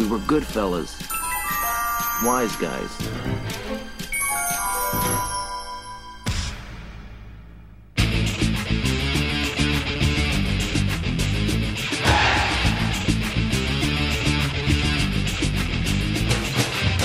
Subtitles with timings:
[0.00, 0.98] We were good fellas.
[2.24, 2.90] Wise guys.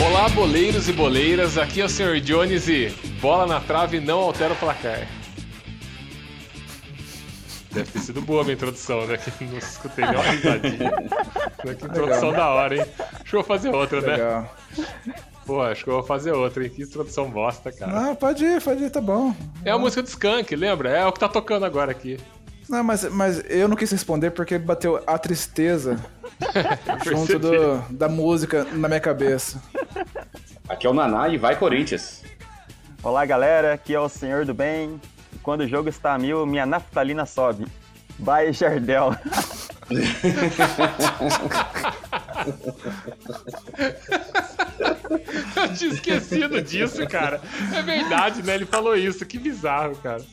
[0.08, 2.22] Olá, boleiros e boleiras, aqui é o Sr.
[2.22, 2.88] Jones e
[3.20, 5.06] bola na trave não altera o placar.
[7.76, 9.18] Deve ter sido boa a minha introdução, né?
[9.18, 10.92] Que não escutei nenhuma risadinha.
[11.62, 12.86] Que introdução da hora, hein?
[13.20, 14.14] Deixa eu fazer outra, né?
[14.14, 14.56] Legal.
[15.46, 16.70] Pô, acho que eu vou fazer outra, hein?
[16.70, 17.92] Que introdução bosta, cara.
[17.92, 19.36] Não, pode ir, pode ir, tá bom.
[19.66, 20.90] É a música do Skank, lembra?
[20.90, 22.18] É o que tá tocando agora aqui.
[22.70, 26.00] Não, mas, mas eu não quis responder porque bateu a tristeza
[27.04, 29.62] junto do, da música na minha cabeça.
[30.70, 32.24] Aqui é o Naná e vai Corinthians.
[33.04, 34.98] Olá galera, aqui é o Senhor do Bem.
[35.46, 37.68] Quando o jogo está a mil, minha naftalina sobe.
[38.18, 39.16] Vai, Jardel.
[45.56, 47.40] Eu tinha esquecido disso, cara.
[47.76, 48.56] É verdade, né?
[48.56, 49.24] Ele falou isso.
[49.24, 50.24] Que bizarro, cara.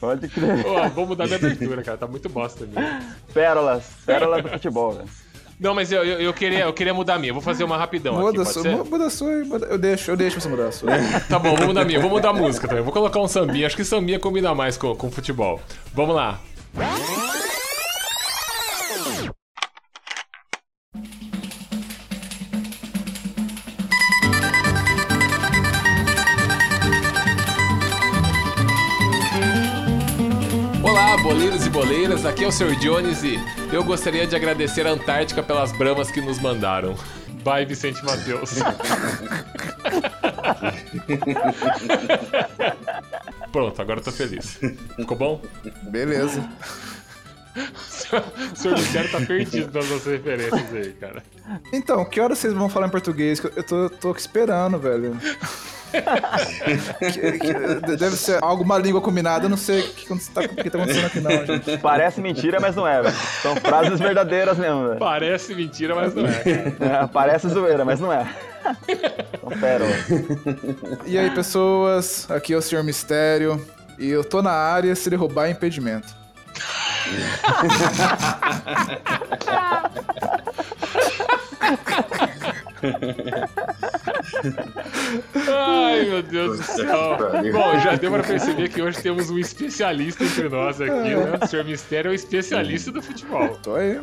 [0.00, 0.62] Pode crer.
[0.62, 1.98] Pô, vou mudar de abertura, cara.
[1.98, 3.04] Tá muito bosta mesmo.
[3.34, 5.08] Pérolas, pérolas do futebol, velho.
[5.60, 7.34] Não, mas eu, eu, eu queria, eu queria mudar a minha.
[7.34, 10.16] Vou fazer uma rapidão aqui, Muda a pode sua, muda a sua, eu deixo, eu
[10.16, 10.90] deixo você mudar a sua.
[11.28, 12.00] Tá bom, vou mudar a minha.
[12.00, 12.82] Vou mudar a música também.
[12.82, 13.66] Vou colocar um sambinha.
[13.66, 15.60] Acho que sambinha combina mais com, com futebol.
[15.92, 16.40] Vamos lá.
[31.30, 32.74] Boleiros e boleiras, aqui é o Sr.
[32.80, 33.38] Jones e
[33.72, 36.96] eu gostaria de agradecer a Antártica pelas bramas que nos mandaram.
[37.44, 38.56] Vai, Vicente Matheus.
[43.52, 44.58] Pronto, agora eu tô feliz.
[44.96, 45.40] Ficou bom?
[45.82, 46.44] Beleza.
[47.54, 47.60] O
[48.58, 51.22] senhor Luciano tá perdido nas nossas referências aí, cara.
[51.72, 53.40] Então, que horas vocês vão falar em português?
[53.54, 55.16] Eu tô, tô aqui esperando, velho.
[55.90, 60.70] Que- que- deve ser alguma língua combinada, eu não sei o que, que tá, que
[60.70, 61.78] tá acontecendo aqui não, gente.
[61.78, 63.14] Parece mentira, mas não é, velho.
[63.42, 64.98] São frases verdadeiras mesmo, velho.
[64.98, 66.42] Parece mentira, mas não é.
[67.02, 68.26] É, parece zoeira, mas não é.
[69.40, 69.96] São pérolas.
[71.06, 73.64] E aí, pessoas, aqui é o Senhor Mistério.
[73.98, 76.20] E eu tô na área se derrubar é impedimento.
[85.48, 87.18] Ai, meu Deus do céu.
[87.52, 91.38] Bom, já deu pra perceber que hoje temos um especialista entre nós aqui, né?
[91.42, 93.56] O senhor Mistério é o especialista do futebol.
[93.62, 94.00] Tô aí.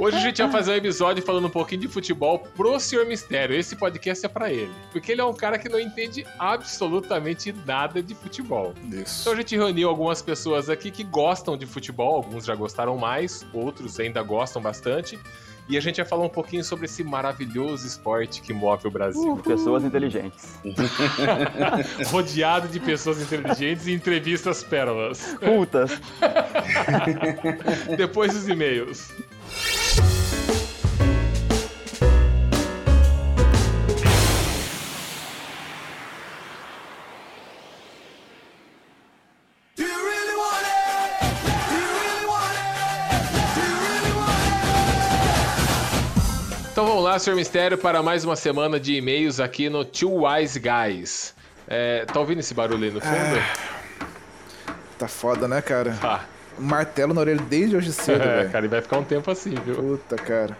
[0.00, 3.54] Hoje a gente vai fazer um episódio falando um pouquinho de futebol pro senhor Mistério.
[3.56, 4.72] Esse podcast é pra ele.
[4.92, 8.74] Porque ele é um cara que não entende absolutamente nada de futebol.
[8.90, 9.22] Isso.
[9.22, 13.46] Então a gente reuniu algumas pessoas aqui que gostam de futebol, alguns já gostaram mais,
[13.52, 15.18] outros ainda gostam bastante.
[15.68, 19.36] E a gente vai falar um pouquinho sobre esse maravilhoso esporte que move o Brasil.
[19.38, 20.60] Pessoas inteligentes.
[22.06, 25.36] Rodeado de pessoas inteligentes e entrevistas pérolas.
[25.38, 26.00] Cultas.
[27.96, 29.12] Depois dos e-mails.
[47.16, 47.34] Lá, Sr.
[47.34, 51.34] Mistério, para mais uma semana de e-mails aqui no Two Wise Guys.
[51.66, 53.42] É, tá ouvindo esse barulho aí no fundo?
[54.98, 55.96] Tá foda, né, cara?
[56.02, 56.20] Ah,
[56.58, 58.50] Martelo na orelha desde hoje cedo, é, velho.
[58.50, 59.76] cara, e vai ficar um tempo assim, viu?
[59.76, 60.56] Puta, cara.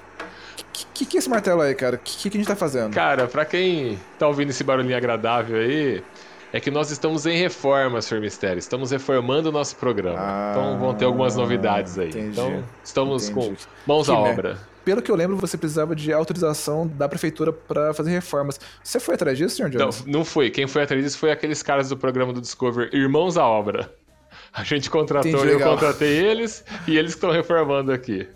[0.72, 1.98] Que, que que é esse martelo aí, cara?
[1.98, 2.92] Que, que que a gente tá fazendo?
[2.94, 6.02] Cara, pra quem tá ouvindo esse barulhinho agradável aí,
[6.54, 8.20] é que nós estamos em reforma, Sr.
[8.20, 8.58] Mistério.
[8.58, 10.18] Estamos reformando o nosso programa.
[10.18, 12.08] Ah, então vão ter algumas novidades aí.
[12.08, 12.28] entendi.
[12.28, 13.48] Então estamos Entendi.
[13.86, 14.58] com mãos Que à mer- obra.
[14.86, 18.60] Pelo que eu lembro, você precisava de autorização da prefeitura pra fazer reformas.
[18.84, 20.04] Você foi atrás disso, senhor Não, Jones?
[20.06, 20.48] não foi.
[20.48, 23.92] Quem foi atrás disso foi aqueles caras do programa do Discover, Irmãos à Obra.
[24.52, 25.72] A gente contratou, Entendi, eu legal.
[25.72, 28.28] contratei eles e eles estão reformando aqui.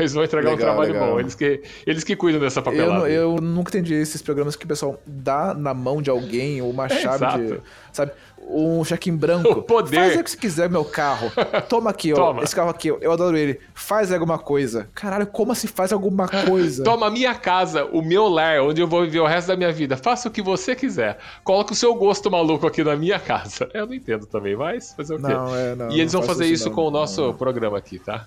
[0.00, 1.10] Eles vão entregar um Legal, trabalho legal.
[1.12, 1.20] bom.
[1.20, 3.06] Eles que, eles que cuidam dessa Eu, papelada.
[3.06, 3.14] aí.
[3.14, 6.88] eu nunca entendi esses programas que o pessoal dá na mão de alguém ou uma
[6.90, 7.60] chave de.
[7.92, 8.12] Sabe?
[8.52, 9.48] Um cheque em branco.
[9.48, 9.94] O poder.
[9.96, 11.30] Faz o que você quiser, meu carro.
[11.68, 12.16] Toma aqui, ó.
[12.16, 12.42] Toma.
[12.42, 13.60] Esse carro aqui, ó, eu adoro ele.
[13.74, 14.88] Faz alguma coisa.
[14.92, 16.82] Caralho, como se faz alguma coisa?
[16.82, 19.70] Toma a minha casa, o meu lar, onde eu vou viver o resto da minha
[19.70, 19.96] vida.
[19.96, 21.18] Faça o que você quiser.
[21.44, 23.68] Coloca o seu gosto maluco aqui na minha casa.
[23.74, 25.22] Eu não entendo também, mas fazer o quê?
[25.32, 25.90] Não, é, não.
[25.92, 26.74] e eles vão fazer isso não.
[26.74, 28.26] com o nosso programa aqui, tá?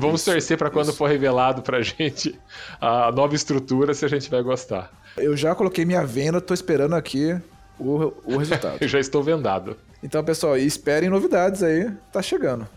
[0.00, 0.96] Vamos torcer pra quando isso.
[0.96, 2.38] for revelado pra gente
[2.80, 4.90] a nova estrutura, se a gente vai gostar.
[5.16, 7.36] Eu já coloquei minha venda, tô esperando aqui
[7.78, 8.78] o, o resultado.
[8.80, 9.76] Eu já estou vendado.
[10.02, 11.90] então, pessoal, esperem novidades aí.
[12.12, 12.68] Tá chegando.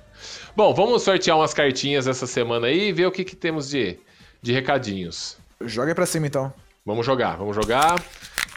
[0.55, 3.97] Bom, vamos sortear umas cartinhas essa semana aí e ver o que, que temos de,
[4.41, 5.37] de recadinhos.
[5.61, 6.53] Joga aí pra cima então.
[6.85, 8.01] Vamos jogar, vamos jogar.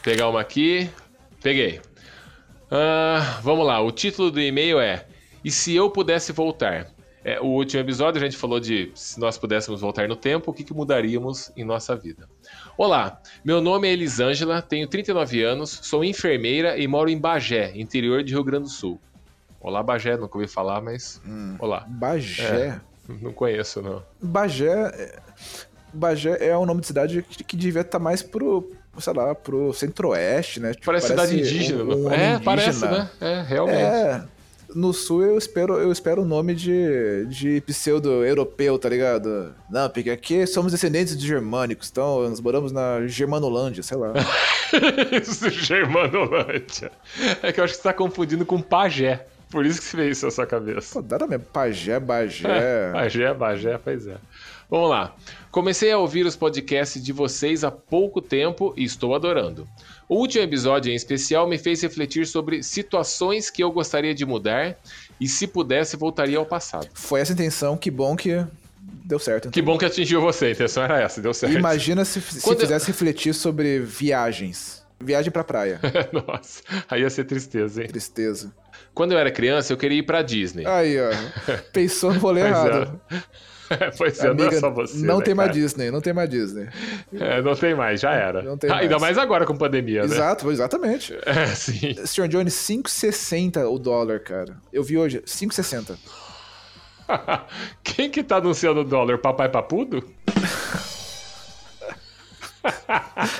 [0.03, 0.89] Pegar uma aqui.
[1.41, 1.79] Peguei.
[2.71, 5.05] Ah, vamos lá, o título do e-mail é
[5.43, 6.87] E se eu pudesse voltar?
[7.25, 10.53] É, o último episódio a gente falou de se nós pudéssemos voltar no tempo, o
[10.53, 12.27] que, que mudaríamos em nossa vida.
[12.77, 18.23] Olá, meu nome é Elisângela, tenho 39 anos, sou enfermeira e moro em Bagé, interior
[18.23, 18.99] de Rio Grande do Sul.
[19.61, 21.21] Olá, Bagé, nunca ouvi falar, mas.
[21.59, 21.85] Olá.
[21.87, 22.81] Bagé.
[23.21, 24.03] Não conheço, não.
[24.21, 24.67] Bagé.
[24.93, 25.19] é-
[25.93, 29.71] Bagé é um nome de cidade que, que devia estar mais pro, sei lá, pro
[29.73, 30.73] centro-oeste, né?
[30.73, 31.83] Tipo, Parece, cidade indígena.
[31.83, 31.97] um- não?
[32.05, 32.97] um é, nome parece, indígena.
[32.97, 33.09] né?
[33.21, 33.77] É, realmente.
[33.79, 34.23] É.
[34.75, 39.53] No sul eu espero, eu espero o nome de, de pseudo-europeu, tá ligado?
[39.69, 44.13] Não, porque aqui somos descendentes de germânicos, então nós moramos na Germanolândia, sei lá.
[45.11, 46.91] Isso, Germanolândia.
[47.41, 49.25] É que eu acho que você tá confundindo com pajé.
[49.53, 50.95] Por isso que você fez isso na sua cabeça.
[50.95, 51.45] Pô, dá mesmo.
[51.45, 52.91] Pajé, Bagé.
[52.91, 54.17] Bagé, Bagé, pois é.
[54.67, 55.15] Vamos lá.
[55.51, 59.67] Comecei a ouvir os podcasts de vocês há pouco tempo e estou adorando.
[60.13, 64.77] O último episódio em especial me fez refletir sobre situações que eu gostaria de mudar
[65.19, 66.87] e se pudesse voltaria ao passado.
[66.93, 68.45] Foi essa a intenção, que bom que
[69.03, 69.49] deu certo.
[69.49, 71.57] Que bom que atingiu você, a intenção era essa, deu certo.
[71.57, 74.83] Imagina se, se Quando fizesse refletir sobre viagens.
[75.01, 75.79] Viagem pra praia.
[76.13, 77.87] Nossa, aí ia ser tristeza, hein?
[77.87, 78.53] Tristeza.
[78.93, 80.63] Quando eu era criança, eu queria ir pra Disney.
[80.67, 81.09] Aí, ó.
[81.73, 83.01] Pensou no rolê Pois errado.
[83.11, 83.17] é.
[83.97, 84.97] Pois é, não é Amiga, só você.
[85.05, 85.59] não né, tem mais cara?
[85.59, 86.67] Disney, não tem mais Disney.
[87.19, 88.41] É, não tem mais, já era.
[88.41, 89.01] Não tem Ah, Ainda mais.
[89.01, 90.05] mais agora com pandemia, né?
[90.05, 91.17] Exato, exatamente.
[91.25, 91.93] É, sim.
[92.05, 92.27] Sr.
[92.27, 94.55] Jones, 5,60 o dólar, cara.
[94.71, 95.95] Eu vi hoje, 5,60.
[97.83, 99.17] Quem que tá anunciando o dólar?
[99.17, 100.03] Papai Papudo?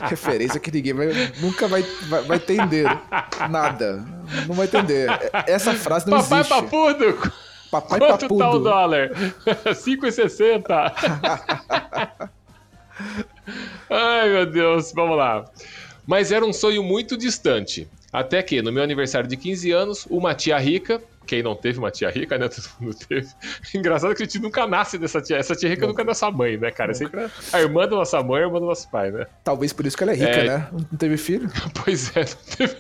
[0.09, 1.07] Referência que ninguém vai,
[1.39, 2.85] nunca vai, vai, vai entender.
[3.49, 4.03] Nada.
[4.47, 5.07] Não vai entender.
[5.47, 6.53] Essa frase não Papai existe.
[6.53, 7.31] Papudo?
[7.81, 8.63] Papai Quanto tá o Papudo.
[8.65, 9.09] dólar?
[9.73, 12.29] 5,60.
[13.89, 15.45] Ai, meu Deus, vamos lá.
[16.05, 17.87] Mas era um sonho muito distante.
[18.11, 21.01] Até que, no meu aniversário de 15 anos, uma tia rica.
[21.25, 22.49] Quem não teve uma tia rica, né?
[22.49, 23.27] Todo mundo teve.
[23.73, 25.37] Engraçado que a gente nunca nasce dessa tia.
[25.37, 26.91] Essa tia rica nunca é nossa mãe, né, cara?
[26.91, 29.25] É sempre a irmã da nossa mãe, a irmã do nosso pai, né?
[29.43, 30.45] Talvez por isso que ela é rica, É.
[30.47, 30.67] né?
[30.73, 31.49] Não teve filho?
[31.83, 32.75] Pois é, não teve...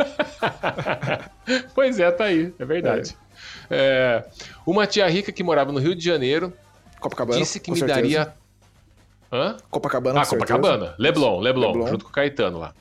[1.73, 3.11] pois é, tá aí, é verdade.
[3.11, 3.22] É,
[4.65, 6.53] uma tia rica que morava no Rio de Janeiro
[6.99, 7.39] Copacabana.
[7.39, 7.99] disse que me certeza.
[8.01, 8.33] daria.
[9.31, 9.57] Hã?
[9.69, 10.25] Copacabana, Ah.
[10.25, 10.95] Copacabana.
[10.97, 11.87] Leblon, Leblon, Leblon.
[11.87, 12.73] junto com o Caetano lá.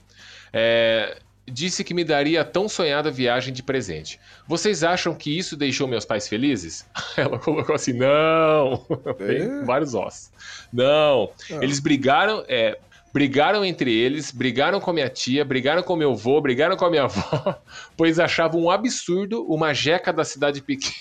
[0.52, 4.20] É, disse que me daria a tão sonhada viagem de presente.
[4.46, 6.86] Vocês acham que isso deixou meus pais felizes?
[7.16, 8.84] Ela colocou assim: não.
[9.16, 9.64] Tem É?
[9.64, 10.30] vários ossos.
[10.72, 11.30] Não.
[11.50, 11.54] Ah.
[11.62, 12.44] Eles brigaram.
[12.46, 12.78] É,
[13.12, 16.90] Brigaram entre eles, brigaram com a minha tia, brigaram com meu avô, brigaram com a
[16.90, 17.60] minha avó,
[17.96, 20.94] pois achavam um absurdo uma jeca da cidade pequena.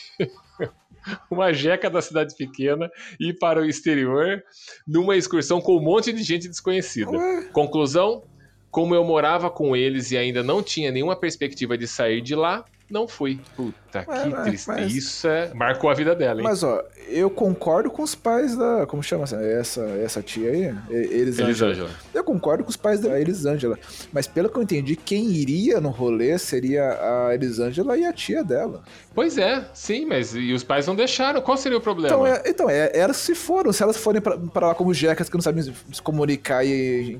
[1.31, 4.43] uma jeca da cidade pequena ir para o exterior
[4.87, 7.11] numa excursão com um monte de gente desconhecida.
[7.11, 7.49] Ué.
[7.53, 8.23] Conclusão:
[8.69, 12.63] como eu morava com eles e ainda não tinha nenhuma perspectiva de sair de lá,
[12.91, 13.39] não fui.
[13.55, 14.81] Puta, Ué, que mas- tristeza.
[14.81, 15.53] mas- Isso é...
[15.53, 16.43] marcou a vida dela, hein?
[16.43, 18.85] Mas, ó, eu concordo com os pais da.
[18.85, 20.75] Como chama essa, essa, tia aí?
[20.89, 21.49] Elisângela.
[21.49, 21.89] Elisângela.
[22.13, 23.79] Eu concordo com os pais da Elisângela.
[24.11, 26.83] Mas pelo que eu entendi, quem iria no rolê seria
[27.29, 28.83] a Elisângela e a tia dela.
[29.15, 31.41] Pois é, sim, mas e os pais não deixaram.
[31.41, 32.13] Qual seria o problema?
[32.15, 33.71] Então, é, então é, elas se foram.
[33.73, 37.19] Se elas forem pra, pra lá como jecas que não sabem se comunicar e.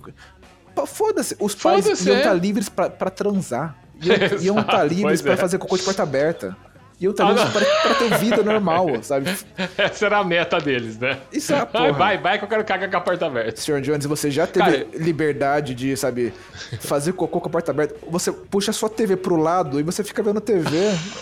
[0.88, 1.36] Foda-se.
[1.40, 2.20] Os pais Foda-se, iam é.
[2.20, 3.78] estar livres pra, pra transar.
[4.10, 5.38] Exato, livres pois pra é.
[5.38, 6.56] fazer cocô de porta aberta.
[7.00, 7.52] Iam estar Ah, livres não.
[7.52, 9.28] pra, pra ter vida normal, sabe?
[9.78, 11.18] Essa era a meta deles, né?
[11.34, 11.92] Isso é a porra.
[11.94, 13.60] vai, vai que eu quero cagar com a porta aberta.
[13.60, 13.82] Sr.
[13.82, 16.32] Jones, você já teve Cara, liberdade de, sabe,
[16.80, 17.96] fazer cocô com a porta aberta.
[18.10, 20.70] Você puxa a sua TV pro lado e você fica vendo TV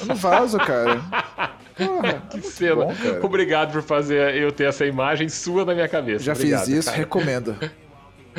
[0.05, 1.01] no vaso, cara.
[1.77, 2.75] Porra, Que é cena.
[2.75, 2.93] bom.
[3.23, 6.25] Obrigado por fazer eu ter essa imagem sua na minha cabeça.
[6.25, 6.97] Já Obrigado, fiz isso, cara.
[6.97, 7.55] recomendo.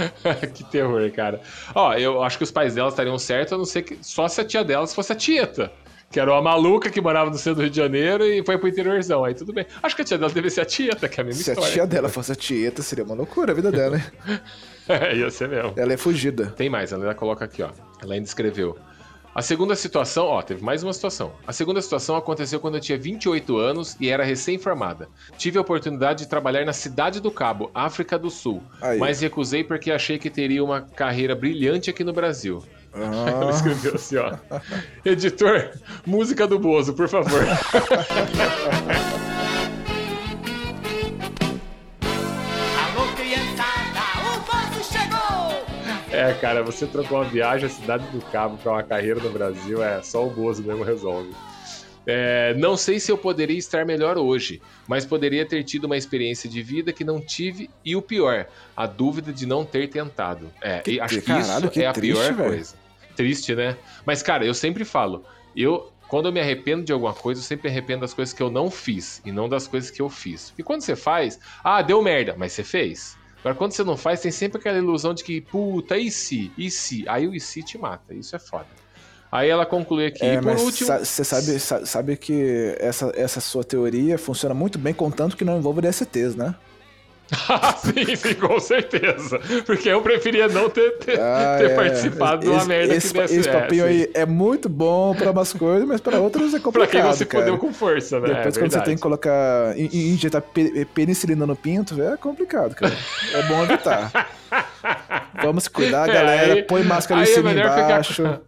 [0.54, 1.40] que terror, cara.
[1.75, 4.40] Ó, eu acho que os pais delas estariam certos, a não ser que só se
[4.40, 5.71] a tia delas fosse a Tieta.
[6.11, 8.66] Que era uma maluca que morava no centro do Rio de Janeiro e foi pro
[8.69, 9.25] interiorzão.
[9.25, 9.64] Aí tudo bem.
[9.80, 11.52] Acho que a tia dela deve ser a Tieta, que é a mesma Se a
[11.52, 11.73] história.
[11.73, 14.02] tia dela fosse a tieta, seria uma loucura a vida dela, hein?
[14.88, 15.73] É, ia ser mesmo.
[15.76, 16.47] Ela é fugida.
[16.47, 17.71] Tem mais, ela ainda coloca aqui, ó.
[18.02, 18.76] Ela ainda escreveu.
[19.40, 21.32] A segunda situação, ó, teve mais uma situação.
[21.47, 25.09] A segunda situação aconteceu quando eu tinha 28 anos e era recém-formada.
[25.38, 28.99] Tive a oportunidade de trabalhar na Cidade do Cabo, África do Sul, Aí.
[28.99, 32.62] mas recusei porque achei que teria uma carreira brilhante aqui no Brasil.
[32.92, 34.35] Ela Ah, escreveu assim, ó.
[35.06, 35.70] Editor,
[36.04, 37.40] música do Bozo, por favor.
[46.12, 49.83] É, cara, você trocou uma viagem à Cidade do Cabo pra uma carreira no Brasil,
[49.83, 51.31] é só o Bozo mesmo resolve.
[52.07, 56.50] É, não sei se eu poderia estar melhor hoje, mas poderia ter tido uma experiência
[56.50, 60.50] de vida que não tive e o pior, a dúvida de não ter tentado.
[60.61, 62.50] É, Que acho que caralho, isso que é a triste, pior velho.
[62.50, 62.75] coisa.
[63.14, 63.76] Triste, né?
[64.05, 65.25] Mas, cara, eu sempre falo,
[65.55, 68.50] eu quando eu me arrependo de alguma coisa, eu sempre arrependo das coisas que eu
[68.50, 70.52] não fiz e não das coisas que eu fiz.
[70.59, 73.17] E quando você faz, ah, deu merda, mas você fez.
[73.40, 76.52] Agora, quando você não faz, tem sempre aquela ilusão de que, puta, e se?
[76.59, 77.04] E se?
[77.09, 78.14] Aí o e se te mata.
[78.14, 78.66] Isso é foda.
[79.32, 80.25] Aí ela conclui aqui.
[80.25, 80.88] É, e por último.
[80.99, 85.56] você sabe, sa- sabe que essa, essa sua teoria funciona muito bem, contanto que não
[85.59, 86.54] envolve DSTs, né?
[87.49, 89.41] Ah, sim, sim, com certeza.
[89.65, 91.75] Porque eu preferia não ter, ter, Ah, ter é.
[91.75, 95.31] participado de uma merda esse, que desse esse papinho é, aí é muito bom pra
[95.31, 97.45] umas coisas, mas pra outras é Pra complicado, quem não se cara.
[97.45, 98.29] fudeu com força, né?
[98.35, 99.79] Depois, é quando você tem que colocar.
[99.79, 102.97] in- in- injetar pe- penicilina no pinto, é complicado, cara.
[103.35, 104.11] É bom evitar.
[105.42, 106.52] Vamos se cuidar, É, galera.
[106.54, 108.23] aí- Põe máscara em é cima e ficar embaixo.
[108.23, 108.40] com-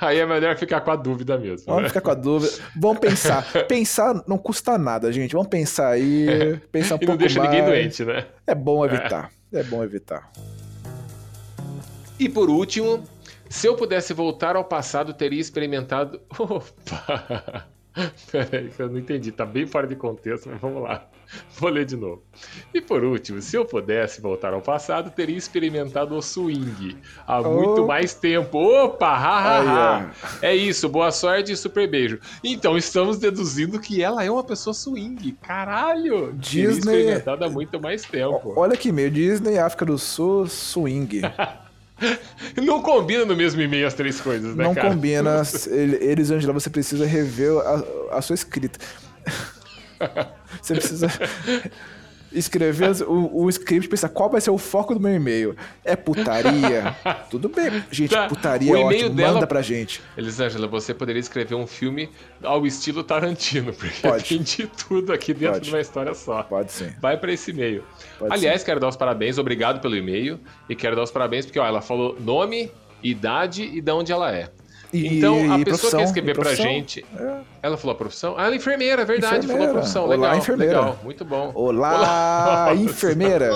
[0.06, 1.66] Aí é melhor ficar com a dúvida mesmo.
[1.66, 1.88] Vamos né?
[1.88, 2.52] ficar com a dúvida.
[2.76, 3.44] Vamos pensar.
[3.68, 5.32] Pensar não custa nada, gente.
[5.32, 6.58] Vamos pensar aí.
[6.72, 7.50] Pensar um E não pouco deixa mais.
[7.50, 8.26] ninguém doente, né?
[8.46, 9.30] É bom evitar.
[9.52, 10.30] É bom evitar.
[12.18, 13.04] E por último,
[13.48, 16.20] se eu pudesse voltar ao passado, teria experimentado.
[16.38, 17.66] Opa!
[18.30, 21.06] Peraí, que eu não entendi, tá bem fora de contexto, mas vamos lá.
[21.58, 22.22] Vou ler de novo.
[22.72, 27.82] E por último, se eu pudesse voltar ao passado, teria experimentado o swing há muito
[27.82, 27.86] Oh.
[27.86, 28.58] mais tempo.
[28.58, 29.08] Opa!
[29.08, 30.10] Ha, ha, ha.
[30.40, 32.18] É isso, boa sorte e super beijo.
[32.42, 35.32] Então estamos deduzindo que ela é uma pessoa swing.
[35.42, 36.28] Caralho!
[36.28, 38.54] Teria Disney- experimentado há muito mais tempo.
[38.56, 41.20] Olha que meio Disney, África do Sul, swing.
[42.62, 44.90] Não combina no mesmo e-mail as três coisas, né, Não cara?
[44.90, 45.42] combina.
[45.70, 48.78] Ele- Eles, Angela, você precisa rever a, a sua escrita.
[50.62, 51.08] Você precisa
[52.32, 55.56] escrever o, o script pensar qual vai ser o foco do meu e-mail.
[55.84, 56.94] É putaria?
[57.30, 57.82] Tudo bem.
[57.90, 58.26] Gente, Tá.
[58.28, 59.10] putaria O é ótimo.
[59.10, 60.00] dela- Manda pra gente.
[60.16, 62.08] Elisângela, você poderia escrever um filme
[62.42, 64.24] ao estilo Tarantino, porque Pode.
[64.24, 65.64] tem de tudo aqui dentro Pode.
[65.66, 66.42] de uma história só.
[66.42, 66.90] Pode sim.
[67.00, 67.82] Vai pra esse e-mail.
[68.18, 70.38] Pode Aliás, quero dar os parabéns, obrigado pelo e-mail.
[70.68, 72.70] E quero dar os parabéns porque ó, ela falou nome,
[73.02, 74.50] idade e de onde ela é.
[74.92, 77.04] E- então, a e pessoa profissão, quer escrever e pra gente.
[77.18, 77.36] É.
[77.62, 78.34] Ela falou a profissão?
[78.38, 79.32] Ah, ela é enfermeira, é verdade.
[79.32, 79.72] Falou a Enfermeira.
[79.72, 80.04] profissão.
[80.04, 80.78] Olá, legal, enfermeira.
[80.80, 80.98] legal.
[81.04, 81.52] Muito bom.
[81.54, 82.82] Olá, Nossa.
[82.82, 83.50] enfermeira.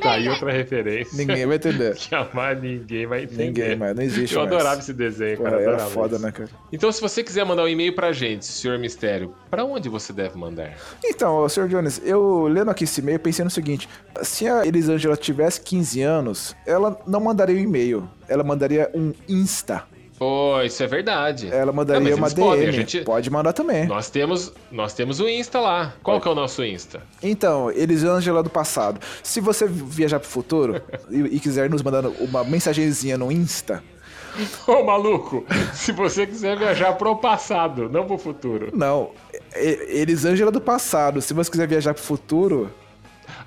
[0.00, 1.16] Tá aí outra referência.
[1.16, 1.94] Ninguém vai entender.
[1.98, 3.44] Que amar ninguém vai entender.
[3.46, 4.52] Ninguém, mas não existe Eu mais.
[4.52, 5.60] adorava esse desenho, cara.
[5.60, 6.24] era foda, isso.
[6.24, 6.48] né, cara?
[6.72, 10.38] Então, se você quiser mandar um e-mail pra gente, senhor Mistério, pra onde você deve
[10.38, 10.74] mandar?
[11.04, 11.68] Então, Sr.
[11.68, 13.88] Jones, eu lendo aqui esse e-mail, pensei no seguinte:
[14.22, 19.82] se a Elisângela tivesse 15 anos, ela não mandaria um e-mail, ela mandaria um Insta.
[20.18, 21.48] Pô, isso é verdade.
[21.52, 22.40] Ela mandaria Não, uma DM.
[22.48, 23.86] podem, gente- Pode mandar também.
[23.86, 25.94] Nós temos, nós temos o Insta lá.
[26.02, 27.00] Qual que é o nosso Insta?
[27.22, 29.00] Então, Elisângela do passado.
[29.22, 33.82] Se você viajar pro futuro e, e quiser nos mandar uma mensagenzinha no Insta,
[34.68, 38.70] Ô, maluco, se você quiser viajar pro passado, não pro futuro.
[38.72, 39.10] não.
[39.54, 41.20] Elisângela do passado.
[41.20, 42.70] Se você quiser viajar pro futuro,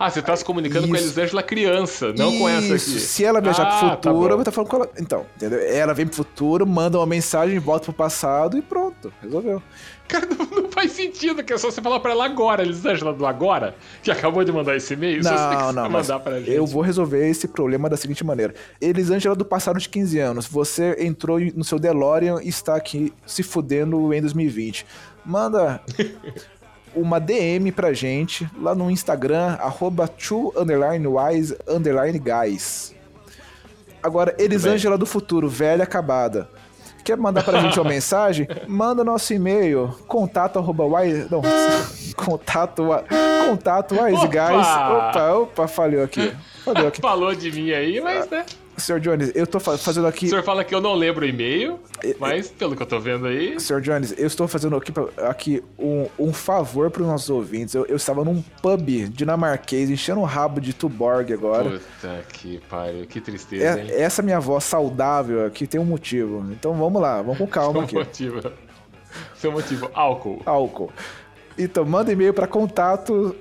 [0.03, 1.05] Ah, você tá se comunicando com a Isso.
[1.07, 2.99] Elisângela criança, não com essa Isso, aqui.
[2.99, 4.33] Se ela viajar Ah, pro tá futuro, bom.
[4.35, 4.89] eu estar falando com ela.
[4.99, 5.59] Então, entendeu?
[5.59, 9.13] Ela vem pro futuro, manda uma mensagem, volta pro passado e pronto.
[9.21, 9.61] Resolveu.
[10.07, 13.25] Cara, não, não faz sentido, que é só você falar pra ela agora, Elisângela do
[13.25, 15.23] agora, que acabou de mandar esse e-mail.
[15.23, 16.51] só você tem Não, não, mandar pra gente.
[16.51, 18.53] eu vou resolver esse problema da seguinte maneira.
[18.81, 23.41] Elisângela do passado de 15 anos, você entrou no seu DeLorean e está aqui se
[23.43, 24.85] fudendo em 2020.
[25.25, 25.79] Manda
[26.95, 32.95] uma DM pra gente lá no Instagram, arroba two underline wise underline guys.
[34.03, 36.49] Agora, Elisângela do futuro, velha acabada.
[37.03, 38.47] Quer mandar pra gente uma mensagem?
[38.67, 41.27] Manda nosso e-mail, contato arroba wise...
[41.31, 41.41] Não,
[42.15, 42.83] contato,
[43.47, 44.67] contato wise guys.
[44.67, 46.33] Opa, opa, falhou aqui.
[46.63, 47.01] Falhou aqui.
[47.01, 48.45] Falou de mim aí, mas, né?
[48.77, 48.99] Sr.
[48.99, 50.27] Jones, eu tô fa- fazendo O aqui...
[50.27, 51.79] senhor fala que eu não lembro o e-mail,
[52.19, 53.59] mas pelo que eu tô vendo aí.
[53.59, 53.79] Sr.
[53.81, 54.91] Jones, eu estou fazendo aqui,
[55.27, 57.75] aqui um, um favor para os nossos ouvintes.
[57.75, 61.69] Eu, eu estava num pub dinamarquês, enchendo o rabo de Tuborg agora.
[61.79, 63.87] Puta que pariu, que tristeza, hein?
[63.91, 66.45] É, essa minha voz saudável aqui tem um motivo.
[66.51, 67.95] Então vamos lá, vamos com calma Seu aqui.
[67.95, 68.51] motivo.
[69.35, 70.41] Seu motivo, álcool.
[70.45, 70.91] Álcool.
[71.57, 73.35] Então manda e-mail para contato.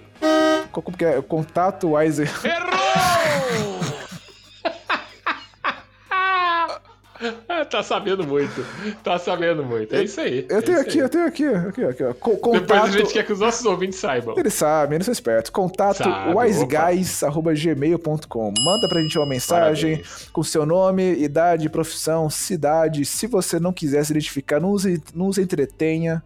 [0.73, 1.23] Como que é?
[1.23, 2.23] Contato Wise.
[2.25, 3.20] Errou!
[7.65, 8.65] tá sabendo muito.
[9.03, 9.95] Tá sabendo muito.
[9.95, 10.47] É isso aí.
[10.49, 10.99] Eu é tenho aqui, aí.
[10.99, 12.13] eu tenho aqui, aqui, aqui, ó.
[12.15, 12.93] Co- Depois a Contato.
[12.93, 14.35] gente quer que os nossos ouvintes saibam.
[14.39, 15.51] Eles sabem, eles são espertos.
[15.51, 16.03] Contato
[16.35, 18.53] wiseguys.gmail.com.
[18.65, 20.29] Manda pra gente uma mensagem Parabéns.
[20.33, 23.05] com seu nome, idade, profissão, cidade.
[23.05, 26.23] Se você não quiser se identificar, nos, nos entretenha.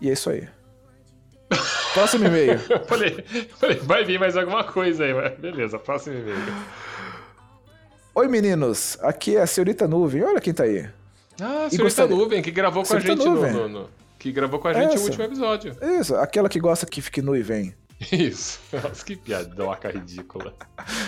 [0.00, 0.46] E é isso aí.
[1.94, 2.58] Próximo e-mail.
[2.86, 3.24] Falei,
[3.58, 6.36] falei, vai vir mais alguma coisa aí, mas beleza, próximo e-mail.
[8.18, 8.96] Oi, meninos.
[9.02, 10.22] Aqui é a senhorita Nuvem.
[10.24, 10.88] Olha quem tá aí.
[11.38, 13.52] Ah, E senhorita gostaria- Nuvem, que gravou com Senhorita a gente no, Nuvem.
[13.52, 15.02] no- no- Que gravou com a gente Essa.
[15.02, 15.76] o último episódio.
[16.00, 17.74] Isso, aquela que gosta que fique nu e vem.
[18.10, 18.58] Isso.
[18.72, 20.54] Nossa, que piadoca ridícula.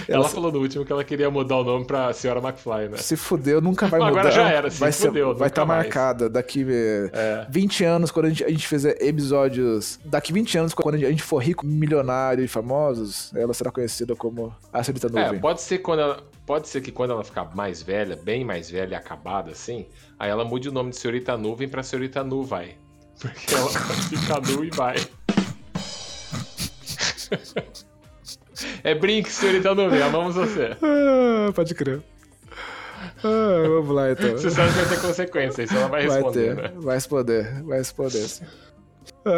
[0.06, 2.96] Ela- Ela falou no último que ela queria mudar o nome pra Senhora McFly, né?
[2.98, 4.30] Se fudeu, nunca vai Agora mudar.
[4.30, 5.84] já era, se vai fudeu, vai nunca estar mais.
[5.84, 7.46] marcada daqui eh, É.
[7.50, 9.98] 20 anos, quando a gente, a gente fizer episódios.
[10.04, 14.54] Daqui 20 anos, quando a gente for rico, milionário e famosos, ela será conhecida como
[14.72, 15.40] a Senhorita É, Nuvem.
[15.40, 16.22] pode ser quando ela.
[16.48, 19.86] Pode ser que quando ela ficar mais velha, bem mais velha e acabada assim,
[20.18, 22.74] aí ela mude o nome de Senhorita Nuvem pra Senhorita Nu vai.
[23.20, 24.96] Porque ela fica nu e vai.
[28.82, 30.76] É brinque, Senhorita Nuvem, amamos você.
[30.82, 32.02] Ah, pode crer.
[33.22, 34.32] Ah, vamos lá então.
[34.32, 36.72] Você sabe que vai ter consequência, isso ela vai Vai responder, ter, né?
[36.76, 38.44] vai responder, vai responder sim.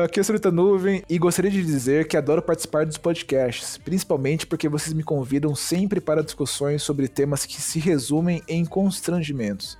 [0.04, 4.47] Aqui é a Senhorita Nuvem e gostaria de dizer que adoro participar dos podcasts, principalmente
[4.47, 9.76] porque vocês me convidam sempre para discussões sobre temas que se resumem em constrangimentos.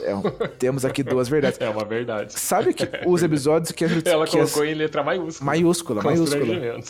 [0.00, 0.12] É,
[0.58, 1.60] temos aqui duas verdades.
[1.60, 2.32] É uma verdade.
[2.38, 5.46] Sabe que os episódios que a Senhorita Ela que as- colocou em letra maiúscula.
[5.46, 6.80] maiúscula, maiúscula.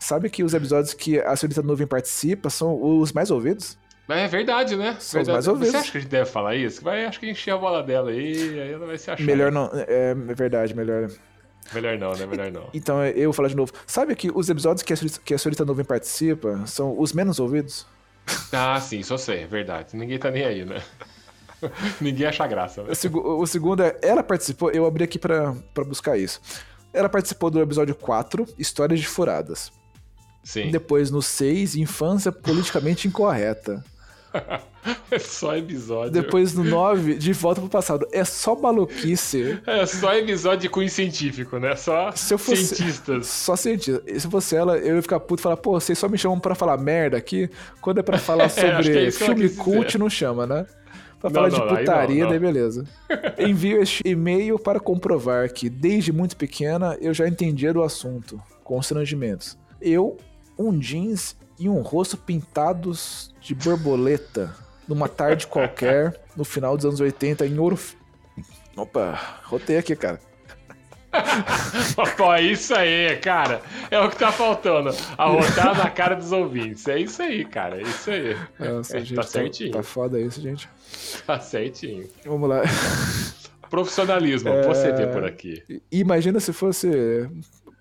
[0.00, 3.76] Sabe que os episódios que a Senhorita Nuvem participa são os mais ouvidos?
[4.06, 4.96] Mas é verdade, né?
[5.00, 5.32] São os Verdade.
[5.32, 5.70] mais ouvidos.
[5.72, 6.82] Você acha que a gente deve falar isso?
[6.82, 9.22] Vai, acho que encher a bola dela aí, aí ela vai se achar.
[9.22, 9.70] Melhor não.
[9.74, 11.10] É, é verdade, melhor.
[11.74, 12.26] Melhor não, né?
[12.26, 12.68] Melhor não.
[12.72, 13.72] Então eu vou falar de novo.
[13.86, 17.38] Sabe que os episódios que a, Senhorita- que a Senhorita Nuvem participa são os menos
[17.38, 17.86] ouvidos?
[18.52, 19.96] Ah, sim, eu sei, é verdade.
[19.96, 20.82] Ninguém tá nem aí, né?
[22.00, 22.92] Ninguém acha graça, né?
[23.12, 23.96] O, o segundo é.
[24.02, 24.70] Ela participou.
[24.70, 25.54] Eu abri aqui pra
[25.86, 26.40] buscar isso.
[26.92, 29.70] Ela participou do episódio 4, Histórias de Furadas.
[30.42, 30.70] Sim.
[30.70, 33.84] Depois, no 6, Infância Politicamente Incorreta.
[35.10, 36.12] É só episódio.
[36.12, 38.06] Depois, no 9, De Volta pro Passado.
[38.12, 39.58] É só maluquice.
[39.66, 41.74] É só episódio de cunho científico, né?
[41.76, 43.26] Só Se eu fosse- cientistas.
[43.26, 44.02] Só cientista.
[44.06, 46.38] E Se fosse ela, eu ia ficar puto e falar, pô, vocês só me chamam
[46.40, 47.50] pra falar merda aqui.
[47.82, 49.98] Quando é pra falar que é sobre ela filme cult, dizer.
[49.98, 50.66] não chama, né?
[51.20, 52.30] Pra Não, falar não, de putaria, não.
[52.30, 52.84] daí beleza.
[53.38, 58.40] Envio este e-mail para comprovar que, desde muito pequena, eu já entendia do assunto.
[58.62, 59.58] Constrangimentos.
[59.80, 60.16] Eu,
[60.58, 64.54] um jeans e um rosto pintados de borboleta,
[64.86, 67.78] numa tarde qualquer, no final dos anos 80, em ouro.
[68.76, 70.20] Opa, rotei aqui, cara.
[72.16, 73.62] Pô, é isso aí, cara.
[73.90, 74.90] É o que tá faltando.
[75.16, 76.86] Arrotar na cara dos ouvintes.
[76.86, 77.78] É isso aí, cara.
[77.78, 78.36] É isso aí.
[78.58, 79.72] Nossa, É, gente, tá certinho.
[79.72, 80.68] Tá foda isso, gente.
[81.26, 82.06] Tá certinho.
[82.24, 82.62] Vamos lá.
[83.70, 84.62] Profissionalismo, É.
[84.66, 85.62] você vê por aqui.
[85.90, 87.28] Imagina se fosse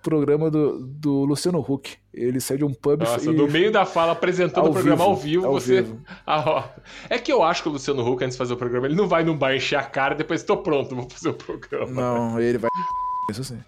[0.09, 1.97] programa do, do Luciano Huck.
[2.13, 3.35] Ele sai de um pub Nossa, e...
[3.35, 5.81] no meio da fala, apresentando o programa vivo, ao vivo, ao você.
[5.81, 6.01] vivo.
[6.25, 6.69] Ah.
[7.09, 9.07] É que eu acho que o Luciano Huck, antes de fazer o programa, ele não
[9.07, 11.91] vai num bar encher a cara e depois tô pronto, vou fazer o programa.
[11.91, 12.69] Não, ele vai...
[13.29, 13.59] Isso sim.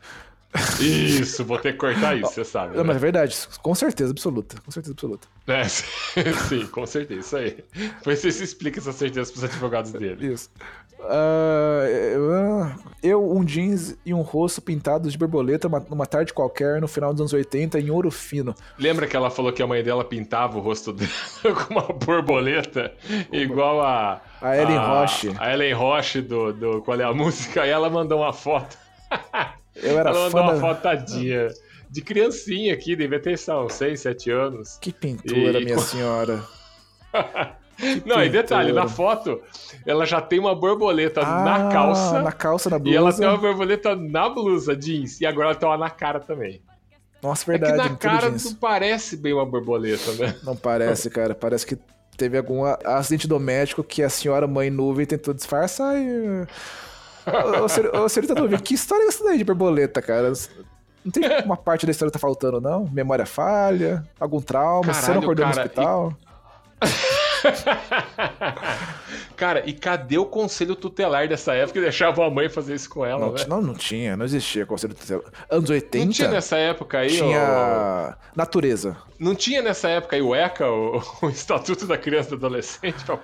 [0.80, 2.76] Isso, vou ter que cortar isso, você sabe.
[2.76, 2.88] Não, né?
[2.88, 4.60] mas é verdade, com certeza absoluta.
[4.66, 5.28] Com certeza absoluta.
[5.46, 7.64] É, sim, com certeza, isso aí.
[8.00, 10.34] Depois você se explica essa certeza pros advogados dele.
[10.34, 10.50] Isso.
[11.02, 16.88] Ah, eu- um jeans e um rosto pintados de borboleta uma- numa tarde qualquer no
[16.88, 18.54] final dos anos 80 em ouro fino.
[18.78, 21.10] Lembra que ela falou que a mãe dela pintava o rosto dela
[21.68, 22.94] com uma borboleta
[23.32, 24.22] igual a.
[24.42, 25.32] A Ellen Roche.
[25.40, 27.66] A Ellen Roche do, do Qual é a Música?
[27.66, 28.78] E ela mandou uma foto.
[29.76, 30.60] Eu era ela mandou uma da...
[30.60, 31.48] foto tadinha.
[31.90, 34.78] De criancinha aqui, devia ter, sei lá, uns 6, 7 anos.
[34.80, 36.44] Que pintura, E- minha senhora.
[38.06, 39.42] Não, e detalhe, na foto,
[39.86, 42.22] ela já tem uma borboleta Ah, na calça.
[42.22, 43.48] Na calça, na E ela tem uma blusa.
[43.48, 45.22] borboleta na blusa jeans.
[45.22, 46.62] E agora ela tem uma na cara também.
[47.22, 47.84] Nossa, é verdade.
[47.84, 48.46] que na cara jeans.
[48.46, 50.36] não parece bem uma borboleta, né?
[50.44, 51.34] Não parece, cara.
[51.36, 51.78] Parece que
[52.18, 56.46] teve algum acidente doméstico que a senhora mãe nuvem tentou disfarçar e.
[57.26, 60.32] Ô, ô, senhor- senhorita nuvem, que história é essa daí de borboleta, cara?
[61.06, 62.86] Não tem uma parte da história que tá faltando, não?
[62.92, 64.04] Memória falha?
[64.20, 64.94] Algum trauma?
[64.94, 66.14] Você não Caralho, acordou no cara, hospital?
[69.36, 73.06] Cara, e cadê o conselho tutelar dessa época que deixava a mãe fazer isso com
[73.06, 73.46] ela, Não, né?
[73.48, 75.24] não, não tinha, não existia conselho tutelar.
[75.50, 76.06] Anos 80?
[76.06, 78.98] Não tinha nessa época aí, tinha natureza.
[79.18, 83.04] não tinha nessa época aí o ECA, o, o Estatuto da Criança e do Adolescente,
[83.06, 83.18] pra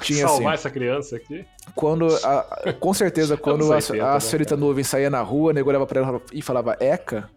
[0.00, 0.60] Tinha salvar sim.
[0.60, 1.44] essa criança aqui?
[1.74, 5.50] Quando, a- com certeza, quando a, Anos 80, a né, senhorita nuvem saía na rua,
[5.50, 7.28] o nego olhava pra ela e falava Eca.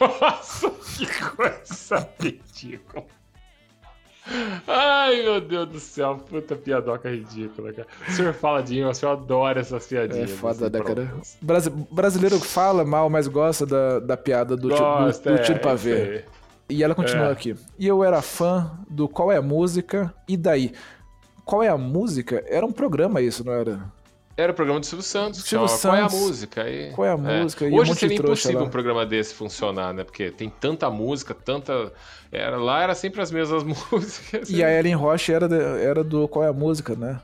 [0.00, 3.04] Nossa, que coisa ridícula.
[4.66, 7.88] Ai, meu Deus do céu, puta piadoca ridícula, cara.
[8.08, 10.30] O senhor fala de o senhor adora essas É piadinhas.
[10.32, 11.14] foda, assim, né, cara?
[11.40, 15.58] Brasi- brasileiro fala mal, mas gosta da, da piada do, tio- do, Gosta, do tiro
[15.58, 16.26] é, pra ver.
[16.68, 17.32] E ela continua É.
[17.32, 17.56] aqui.
[17.78, 20.14] E eu era fã do Qual é a Música?
[20.28, 20.72] E daí?
[21.44, 22.44] Qual é a Música?
[22.46, 23.80] Era um programa isso, não era?
[24.40, 25.42] Era o programa do Silvio Santos.
[25.44, 26.20] Silvio é, Qual é a Santos.
[26.26, 26.68] música?
[26.68, 27.66] E- Qual é a música?
[27.66, 28.66] E um Hoje de seria impossível lá.
[28.66, 30.04] um programa desse funcionar, né?
[30.04, 31.92] Porque tem tanta música, tanta.
[32.32, 34.48] Era, lá era sempre as mesmas músicas.
[34.50, 35.46] E a Ellen Roche era,
[35.80, 37.20] era do Qual é a Música, né?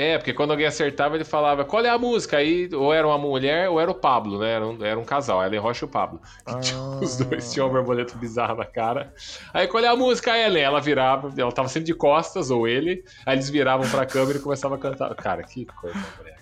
[0.00, 2.36] É, porque quando alguém acertava, ele falava, qual é a música?
[2.36, 4.52] Aí, ou era uma mulher, ou era o Pablo, né?
[4.52, 6.20] Era um, era um casal, Ellen Rocha e o Pablo.
[6.62, 9.12] Tinha- Os dois tinham uma borboleta bizarra na cara.
[9.52, 10.62] Aí, qual é a música, Ellen?
[10.62, 13.02] Ela virava, ela tava sempre de costas, ou ele.
[13.26, 15.12] Aí eles viravam pra câmera e começavam a cantar.
[15.16, 16.37] Cara, que coisa brega, cara.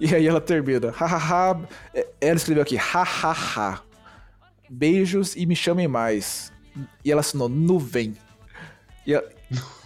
[0.00, 0.90] E aí ela termina.
[0.90, 1.60] Hahaha.
[1.94, 3.80] É, Ela escreveu aqui, hahaha.
[4.68, 6.50] Beijos e me chamem mais.
[7.04, 8.16] E ela assinou nuvem.
[9.06, 9.28] E, ela-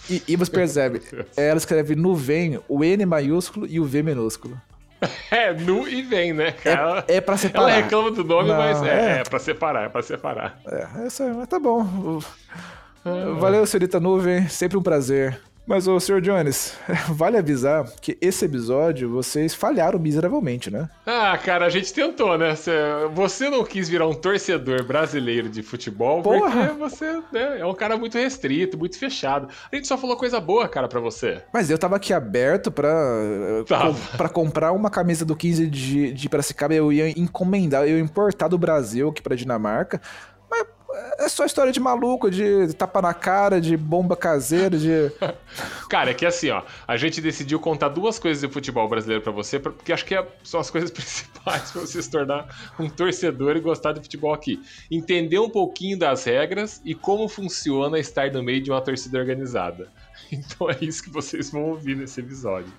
[0.09, 1.03] e- e você percebe,
[1.37, 4.61] ela escreve nuvem, o N maiúsculo e o V minúsculo.
[5.31, 7.05] É, nu e vem, né, cara?
[7.09, 7.75] É, é pra Ela separar.
[7.83, 9.21] reclama do nome, Não, mas é, é.
[9.21, 10.59] é pra separar, é pra separar.
[10.67, 12.21] É, essa, mas tá bom.
[13.39, 15.39] Valeu, senhorita Nuvem, sempre um prazer.
[15.67, 16.21] Mas, ô, Sr.
[16.21, 16.77] Jones,
[17.09, 20.91] vale avisar que esse episódio vocês falharam miseravelmente, né?
[21.07, 22.55] Ah, cara, a gente tentou, né?
[22.55, 22.71] Cê-
[23.15, 26.51] Você não quis virar um torcedor brasileiro de futebol Porra!
[26.69, 29.49] porque você né, é um cara muito restrito, muito fechado.
[29.73, 31.43] A gente só falou coisa boa, cara, pra você.
[31.51, 32.93] Mas eu tava aqui aberto pra,
[33.67, 33.95] Tava.
[33.95, 36.75] com- pra comprar uma camisa do 15 de, de Piracicaba.
[36.75, 39.99] Eu ia encomendar, eu ia importar do Brasil aqui pra Dinamarca.
[41.19, 45.11] É só história de maluco, de tapa na cara, de bomba caseira, de.
[45.89, 49.33] Cara, é que assim, ó, a gente decidiu contar duas coisas do futebol brasileiro pra
[49.33, 52.47] você, porque acho que é- são as coisas principais pra você se tornar
[52.79, 54.61] um torcedor e gostar de futebol aqui.
[54.91, 59.89] Entender um pouquinho das regras e como funciona estar no meio de uma torcida organizada.
[60.33, 62.73] Então é isso que vocês vão ouvir nesse episódio.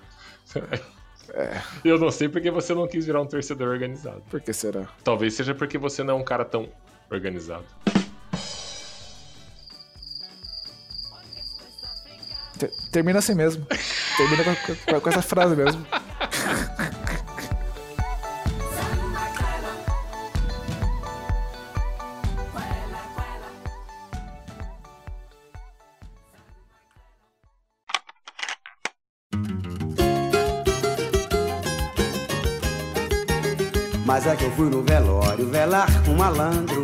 [1.84, 4.22] Eu não sei porque você não quis virar um torcedor organizado.
[4.30, 4.88] Por que será?
[5.02, 6.68] Talvez seja porque você não é um cara tão
[7.10, 7.64] organizado.
[12.90, 13.66] Termina assim mesmo.
[14.16, 15.84] Termina com, com- com essa frase mesmo.
[34.04, 36.82] Mas é que eu fui no velório velar um malandro.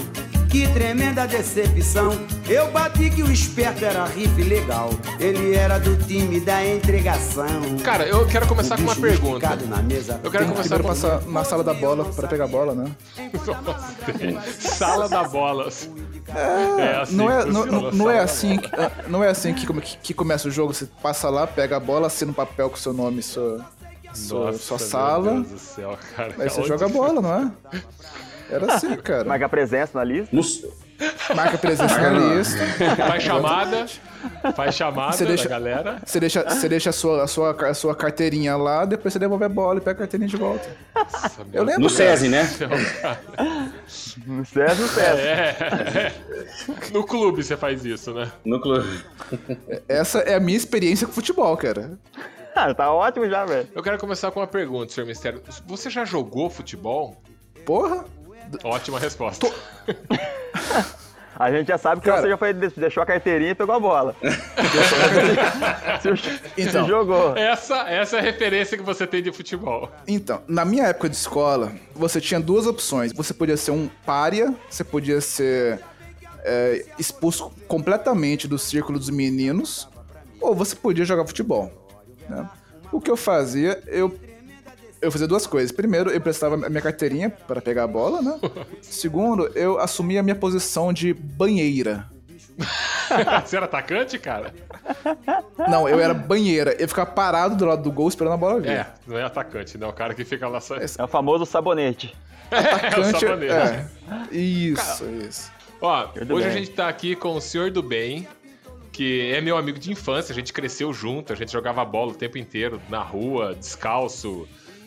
[0.53, 2.11] Que tremenda decepção.
[2.47, 4.91] Eu bati que o esperto era rife legal.
[5.19, 7.47] Ele era do time da entregação.
[7.83, 9.57] Cara, eu quero começar com uma pergunta.
[9.83, 10.21] mesa.
[10.23, 12.93] Eu quero começar primeiro com passar na sala da bola pra pegar a bola, né?
[14.61, 15.69] Sala da bola.
[16.29, 19.25] É, assim não, é, que não, funciona não, a não é assim, que- ah, não
[19.25, 20.75] é assim que, que- que começa o jogo.
[20.75, 23.65] Você passa lá, pega a bola, assina um papel com seu nome, sua,
[24.15, 25.33] sua, Nossa, sua meu sala.
[25.33, 26.35] Deus do céu, cara.
[26.39, 27.51] Aí você Onde- joga a bola, não é?
[28.53, 29.25] Era assim, cara.
[29.25, 30.37] Marca presença na lista.
[31.35, 32.59] Marca presença na lista.
[33.09, 33.87] Faz chamada,
[34.55, 35.97] faz chamada Você deixa- da galera.
[36.05, 39.45] Você deixa, você deixa a, sua, a, sua, a sua carteirinha lá, depois você devolve
[39.45, 40.69] a bola e pega a carteirinha de volta.
[40.95, 41.83] Nossa, meu Eu lembro.
[41.83, 42.49] No SESI, né?
[44.27, 45.19] No César, no César.
[45.19, 46.13] É.
[46.93, 48.31] No clube você faz isso, né?
[48.45, 49.01] No clube.
[49.89, 51.99] Essa é a minha experiência com futebol, cara.
[52.55, 53.67] Ah, tá ótimo já, velho.
[53.75, 55.43] Eu quero começar com uma pergunta, senhor Mistério.
[55.67, 57.17] Você já jogou futebol?
[57.65, 58.05] Porra.
[58.65, 59.47] Ótima resposta.
[61.35, 62.21] A gente já sabe que Cara.
[62.23, 64.15] você já foi, deixou a carteirinha e pegou a bola.
[66.01, 66.85] se, Então.
[66.85, 67.37] se jogou.
[67.37, 69.91] Essa, essa é a referência que você tem de futebol.
[70.07, 73.13] Então, na minha época de escola, você tinha duas opções.
[73.13, 75.81] Você podia ser um pária, você podia ser
[76.45, 79.89] é, expulso completamente do círculo dos meninos,
[80.41, 81.73] ou você podia jogar futebol.
[82.29, 82.49] né?
[82.93, 84.15] O que eu fazia, eu,
[85.03, 85.73] eu fazia duas coisas.
[85.73, 88.39] Primeiro, eu prestava a minha carteirinha para pegar a bola, né?
[88.81, 92.07] Segundo, eu assumia a minha posição de banheira.
[93.45, 94.55] Você era atacante, cara?
[95.69, 96.75] Não, eu era banheira.
[96.79, 98.71] Eu ficava parado do lado do gol esperando a bola vir.
[98.71, 99.89] É, não é atacante, não.
[99.89, 100.77] É o cara que fica lá só.
[100.77, 102.15] É o famoso sabonete.
[102.51, 103.55] Atacante, É, o sabonete.
[103.55, 104.37] é.
[104.37, 105.51] Isso, isso.
[105.81, 106.59] Ó, hoje a bem.
[106.59, 108.29] gente tá aqui com o senhor do bem,
[108.93, 112.15] que é meu amigo de infância, a gente cresceu junto, a gente jogava bola o
[112.15, 114.47] tempo inteiro, na rua, descalço,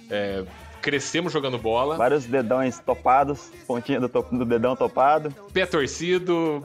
[0.09, 0.43] é,
[0.81, 5.33] crescemos jogando bola, Vários dedões topados, pontinha do, to- do dedão topado.
[5.51, 6.63] pé torcido,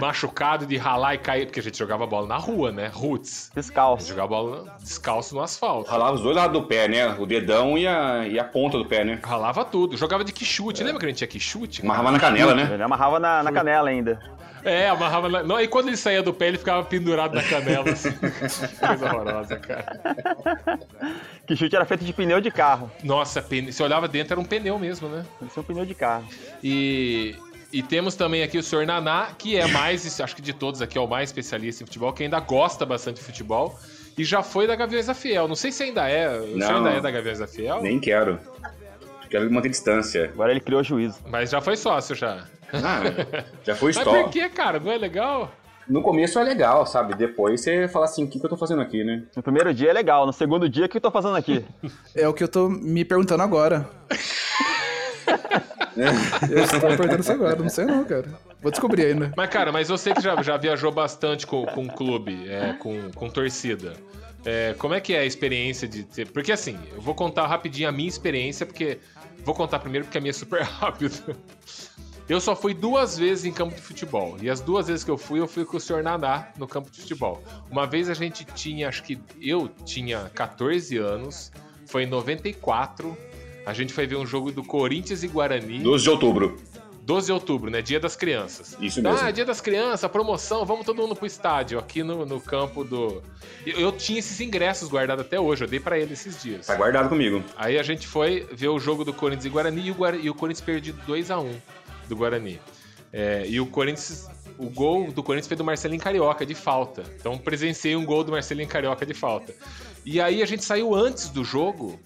[0.00, 2.90] machucado de ralar e cair, porque a gente jogava bola na rua, né?
[2.92, 3.50] Roots.
[3.54, 4.08] A gente Descalço.
[4.08, 5.90] jogava bola descalço no asfalto.
[5.90, 7.06] Ralava os dois lados do pé, né?
[7.18, 9.18] O dedão e a, e a ponta do pé, né?
[9.22, 10.82] Ralava tudo, jogava de quichute.
[10.82, 11.82] Lembra que a gente tinha quichute?
[11.82, 12.70] Amarrava na canela, né?
[12.72, 14.18] Ele amarrava na, na canela ainda.
[14.64, 15.42] É, amarrava na...
[15.42, 18.10] Não, e quando ele saía do pé, ele ficava pendurado na canela, assim.
[18.78, 20.00] Coisa horrorosa, cara.
[21.46, 22.90] Que chute era feito de pneu de carro.
[23.02, 23.72] Nossa, pene...
[23.72, 25.24] você olhava dentro, era um pneu mesmo, né?
[25.42, 26.24] Isso é um pneu de carro.
[26.62, 27.36] E,
[27.72, 30.98] e temos também aqui o senhor Naná, que é mais, acho que de todos aqui,
[30.98, 33.78] é o mais especialista em futebol, que ainda gosta bastante de futebol.
[34.16, 35.46] E já foi da Gaviões da Fiel.
[35.46, 36.28] Não sei se ainda é.
[36.40, 36.76] O senhor Não.
[36.78, 37.80] ainda é da Gaviões da Fiel?
[37.80, 38.40] Nem quero.
[39.30, 40.24] Quero manter distância.
[40.32, 41.20] Agora ele criou juízo.
[41.28, 42.44] Mas já foi sócio já.
[42.72, 43.02] Ah,
[43.64, 44.22] já foi Mas stop.
[44.22, 44.78] por que, cara?
[44.80, 45.52] Não é legal?
[45.88, 47.14] No começo é legal, sabe?
[47.14, 49.22] Depois você fala assim, o que, que eu tô fazendo aqui, né?
[49.34, 51.64] No primeiro dia é legal, no segundo dia, o que eu tô fazendo aqui?
[52.14, 53.88] É o que eu tô me perguntando agora.
[56.50, 58.28] eu estou perguntando isso agora, não sei não, cara.
[58.60, 59.32] Vou descobrir ainda.
[59.36, 63.30] Mas, cara, mas você que já, já viajou bastante com, com clube, é, com, com
[63.30, 63.94] torcida.
[64.44, 66.30] É, como é que é a experiência de ter.
[66.30, 68.98] Porque assim, eu vou contar rapidinho a minha experiência, porque.
[69.44, 71.36] Vou contar primeiro porque a minha é super rápido.
[72.28, 74.36] Eu só fui duas vezes em campo de futebol.
[74.42, 76.90] E as duas vezes que eu fui, eu fui com o senhor Naná no campo
[76.90, 77.42] de futebol.
[77.70, 81.50] Uma vez a gente tinha, acho que eu tinha 14 anos,
[81.86, 83.16] foi em 94.
[83.64, 85.78] A gente foi ver um jogo do Corinthians e Guarani.
[85.78, 86.58] 12 de outubro.
[87.00, 87.80] 12 de outubro, né?
[87.80, 88.76] Dia das crianças.
[88.78, 89.18] Isso mesmo.
[89.18, 93.22] Ah, dia das crianças, promoção, vamos todo mundo pro estádio, aqui no, no campo do.
[93.64, 96.66] Eu, eu tinha esses ingressos guardados até hoje, eu dei pra ele esses dias.
[96.66, 97.42] Tá guardado comigo.
[97.56, 100.34] Aí a gente foi ver o jogo do Corinthians e Guarani e o, e o
[100.34, 101.77] Corinthians perdido 2 a 1
[102.08, 102.60] do Guarani.
[103.12, 104.28] É, e o Corinthians.
[104.58, 107.04] O gol do Corinthians foi do Marcelinho Carioca, de falta.
[107.14, 109.54] Então presenciei um gol do Marcelinho Carioca de falta.
[110.04, 112.00] E aí a gente saiu antes do jogo,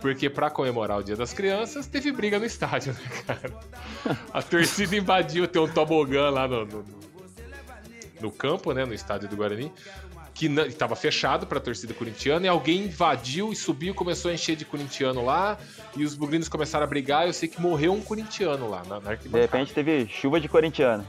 [0.00, 3.52] porque pra comemorar o Dia das Crianças, teve briga no estádio, né, cara?
[4.32, 6.84] A torcida invadiu, tem um tobogã lá no, no,
[8.20, 9.72] no campo, né, no estádio do Guarani,
[10.34, 14.64] que estava fechado pra torcida corintiana, e alguém invadiu e subiu, começou a encher de
[14.64, 15.58] corintiano lá,
[15.96, 19.14] e os bugrinos começaram a brigar, eu sei que morreu um corintiano lá na, na
[19.14, 21.06] De repente teve chuva de corintiano.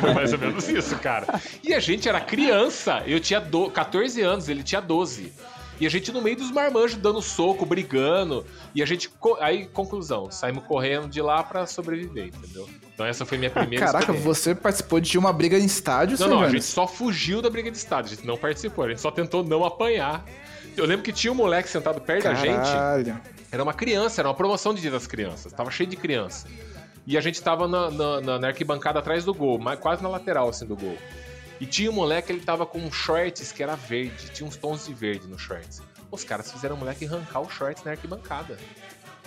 [0.00, 1.40] Foi mais ou menos isso, cara.
[1.62, 3.02] E a gente era criança.
[3.06, 3.70] Eu tinha do...
[3.70, 5.32] 14 anos, ele tinha 12.
[5.78, 8.46] E a gente no meio dos marmanjos dando soco, brigando.
[8.74, 9.10] E a gente.
[9.40, 12.68] Aí, conclusão, saímos correndo de lá pra sobreviver, entendeu?
[12.96, 14.24] Então essa foi minha primeira Caraca, experiência.
[14.34, 17.70] você participou de uma briga em estádio, Não, não, a gente só fugiu da briga
[17.70, 20.24] de estado, a gente não participou, a gente só tentou não apanhar.
[20.74, 22.56] Eu lembro que tinha um moleque sentado perto da gente.
[22.56, 23.20] Caralho.
[23.52, 25.52] Era uma criança, era uma promoção de Dia das Crianças.
[25.52, 26.46] Tava cheio de criança.
[27.06, 30.48] E a gente tava na, na- na- arquibancada atrás do gol, mas quase na lateral,
[30.48, 30.96] assim, do gol.
[31.60, 34.30] E tinha um moleque, ele tava com um shorts que era verde.
[34.32, 35.80] Tinha uns tons de verde no shorts.
[36.10, 38.58] Os caras fizeram o moleque arrancar o shorts na arquibancada.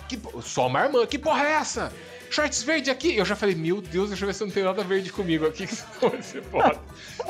[0.08, 1.92] Que, só uma irmã, que porra é essa?
[2.30, 3.16] Shorts verde aqui?
[3.16, 5.66] Eu já falei, meu Deus, deixa eu ver se não tem nada verde comigo aqui,
[5.68, 6.78] que senão ser foda.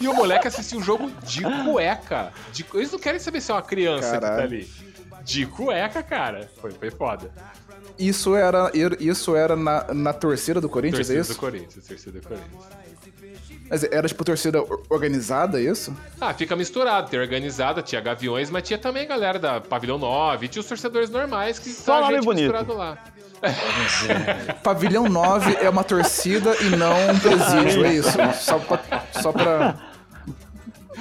[0.00, 2.32] E o moleque assistiu o jogo de cueca.
[2.52, 4.42] De, eles não querem saber se é uma criança que tá Caralho.
[4.44, 4.70] ali.
[5.24, 6.50] De cueca, cara.
[6.60, 7.30] Foi, foi foda.
[7.98, 11.38] Isso era, isso era na, na torcida do Corinthians, Torcida é do isso?
[11.40, 12.64] Corinthians, torcida do Corinthians.
[13.68, 15.94] Mas era tipo torcida or- organizada, é isso?
[16.20, 17.08] Ah, fica misturado.
[17.10, 21.08] Tem organizada, tinha Gaviões, mas tinha também a galera da Pavilhão 9, tinha os torcedores
[21.10, 22.52] normais que Só nome bonito.
[22.52, 22.98] misturado lá.
[24.62, 28.18] Pavilhão 9 é uma torcida e não um presídio, é isso?
[28.34, 28.80] Só pra.
[29.12, 29.74] Só pra...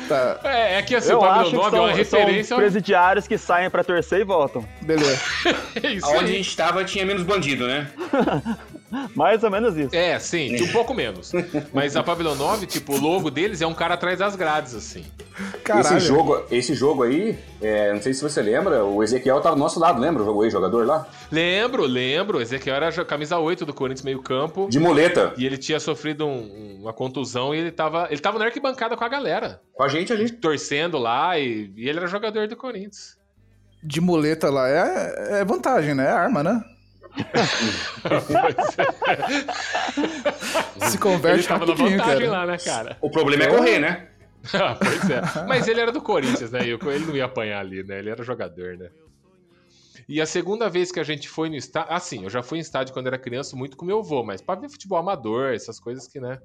[0.07, 2.43] Tá, É, é que assim, Eu o acho Pavilhão que 9 é uma são, referência.
[2.45, 4.65] são presidiários que saem pra torcer e voltam.
[4.81, 5.19] beleza.
[5.83, 7.87] É isso Onde a gente tava tinha menos bandido, né?
[9.15, 9.95] Mais ou menos isso.
[9.95, 11.31] É, sim, um pouco menos.
[11.73, 15.05] Mas a Pavilhão 9, tipo, o logo deles é um cara atrás das grades, assim.
[15.63, 15.97] Caralho.
[15.97, 19.59] Esse jogo, esse jogo aí, é, não sei se você lembra, o Ezequiel tava do
[19.59, 20.23] nosso lado, lembra?
[20.23, 21.07] O aí, jogador lá?
[21.31, 22.41] Lembro, lembro.
[22.41, 24.67] Ezequiel era camisa 8 do Corinthians meio campo.
[24.69, 25.33] De muleta.
[25.37, 29.03] E ele tinha sofrido um- uma contusão e ele tava, ele tava na arquibancada com
[29.03, 29.61] a galera.
[29.73, 30.29] Com a gente ali.
[30.29, 33.17] Torcendo lá e, e ele era jogador do Corinthians.
[33.81, 36.05] De muleta lá é, é vantagem, né?
[36.05, 36.61] É arma, né?
[40.79, 42.31] Se Ele converte tava na rapidinho, vantagem cara.
[42.31, 42.97] lá, né, cara?
[43.01, 44.07] O problema é correr, né?
[44.53, 45.21] Ah, pois é.
[45.47, 46.65] Mas ele era do Corinthians, né?
[46.65, 47.99] E ele não ia apanhar ali, né?
[47.99, 48.89] Ele era jogador, né?
[50.07, 51.93] E a segunda vez que a gente foi no estádio.
[51.93, 54.55] Assim, eu já fui em estádio quando era criança muito com meu avô, mas pra
[54.55, 56.39] ver futebol amador, essas coisas que, né?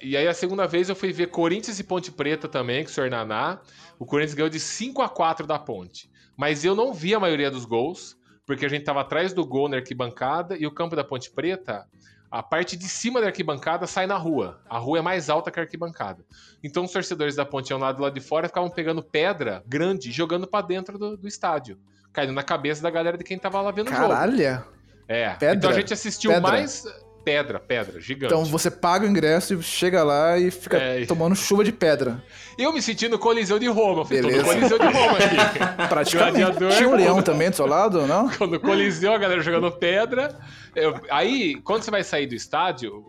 [0.00, 2.92] E aí a segunda vez eu fui ver Corinthians e Ponte Preta também, com o
[2.92, 3.58] senhor Naná.
[3.98, 6.08] O Corinthians ganhou de 5 a 4 da Ponte.
[6.36, 9.68] Mas eu não vi a maioria dos gols, porque a gente tava atrás do gol
[9.68, 11.86] na arquibancada e o campo da Ponte Preta,
[12.30, 14.60] a parte de cima da arquibancada sai na rua.
[14.68, 16.24] A rua é mais alta que a arquibancada.
[16.64, 20.08] Então os torcedores da Ponte iam lá do lado de fora ficavam pegando pedra grande
[20.08, 21.78] e jogando pra dentro do, do estádio.
[22.12, 24.08] Caindo na cabeça da galera de quem tava lá vendo o jogo.
[24.08, 24.64] Caralho.
[25.06, 25.30] É.
[25.34, 25.56] Pedra?
[25.56, 26.50] Então a gente assistiu Pedra?
[26.50, 26.84] mais.
[27.24, 28.32] Pedra, pedra, gigante.
[28.34, 32.22] Então você paga o ingresso e chega lá e fica É, tomando chuva de pedra.
[32.58, 34.00] Eu me senti no Coliseu de Roma.
[34.00, 34.54] Eu falei, tô no Beleza.
[34.54, 35.36] Coliseu de Roma aqui.
[35.88, 36.38] Praticamente.
[36.40, 38.28] Gladiador, Tinha um leão também do seu lado, não?
[38.36, 40.36] Quando Coliseu, a galera jogando pedra.
[40.74, 43.04] Eu- aí, quando você vai sair do estádio,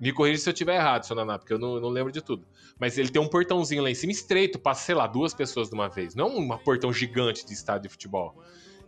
[0.00, 2.46] me corrija se eu estiver errado, seu Naná, porque eu não, não lembro de tudo.
[2.78, 5.74] Mas ele tem um portãozinho lá em cima estreito, passa, sei lá, duas pessoas de
[5.74, 6.14] uma vez.
[6.14, 8.40] Não um portão gigante de estádio de futebol.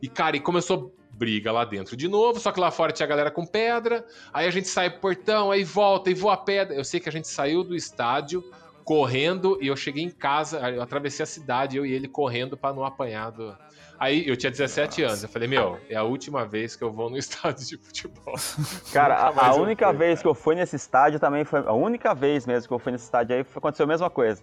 [0.02, 3.08] E, cara, e começou briga lá dentro de novo, só que lá fora tinha a
[3.08, 4.06] galera com pedra.
[4.32, 6.74] Aí a gente sai pro portão, aí volta e voa a pedra.
[6.74, 8.42] Eu sei que a gente saiu do estádio
[8.84, 12.72] correndo e eu cheguei em casa, eu atravessei a cidade, eu e ele correndo pra
[12.72, 13.54] não apanhar do...
[13.98, 15.22] Aí eu tinha 17 anos.
[15.22, 18.34] Eu falei, meu, é a última vez que eu vou no estádio de futebol.
[18.90, 20.22] Cara, a, a única fui, vez cara.
[20.22, 21.60] que eu fui nesse estádio também foi.
[21.60, 24.42] A única vez mesmo que eu fui nesse estádio aí foi- aconteceu a mesma coisa.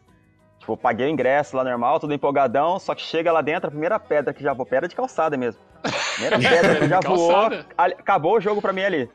[0.59, 3.71] Tipo, eu paguei o ingresso lá normal, tudo empolgadão, só que chega lá dentro, a
[3.71, 5.59] primeira pedra que já voou, pedra de calçada mesmo.
[6.17, 9.10] Primeira pedra que já voou, acabou o jogo pra mim ali.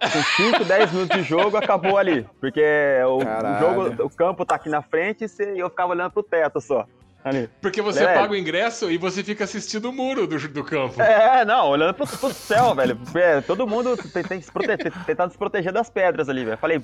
[0.00, 2.26] Com 5, 10 minutos de jogo, acabou ali.
[2.40, 2.62] Porque
[3.04, 3.58] o, o Caralho.
[3.58, 6.86] jogo, o campo tá aqui na frente e eu ficava olhando pro teto só.
[7.28, 7.50] Ali.
[7.60, 8.18] Porque você Velho.
[8.20, 11.00] paga o ingresso e você fica assistindo o muro do, do campo.
[11.02, 12.98] É, não, olhando pro, pro céu, velho.
[13.14, 16.58] É, todo mundo tem, tem que se proteger, tentando se proteger das pedras ali, velho.
[16.58, 16.80] Falei,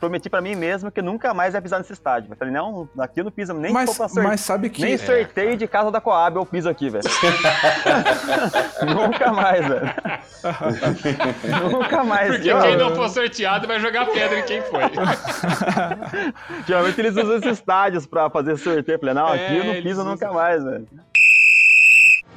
[0.00, 2.28] prometi pra mim mesmo que nunca mais ia pisar nesse estádio.
[2.28, 2.38] velho.
[2.38, 4.82] Falei, não, aqui eu não piso nem Mas, pra sorte- mas sabe que.
[4.82, 7.04] Nem sorteio de casa da Coab eu piso aqui, velho.
[8.94, 9.94] Nunca mais, velho.
[11.70, 12.28] Nunca mais.
[12.28, 14.82] Porque quem não for sorteado vai jogar pedra em quem foi.
[16.66, 18.98] Geralmente eles usam esses estádios pra fazer sorteio.
[18.98, 20.04] Falei, não, aqui eu É, não usam.
[20.04, 20.86] nunca mais, velho.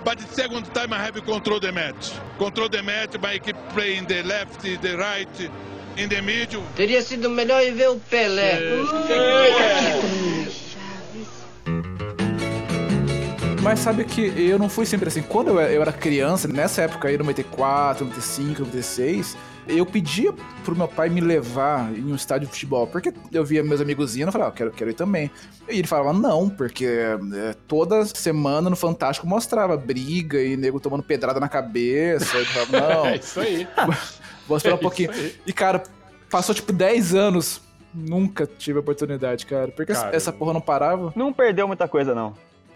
[0.03, 2.11] But the second time I have control the match.
[2.37, 5.51] Control the match by keep playing the left, the right,
[5.97, 6.61] in the middle.
[6.75, 8.59] Teria sido melhor ir ver o Pelé.
[13.63, 15.23] Mas sabe que eu não fui sempre assim.
[15.23, 19.35] Quando eu eu era criança, nessa época aí, 94, 95, 96,
[19.67, 22.87] eu pedia pro meu pai me levar em um estádio de futebol.
[22.87, 25.29] Porque eu via meus amigos indo e falava, ah, quero, quero ir também.
[25.69, 31.03] E ele falava, não, porque é, toda semana no Fantástico mostrava briga e nego tomando
[31.03, 32.35] pedrada na cabeça.
[32.37, 33.67] Ele falava, não, É isso aí.
[34.47, 35.11] vou esperar um É pouquinho.
[35.11, 35.35] aí.
[35.45, 35.81] E, cara,
[36.29, 37.61] passou tipo 10 anos.
[37.93, 39.69] Nunca tive a oportunidade, cara.
[39.71, 41.13] Porque Cara, essa porra não parava.
[41.15, 42.33] Não perdeu muita coisa, não.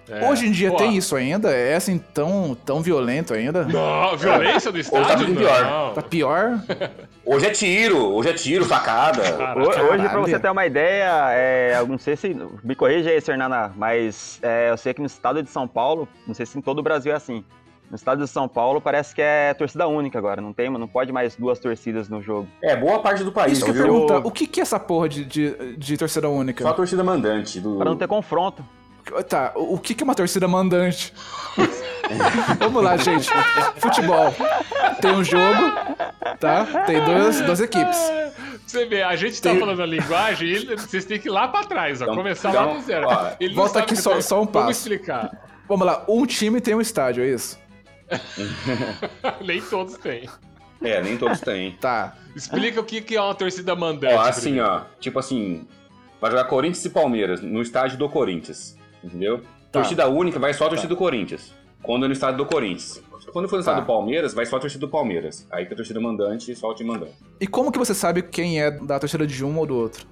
[0.09, 0.29] É.
[0.29, 1.51] Hoje em dia Pô, tem isso ainda?
[1.51, 3.63] É assim tão, tão violento ainda?
[3.65, 5.07] Não, violência do estádio?
[5.07, 5.63] tá muito pior.
[5.63, 5.93] Não.
[5.93, 6.59] Tá pior?
[7.25, 9.21] Hoje é tiro, hoje é tiro, facada.
[9.21, 10.21] Ho- Hoje, pra Caralho.
[10.21, 12.35] você ter uma ideia, é, eu não sei se.
[12.63, 16.33] Me corrija aí, Sernana, mas é, eu sei que no estado de São Paulo, não
[16.33, 17.43] sei se em todo o Brasil é assim.
[17.87, 21.11] No estado de São Paulo parece que é torcida única agora, não tem, não pode
[21.11, 22.47] mais duas torcidas no jogo.
[22.63, 24.17] É, boa parte do país, Isso que eu perguntar.
[24.25, 26.63] O que, que é essa porra de, de, de torcida única?
[26.63, 27.59] Só a torcida mandante.
[27.59, 27.75] Do...
[27.75, 28.63] Pra não ter confronto.
[29.27, 31.13] Tá, o que, é uma torcida mandante?
[32.59, 33.29] Vamos lá, gente.
[33.77, 34.33] Futebol.
[35.01, 35.71] Tem um jogo,
[36.39, 36.65] tá?
[36.85, 37.97] Tem duas, duas equipes.
[38.65, 41.31] Você vê, a gente tá Tem- falando a linguagem e ele- vocês têm que ir
[41.31, 42.05] lá pra trás, ó.
[42.05, 43.07] Então- começar então, lá do zero.
[43.07, 44.71] ó, Ele volta aqui só- só um Vamos passo.
[44.71, 45.31] explicar.
[45.67, 47.57] Vamos lá, um time tem um estádio, é isso?
[49.45, 50.29] Nem todos têm.
[50.81, 51.73] É, nem todos têm.
[51.73, 52.15] Tá.
[52.35, 54.13] Explica o que que é uma torcida mandante.
[54.13, 54.67] Ó, assim, primeiro.
[54.67, 54.81] ó.
[54.99, 55.67] Tipo assim,
[56.21, 58.77] vai jogar Corinthians e Palmeiras no estádio do Corinthians.
[59.03, 59.39] Entendeu?
[59.71, 59.79] Tá.
[59.81, 61.53] Torcida única vai só a torcida do Corinthians.
[61.81, 63.01] Quando é no estádio do Corinthians.
[63.31, 63.85] Quando for no estádio Tá.
[63.85, 65.47] do Palmeiras, vai só a torcida do Palmeiras.
[65.51, 67.13] Aí que a torcida mandante só o time mandante.
[67.39, 70.05] E como que você sabe quem é da torcida de um ou do outro?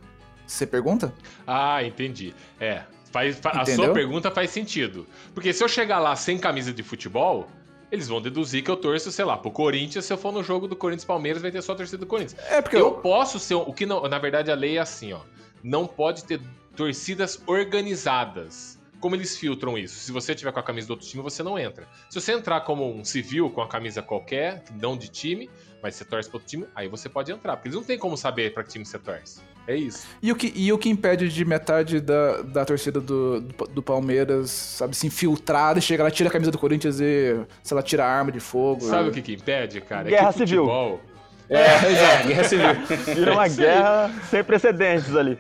[0.46, 1.14] Você pergunta?
[1.46, 2.34] Ah, entendi.
[2.60, 2.84] É.
[3.12, 5.06] Faz, fa- a sua pergunta faz sentido.
[5.34, 7.48] Porque se eu chegar lá sem camisa de futebol,
[7.92, 10.06] eles vão deduzir que eu torço, sei lá, pro Corinthians.
[10.06, 12.40] Se eu for no jogo do Corinthians Palmeiras, vai ter só a torcida do Corinthians.
[12.50, 12.92] É porque Eu eu.
[12.92, 13.56] posso ser.
[13.56, 14.08] um- O que não.
[14.08, 15.20] Na verdade, a lei é assim, ó.
[15.64, 16.40] Não pode ter
[16.76, 18.77] torcidas organizadas.
[19.00, 19.96] Como eles filtram isso?
[19.96, 21.88] Se você tiver com a camisa do outro time, você não entra.
[22.10, 25.50] Se você entrar como um civil com a camisa qualquer, não de time,
[25.82, 27.56] mas você torce pro outro time, aí você pode entrar.
[27.56, 29.40] Porque eles não têm como saber pra que time você torce.
[29.68, 30.08] É isso.
[30.22, 33.84] E o que, e o que impede de metade da, da torcida do, do, do
[33.84, 37.84] Palmeiras, sabe, se infiltrar e chega lá, tira a camisa do Corinthians e, sei lá,
[37.84, 38.82] tira a arma de fogo?
[38.82, 40.10] Sabe o que que impede, cara?
[40.10, 40.64] Guerra é que civil.
[40.64, 41.02] futebol...
[41.50, 42.68] É, é, guerra civil.
[43.16, 43.50] Vira uma aí.
[43.50, 45.38] guerra sem precedentes ali.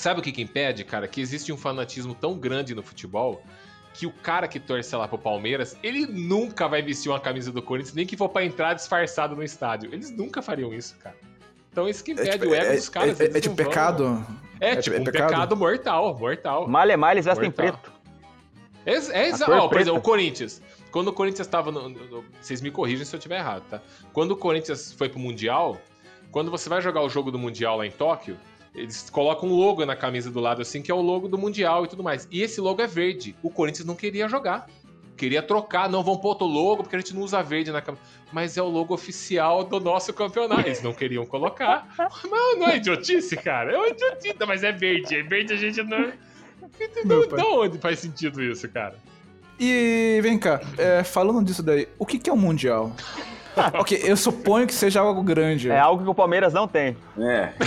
[0.00, 1.06] Sabe o que que impede, cara?
[1.06, 3.42] Que existe um fanatismo tão grande no futebol
[3.92, 7.60] que o cara que torce lá pro Palmeiras, ele nunca vai vestir uma camisa do
[7.60, 9.92] Corinthians, nem que for pra entrar disfarçado no estádio.
[9.92, 11.14] Eles nunca fariam isso, cara.
[11.70, 13.20] Então isso que impede o ego dos caras.
[13.20, 14.26] é, eles é tipo não vão- pecado?
[14.58, 15.28] É, é tipo tipo- um é pecado?
[15.32, 15.56] pecado?
[15.58, 16.66] mortal, mortal.
[16.66, 17.92] Malha mais, eles vestem preto.
[18.86, 20.62] É, é exa- cor ó, por exemplo, o Corinthians.
[20.90, 23.82] Quando o Corinthians estava no, no- no- Vocês me corrigem se eu estiver errado, tá?
[24.14, 25.78] Quando o Corinthians foi pro Mundial,
[26.30, 28.38] quando você vai jogar o jogo do Mundial lá em Tóquio,
[28.74, 31.84] eles colocam um logo na camisa do lado assim, que é o logo do Mundial
[31.84, 32.28] e tudo mais.
[32.30, 33.34] E esse logo é verde.
[33.42, 34.68] O Corinthians não queria jogar.
[35.16, 38.02] Queria trocar, não vão pôr outro logo, porque a gente não usa verde na camisa.
[38.32, 40.62] Mas é o logo oficial do nosso campeonato.
[40.62, 41.94] Eles não queriam colocar.
[42.24, 43.72] Não, não é idiotice, cara.
[43.72, 45.14] É uma idiotice, mas é verde.
[45.14, 46.12] É verde a gente não.
[47.04, 48.96] Não, da onde faz sentido isso, cara?
[49.58, 52.92] E vem cá, é, falando disso daí, o que, que é um mundial?
[53.78, 55.70] ok, eu suponho que seja algo grande.
[55.70, 56.96] É algo que o Palmeiras não tem.
[57.18, 57.50] É.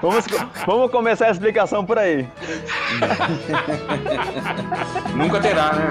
[0.00, 0.24] Vamos,
[0.66, 2.26] vamos começar a explicação por aí.
[5.14, 5.88] Nunca terá, né?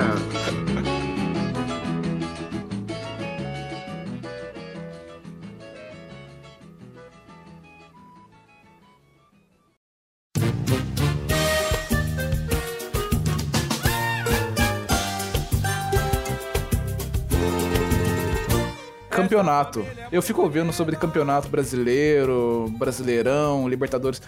[19.31, 19.87] Campeonato.
[20.11, 24.21] Eu fico ouvindo sobre campeonato brasileiro, brasileirão, Libertadores.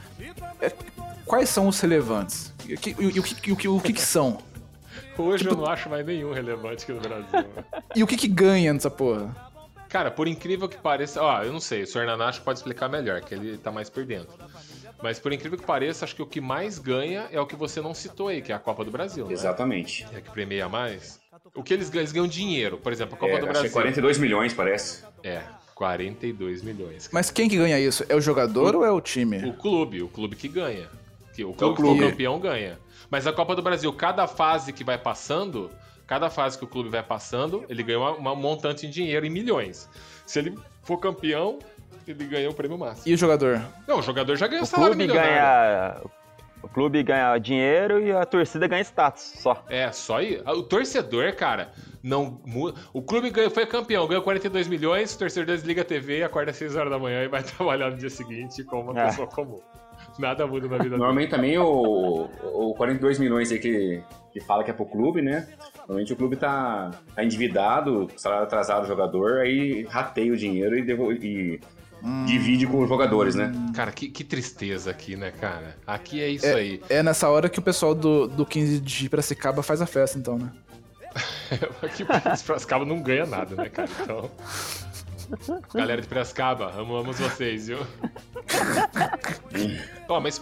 [0.61, 0.71] É,
[1.25, 2.53] quais são os relevantes?
[2.65, 4.37] E o que, e o que, e o que, o que são?
[5.17, 7.49] Hoje eu não acho mais nenhum relevante aqui no Brasil.
[7.93, 9.35] E o que que ganha nessa porra?
[9.89, 12.05] Cara, por incrível que pareça, ó, eu não sei, o Sr.
[12.05, 14.33] Nanacho pode explicar melhor, que ele tá mais por dentro.
[15.03, 17.81] Mas por incrível que pareça, acho que o que mais ganha é o que você
[17.81, 19.33] não citou aí, que é a Copa do Brasil, né?
[19.33, 20.07] Exatamente.
[20.15, 21.19] É que premia mais.
[21.55, 22.01] O que eles ganham?
[22.01, 22.77] Eles ganham dinheiro.
[22.77, 23.69] Por exemplo, a Copa É, do que Brasil.
[23.69, 25.03] é 42 milhões, parece.
[25.23, 25.41] É,
[25.75, 27.09] 42 milhões.
[27.11, 28.03] Mas quem que ganha isso?
[28.09, 29.37] É o jogador ou é o time?
[29.45, 30.87] O clube, o clube que ganha.
[31.33, 31.97] Que o clube, o clube.
[31.99, 32.79] que for campeão ganha.
[33.09, 35.69] Mas a Copa do Brasil, cada fase que vai passando,
[36.07, 39.29] cada fase que o clube vai passando, ele ganha uma, uma montante em dinheiro em
[39.29, 39.87] milhões.
[40.25, 41.59] Se ele for campeão,
[42.07, 43.03] ele ganha o prêmio máximo.
[43.07, 43.61] E o jogador?
[43.87, 46.01] Não, o jogador já ganha O salário clube milionário.
[46.01, 46.22] ganha.
[46.63, 49.63] O clube ganha dinheiro e a torcida ganha status só.
[49.69, 50.41] É, só aí.
[50.47, 52.79] O torcedor, cara, não muda.
[52.93, 56.51] O clube ganha, foi campeão, ganhou 42 milhões, o torcedor desliga a TV e acorda
[56.51, 59.05] às 6 horas da manhã e vai trabalhar no dia seguinte como uma É.
[59.07, 59.59] pessoa comum.
[60.17, 60.97] Nada muda na vida dele.
[60.97, 64.01] Normalmente também o, o 42 milhões aí que,
[64.31, 65.47] que fala que é pro clube, né?
[65.79, 70.81] Normalmente o clube tá, tá endividado, salário atrasado do jogador, aí rateia o dinheiro e,
[70.81, 71.59] devo- e
[72.25, 73.51] divide com os jogadores, né?
[73.73, 75.77] Cara, que, que tristeza aqui, né, cara?
[75.87, 76.81] Aqui é isso É, aí.
[76.89, 80.37] é nessa hora que o pessoal do, do 15 de Piracicaba faz a festa, então,
[80.37, 80.51] né?
[81.81, 83.89] Aqui o Piracicaba não ganha nada, né, cara?
[84.01, 84.29] Então.
[85.73, 87.79] Galera de Piracicaba, amamos vocês, viu?
[90.09, 90.41] Ó, mas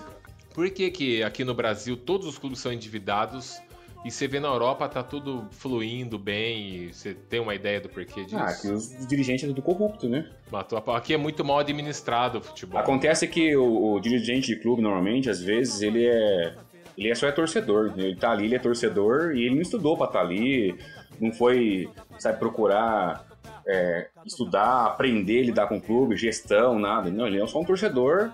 [0.54, 3.62] por que que aqui no Brasil todos os clubes são endividados
[4.04, 7.88] e você vê na Europa tá tudo fluindo bem e você tem uma ideia do
[7.88, 8.38] porquê disso?
[8.38, 10.28] Ah, que os dirigentes é tudo corrupto, né?
[10.52, 10.98] Matou a.
[10.98, 12.80] Aqui é muito mal administrado o futebol.
[12.80, 16.56] Acontece que o, o dirigente de clube, normalmente, às vezes, ele é.
[16.98, 17.94] Ele é só é torcedor.
[17.96, 20.76] Ele tá ali, ele é torcedor e ele não estudou pra estar ali,
[21.20, 23.26] não foi, sabe, procurar
[23.68, 27.10] é, estudar, aprender, lidar com o clube, gestão, nada.
[27.10, 28.32] Não, ele é só um torcedor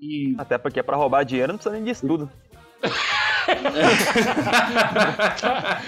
[0.00, 0.34] e.
[0.38, 2.30] Até porque pra roubar dinheiro não precisa nem de estudo.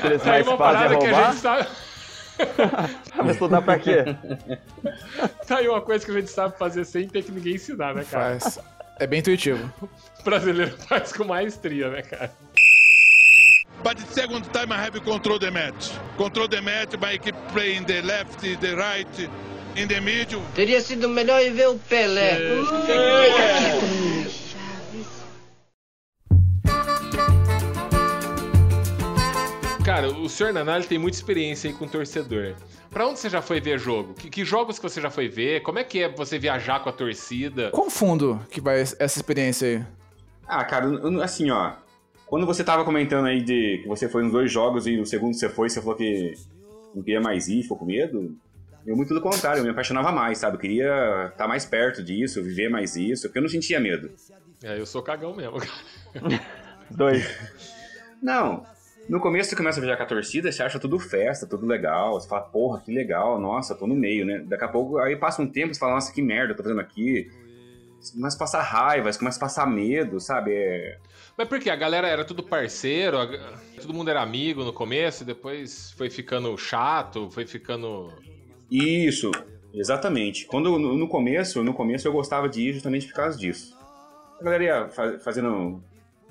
[0.04, 1.66] Eles Tá aí mais uma é parada que a gente sabe.
[3.16, 4.04] Vai estudar pra quê?
[5.46, 8.04] Tá aí uma coisa que a gente sabe fazer sem ter que ninguém ensinar, né,
[8.10, 8.38] cara?
[8.40, 8.58] Faz.
[8.98, 9.72] É bem intuitivo.
[10.20, 12.30] O brasileiro faz com maestria, né, cara?
[13.82, 15.92] But the second time I have control the match.
[16.16, 19.30] Control the match by keep playing the left, the right,
[19.76, 20.42] in the middle.
[20.54, 22.38] Teria sido melhor ir ver o Pelé.
[29.86, 32.56] Cara, o senhor Nanali tem muita experiência aí com torcedor.
[32.90, 34.14] Pra onde você já foi ver jogo?
[34.14, 35.62] Que, que jogos que você já foi ver?
[35.62, 37.70] Como é que é você viajar com a torcida?
[37.70, 39.84] Qual fundo que vai essa experiência aí?
[40.44, 40.88] Ah, cara,
[41.22, 41.74] assim, ó.
[42.26, 45.34] Quando você tava comentando aí de que você foi nos dois jogos e no segundo
[45.34, 46.34] você foi, você falou que
[46.92, 48.36] não queria mais ir, ficou com medo.
[48.84, 50.56] Eu muito pelo contrário, eu me apaixonava mais, sabe?
[50.56, 54.10] Eu queria estar mais perto disso, viver mais isso, porque eu não sentia medo.
[54.64, 56.42] É, eu sou cagão mesmo, cara.
[56.90, 57.24] Dois.
[58.20, 58.66] Não.
[59.08, 62.14] No começo você começa a viajar com a torcida, você acha tudo festa, tudo legal.
[62.20, 64.40] Você fala, porra, que legal, nossa, tô no meio, né?
[64.44, 67.30] Daqui a pouco, aí passa um tempo, você fala, nossa, que merda tô fazendo aqui.
[68.00, 70.52] Você começa a passar raiva, você começa a passar medo, sabe?
[70.54, 70.98] É...
[71.38, 71.70] Mas por quê?
[71.70, 73.28] A galera era tudo parceiro, a-
[73.80, 78.12] todo mundo era amigo no começo, e depois foi ficando chato, foi ficando.
[78.70, 79.30] Isso,
[79.72, 80.46] exatamente.
[80.46, 83.76] Quando no, no começo, no começo eu gostava de ir justamente por causa disso.
[84.40, 85.80] A galera ia fa- fazendo.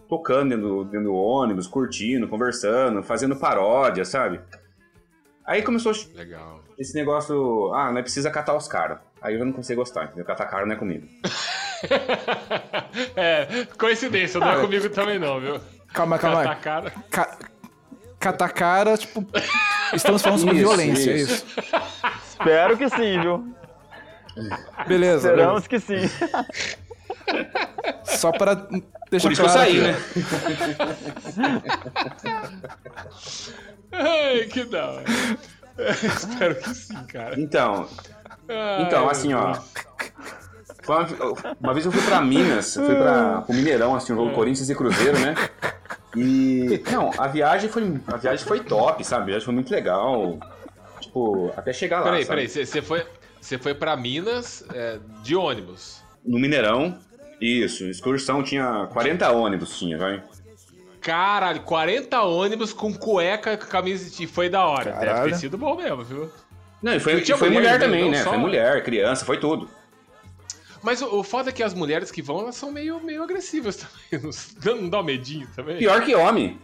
[0.08, 4.40] Tocando dentro, do- dentro do ônibus, curtindo, conversando, fazendo paródia, sabe?
[5.46, 6.64] Aí começou Legal.
[6.78, 9.00] esse negócio, ah, não é precisa catar os caras.
[9.22, 10.26] Aí eu já não consigo gostar, entendeu?
[10.26, 11.08] Catar cara não é comigo.
[13.16, 15.60] é, coincidência, não é comigo também não, viu?
[15.94, 16.44] Calma, calma.
[16.44, 16.94] Catar cara.
[17.10, 17.38] Ca...
[18.20, 19.24] Catacara, tipo.
[19.94, 21.34] Estamos falando sobre Isso, violência, é isso.
[21.34, 21.46] isso.
[22.30, 23.56] Espero que sim, viu?
[24.88, 25.30] Beleza.
[25.30, 26.10] Esperamos que sim.
[28.04, 28.68] Só para
[29.12, 29.90] deixar Por isso que eu claro saí, aqui.
[29.90, 29.96] né?
[33.92, 35.04] Ai, que da hora.
[35.78, 37.40] Espero que sim, cara.
[37.40, 37.88] Então,
[38.48, 39.58] Ai, então assim, ó.
[40.88, 44.34] Uma, uma vez eu fui pra Minas, eu fui pra, pro Mineirão, assim, um jogo
[44.34, 45.34] Corinthians e Cruzeiro, né?
[46.16, 46.82] E.
[46.92, 48.00] Não, a viagem foi.
[48.08, 49.24] A viagem foi top, sabe?
[49.24, 50.40] A viagem foi muito legal.
[51.00, 52.04] Tipo, até chegar lá.
[52.04, 52.36] Peraí, sabe?
[52.36, 53.06] peraí, você você foi,
[53.42, 56.02] você foi pra Minas é, de ônibus.
[56.24, 56.98] No Mineirão.
[57.40, 60.24] Isso, excursão tinha 40 ônibus, tinha, vai.
[61.02, 64.26] Caralho, 40 ônibus com cueca, camisa de...
[64.26, 64.92] Foi da hora.
[64.94, 65.32] Deve Caralho.
[65.32, 66.32] ter sido bom mesmo, viu?
[66.82, 68.24] Não, e foi, e foi mulher mulher, também, né?
[68.24, 69.70] só- Foi mulher, criança, foi tudo.
[70.82, 73.76] Mas o, o foda é que as mulheres que vão, elas são meio, meio agressivas
[74.12, 74.32] também.
[74.66, 75.78] Não, não dá um medinho também?
[75.78, 76.60] Pior que homem.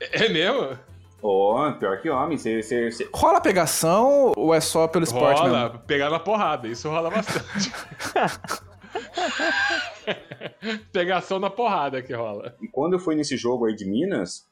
[0.00, 0.78] É mesmo?
[1.22, 2.36] Ó, pior que homem.
[2.38, 5.78] Você, você, você- Rola pegação ou é só pelo esporte rola, mesmo?
[5.80, 7.72] pegar na porrada, isso rola bastante.
[10.92, 12.54] Pegação na porrada que rola.
[12.60, 14.46] E quando eu fui nesse jogo aí de Minas,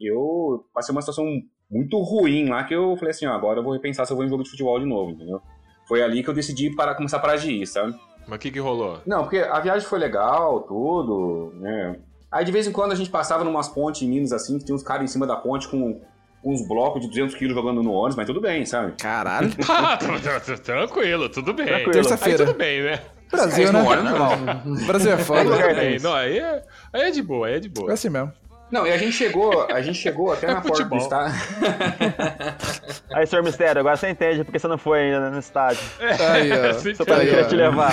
[0.00, 1.24] eu passei uma situação
[1.70, 4.24] muito ruim lá que eu falei assim, ó, agora eu vou repensar se eu vou
[4.24, 5.40] em jogo de futebol de novo, entendeu?
[5.86, 7.94] Foi ali que eu decidi parar, começar a parar de ir, sabe?
[8.26, 9.00] Mas o que que rolou?
[9.06, 11.98] Não, porque a viagem foi legal, tudo, né?
[12.30, 14.76] Aí de vez em quando a gente passava numas pontes em Minas assim, que tinha
[14.76, 16.00] uns caras em cima da ponte com
[16.44, 18.92] uns blocos de 200 quilos jogando no ônibus, mas tudo bem, sabe?
[19.00, 19.48] Caralho.
[19.68, 21.66] Ah, tra- tra- tra- tranquilo, tudo bem.
[21.90, 22.46] Terça-feira.
[22.46, 23.00] Tudo bem, né?
[23.30, 23.82] Brasil, Isso né?
[23.82, 24.30] não normal.
[24.86, 25.44] Brasil é foda.
[25.44, 25.98] tudo bem.
[26.00, 26.62] Não, aí, é,
[26.92, 27.92] aí é de boa, aí é de É boa.
[27.92, 28.32] assim mesmo.
[28.70, 30.98] Não, e a gente chegou, a gente chegou até É na porta do futebol.
[30.98, 31.34] estádio.
[33.14, 35.80] Aí, senhor Mistério, agora você entende porque você não foi ainda no estádio.
[35.98, 36.74] Aí, ó.
[36.74, 37.48] Seu pai queria ó.
[37.48, 37.92] te levar.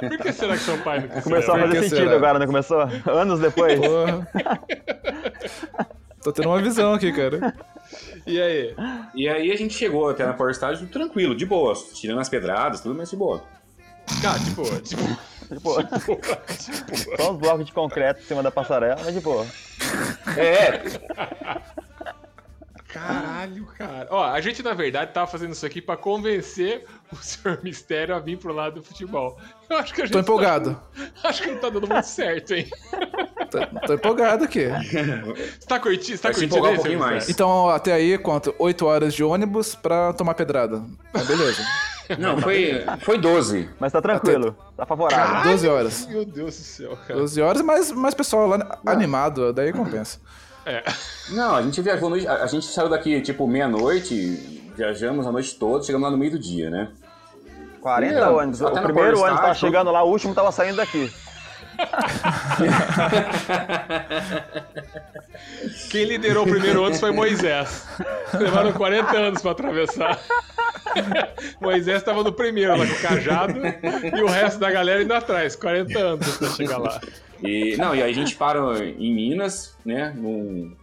[0.00, 2.16] Por que será que seu pai não Começou a fazer sentido será?
[2.16, 2.80] agora, não começou?
[3.06, 3.78] Anos depois.
[3.78, 4.28] Porra.
[6.24, 7.54] Tô tendo uma visão aqui, cara.
[8.26, 8.74] E aí?
[9.14, 12.80] E aí a gente chegou até na do estádio tranquilo, de boa, tirando as pedradas,
[12.80, 13.42] tudo, mas de boa.
[14.20, 14.96] Cara, de boa, de
[15.60, 15.84] boa.
[15.86, 19.46] Tipo, só uns blocos de concreto em cima da passarela, mas de boa.
[20.36, 20.82] É,
[22.96, 24.08] Caralho, cara.
[24.10, 28.18] Ó, a gente, na verdade, tava fazendo isso aqui pra convencer o Senhor Mistério a
[28.18, 29.38] vir pro lado do futebol.
[29.68, 30.80] Eu acho que a gente Tô empolgado.
[31.20, 32.68] Tá, acho que não tá dando muito certo, hein?
[33.50, 34.66] Tô, tô empolgado aqui.
[35.58, 37.28] Você tá curtindo, você tá curtindo um pouquinho Senhor mais.
[37.28, 38.54] Então, até aí, quanto?
[38.58, 40.82] 8 horas de ônibus pra tomar pedrada.
[41.12, 41.62] Mas beleza.
[42.18, 43.68] não, foi, foi 12.
[43.78, 45.50] Mas tá tranquilo, tá favorável.
[45.50, 46.06] 12 horas.
[46.06, 47.20] Meu Deus do céu, cara.
[47.20, 50.20] 12 horas, mas mais pessoal lá animado, daí compensa.
[50.66, 50.82] É.
[51.30, 55.54] Não, a gente viajou, no- a a gente saiu daqui tipo meia-noite, viajamos a noite
[55.54, 56.88] toda, chegamos lá no meio do dia, né?
[57.80, 58.60] 40 Não, ônibus.
[58.62, 61.12] até O primeiro ônibus tava chegando lá, o último tava saindo daqui.
[65.90, 67.86] Quem liderou o primeiro ônibus foi Moisés.
[68.34, 70.20] Levaram 40 anos pra atravessar.
[71.60, 73.60] Moisés tava no primeiro lá com o cajado
[74.16, 77.00] e o resto da galera indo atrás, 40 anos pra chegar lá.
[77.42, 80.74] E, não, e aí a gente para em Minas, né, num,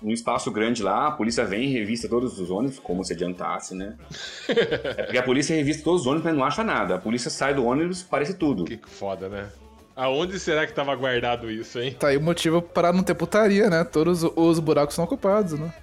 [0.00, 3.74] num espaço grande lá, a polícia vem e revista todos os ônibus, como se adiantasse,
[3.74, 3.96] né?
[4.48, 6.94] É porque a polícia revista todos os ônibus, mas não acha nada.
[6.94, 8.64] A polícia sai do ônibus, parece tudo.
[8.64, 9.48] Que foda, né?
[9.96, 11.96] Aonde será que tava guardado isso, hein?
[11.98, 13.82] Tá aí o motivo pra não ter putaria, né?
[13.82, 15.72] Todos os buracos são ocupados, né?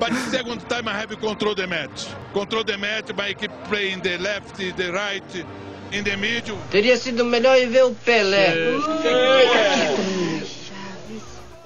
[0.00, 2.06] But the second time I have control the match.
[2.32, 5.44] Control the match by keep playing the left, the right,
[5.92, 6.56] in the middle.
[6.70, 8.54] Teria sido melhor ir ver o Pelé.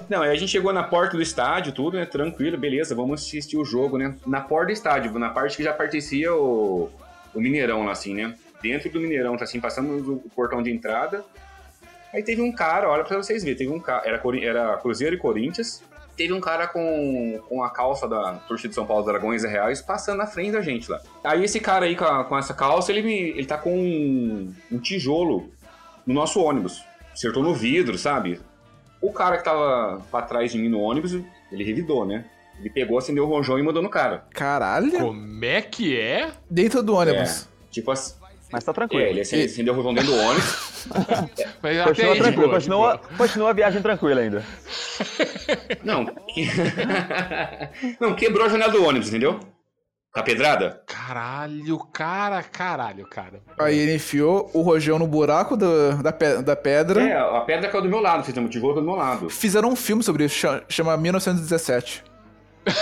[0.09, 2.05] Não, aí a gente chegou na porta do estádio, tudo, né?
[2.05, 4.15] Tranquilo, beleza, vamos assistir o jogo, né?
[4.25, 6.89] Na porta do estádio, na parte que já pertencia o,
[7.33, 8.35] o Mineirão lá, assim, né?
[8.61, 11.23] Dentro do Mineirão, tá assim, passamos o portão de entrada.
[12.13, 15.19] Aí teve um cara, olha pra vocês verem, teve um cara, era, era Cruzeiro e
[15.19, 15.81] Corinthians.
[16.15, 19.81] Teve um cara com, com a calça da torcida de São Paulo Dragões e Reais
[19.81, 21.01] passando na frente da gente lá.
[21.23, 24.53] Aí esse cara aí com, a- com essa calça, ele, me, ele tá com um,
[24.71, 25.51] um tijolo
[26.05, 26.85] no nosso ônibus.
[27.11, 28.39] Acertou no vidro, sabe?
[29.03, 31.13] O cara que tava pra trás de mim no ônibus,
[31.51, 32.23] ele revidou, né?
[32.57, 34.25] Ele pegou, acendeu o rojão e mandou no cara.
[34.33, 34.97] Caralho.
[34.97, 36.31] Como é que é?
[36.49, 37.49] Dentro do ônibus.
[37.69, 38.15] Tipo assim.
[38.49, 39.01] Mas tá É, tranquilo.
[39.03, 40.87] ele acendeu, o rojão dentro do ônibus.
[41.61, 44.45] Mas até Continua aí tranquilo, boa, continua, continua a viagem tranquila ainda.
[45.83, 46.05] Não.
[47.99, 49.39] Não, quebrou a janela do ônibus, entendeu?
[50.13, 50.82] Com a pedrada?
[51.07, 53.41] Caralho, cara, caralho, cara.
[53.59, 57.03] Aí ele enfiou o rojão no buraco do- da, pe- da pedra.
[57.03, 59.29] É, a pedra caiu do meu lado, fizemos o tijolo do meu lado.
[59.29, 62.03] Fizeram um filme sobre isso, cha- chama 1917.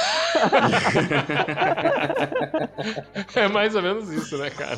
[3.36, 4.78] É mais ou menos isso, né, cara?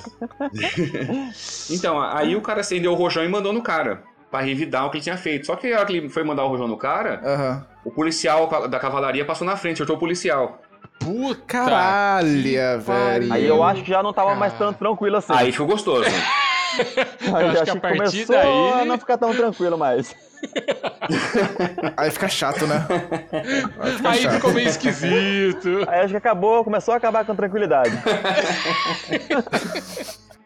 [1.70, 4.04] Então, aí o cara acendeu o rojão e mandou no cara.
[4.32, 5.46] Pra revidar o que ele tinha feito.
[5.46, 7.66] Só que a hora que ele foi mandar o rojão no cara, Aham.
[7.86, 10.60] o policial da cavalaria passou na frente, acertou o policial.
[11.00, 11.42] Puta.
[11.46, 12.42] Caralho,
[12.82, 13.34] velho.
[13.34, 15.34] Aí eu acho que já não tava mais tão tranquilo assim.
[15.34, 16.06] Aí ficou gostoso.
[17.36, 20.16] Aí acho que a partir começou daí- a não ficar tão tranquilo mais.
[21.96, 22.86] Aí fica chato, né?
[23.80, 24.34] Aí fica Aí chato.
[24.36, 25.70] ficou meio esquisito.
[25.88, 27.92] Aí acho que acabou, começou a acabar com tranquilidade.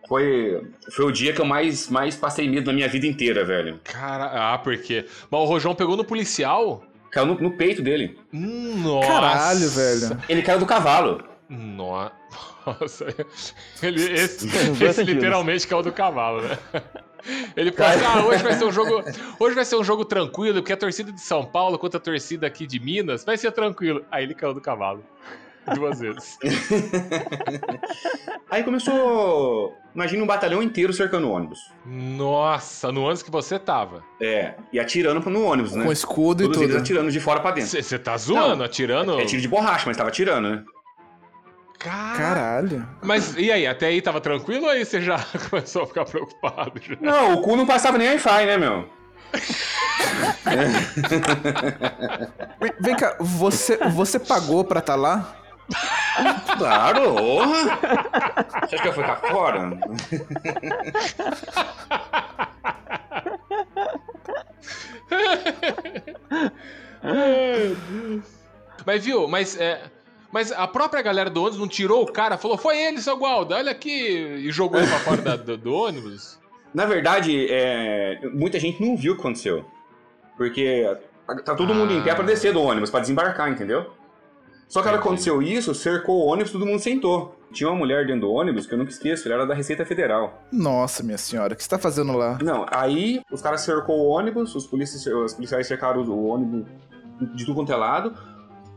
[0.07, 3.79] Foi, foi o dia que eu mais, mais passei medo na minha vida inteira, velho.
[3.83, 5.05] Cara, ah, por quê?
[5.29, 6.81] Mas o Rojão pegou no policial?
[7.17, 8.15] Caiu no, no peito dele.
[8.31, 9.07] Nossa.
[9.07, 10.21] Caralho, velho.
[10.29, 11.23] Ele caiu do cavalo.
[11.49, 12.11] No-
[12.63, 13.07] Nossa.
[13.81, 14.47] Ele, esse,
[14.85, 16.57] esse literalmente caiu do cavalo, né?
[17.55, 19.03] Ele falou assim, ah, hoje vai ser um jogo.
[19.39, 22.45] Hoje vai ser um jogo tranquilo, porque a torcida de São Paulo contra a torcida
[22.45, 24.05] aqui de Minas vai ser tranquilo.
[24.11, 25.03] Aí ele caiu do cavalo.
[25.75, 26.37] Duas vezes.
[28.49, 29.75] Aí começou.
[29.93, 31.59] Imagina um batalhão inteiro cercando o ônibus.
[31.85, 34.03] Nossa, no ônibus que você tava.
[34.21, 35.83] É, e atirando no ônibus, né?
[35.83, 36.81] Com escudo Todos e eles tudo.
[36.83, 37.81] atirando de fora pra dentro.
[37.81, 39.19] Você tá zoando, Não, atirando?
[39.19, 40.63] É tiro de borracha, mas tava atirando, né?
[41.79, 42.17] Cara...
[42.17, 42.87] Caralho.
[43.03, 46.73] Mas e aí, até aí tava tranquilo ou aí você já começou a ficar preocupado?
[46.81, 46.95] Já?
[47.01, 48.87] Não, o cu não passava nem Wi-Fi, né, meu?
[52.59, 55.35] Vem- Vem cá, você, você pagou pra estar lá?
[56.57, 57.15] Claro!
[58.67, 59.69] Você acha que eu fui ficar fora?
[68.85, 69.81] Mas viu, mas é.
[70.31, 73.55] Mas a própria galera do ônibus não tirou o cara, falou, foi ele, seu Gualda,
[73.55, 73.89] olha aqui,
[74.45, 76.37] e jogou ele pra fora da- do, do ônibus.
[76.73, 79.65] Na verdade, é, muita gente não viu o que aconteceu.
[80.35, 80.83] Porque
[81.45, 83.89] tá todo mundo em pé pra descer do ônibus, pra desembarcar, entendeu?
[84.67, 87.35] Só que que aconteceu isso, cercou o ônibus, todo mundo sentou.
[87.53, 90.43] Tinha uma mulher dentro do ônibus que eu nunca esqueço, ela era da Receita Federal.
[90.51, 92.37] Nossa, minha senhora, o que você tá fazendo lá?
[92.43, 96.65] Não, aí os caras cercou o ônibus, os, polícias, os policiais cercaram o ônibus
[97.33, 98.13] de tudo quanto é lado,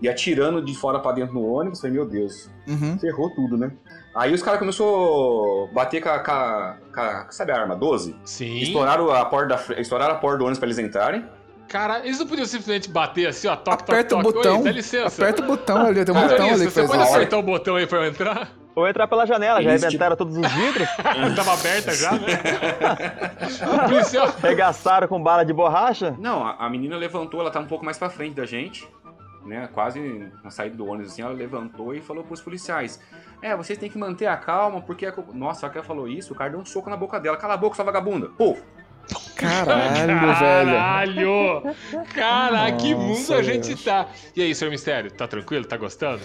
[0.01, 1.81] e atirando de fora pra dentro no ônibus.
[1.81, 2.97] Falei, meu Deus, Uhum.
[2.99, 3.73] ferrou tudo, né?
[4.15, 7.75] Aí os caras começaram a bater com a, com a- com a- Sabe a arma
[7.77, 8.17] 12?
[8.25, 8.59] Sim.
[8.61, 11.25] Estouraram a porta da estouraram a porta do ônibus pra eles entrarem.
[11.71, 14.37] Cara, eles não podiam simplesmente bater assim, ó, toque, Aperta o toque, toque.
[14.39, 14.59] botão.
[14.59, 15.23] Oi, dá licença.
[15.23, 17.15] Aperta o botão ali, tem um botão Denise, ali que você faz pode isso.
[17.15, 18.51] apertar o botão aí pra eu entrar?
[18.75, 20.89] Ou entrar pela janela, já arrebentaram todos os vidros,
[21.37, 22.41] Tava aberta já, né?
[23.87, 24.35] O policial...
[24.43, 26.17] arregaçaram com bala de borracha.
[26.19, 28.89] Não, a, a menina levantou, ela tá um pouco mais pra frente da gente,
[29.47, 29.69] né?
[29.73, 30.01] Quase
[30.43, 33.01] na saída do ônibus, assim, ela levantou e falou pros policiais:
[33.41, 35.07] É, vocês têm que manter a calma, porque.
[35.07, 35.13] A...
[35.13, 37.37] co-" Nossa, só que ela falou isso, o cara deu um soco na boca dela.
[37.37, 38.29] Cala a boca, sua vagabunda.
[38.37, 38.57] Pô!
[39.37, 40.39] Caralho, velho.
[40.39, 41.63] Caralho!
[42.15, 43.85] Caralho, que mundo a gente Deus.
[43.85, 44.07] tá.
[44.37, 45.65] E aí, senhor Mistério, tá tranquilo?
[45.65, 46.21] Tá gostando?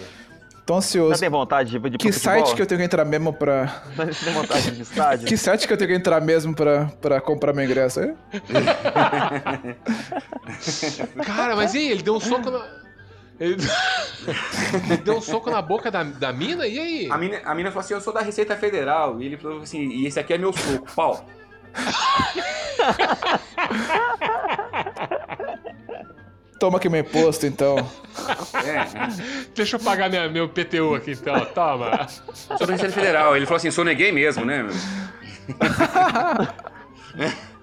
[0.66, 1.20] Tô Você ansioso.
[1.20, 2.34] tem vontade de, de ir pro Que futebol?
[2.44, 3.82] site que eu tenho que entrar mesmo pra.
[3.96, 5.28] Você tem vontade de ir estádio?
[5.28, 8.14] Que site que eu tenho que entrar mesmo pra, pra comprar meu ingresso aí?
[11.24, 11.90] Cara, mas e aí?
[11.90, 12.64] Ele deu um soco na.
[13.38, 13.56] Ele,
[14.88, 16.66] ele deu um soco na boca da, da mina?
[16.66, 17.08] E aí?
[17.10, 19.20] A mina, a mina falou assim: Eu sou da Receita Federal.
[19.20, 21.24] E ele falou assim: E esse aqui é meu soco, pau.
[26.58, 27.76] Toma aqui meu imposto, então.
[28.64, 28.86] É,
[29.54, 32.08] Deixa eu pagar minha, meu PTU aqui então, toma.
[32.08, 33.36] sou da Receita Federal.
[33.36, 34.62] Ele falou assim: Soneguei mesmo, né?
[34.62, 34.72] meu?"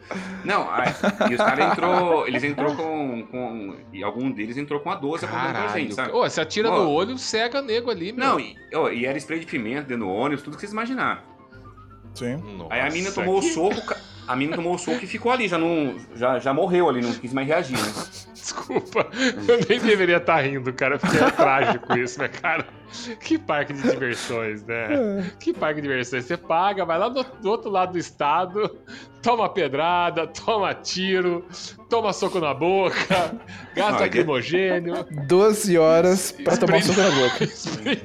[0.43, 0.89] Não, aí,
[1.31, 3.77] e os caras entrou, eles entrou com, com.
[3.91, 6.11] E algum deles entrou com a 12 apontando pra gente, sabe?
[6.11, 6.83] Ô, você atira Ó.
[6.83, 8.27] no olho, cega nego ali, meu.
[8.27, 8.55] Não, e,
[8.93, 11.23] e era spray de pimenta dentro do ônibus, tudo que vocês imaginar.
[12.13, 12.37] Sim.
[12.57, 13.95] Nossa, Aí a mina tomou que- o soco,
[14.27, 15.95] a mina tomou o soco e ficou ali, já não.
[16.15, 17.93] Já, já morreu ali, não quis mais reagir, né?
[18.33, 19.07] Desculpa,
[19.47, 22.65] eu nem deveria estar rindo, cara, porque é trágico isso, né, cara?
[23.21, 25.31] Que parque de diversões, né?
[25.39, 26.25] Que parque de diversões.
[26.25, 28.77] Você paga, vai lá do, do outro lado do estado,
[29.21, 31.45] toma pedrada, toma tiro,
[31.89, 33.33] toma soco na boca,
[33.75, 35.05] gasta Não, lacrimogênio.
[35.25, 37.45] 12 horas pra tomar soco na boca.
[37.47, 38.01] spray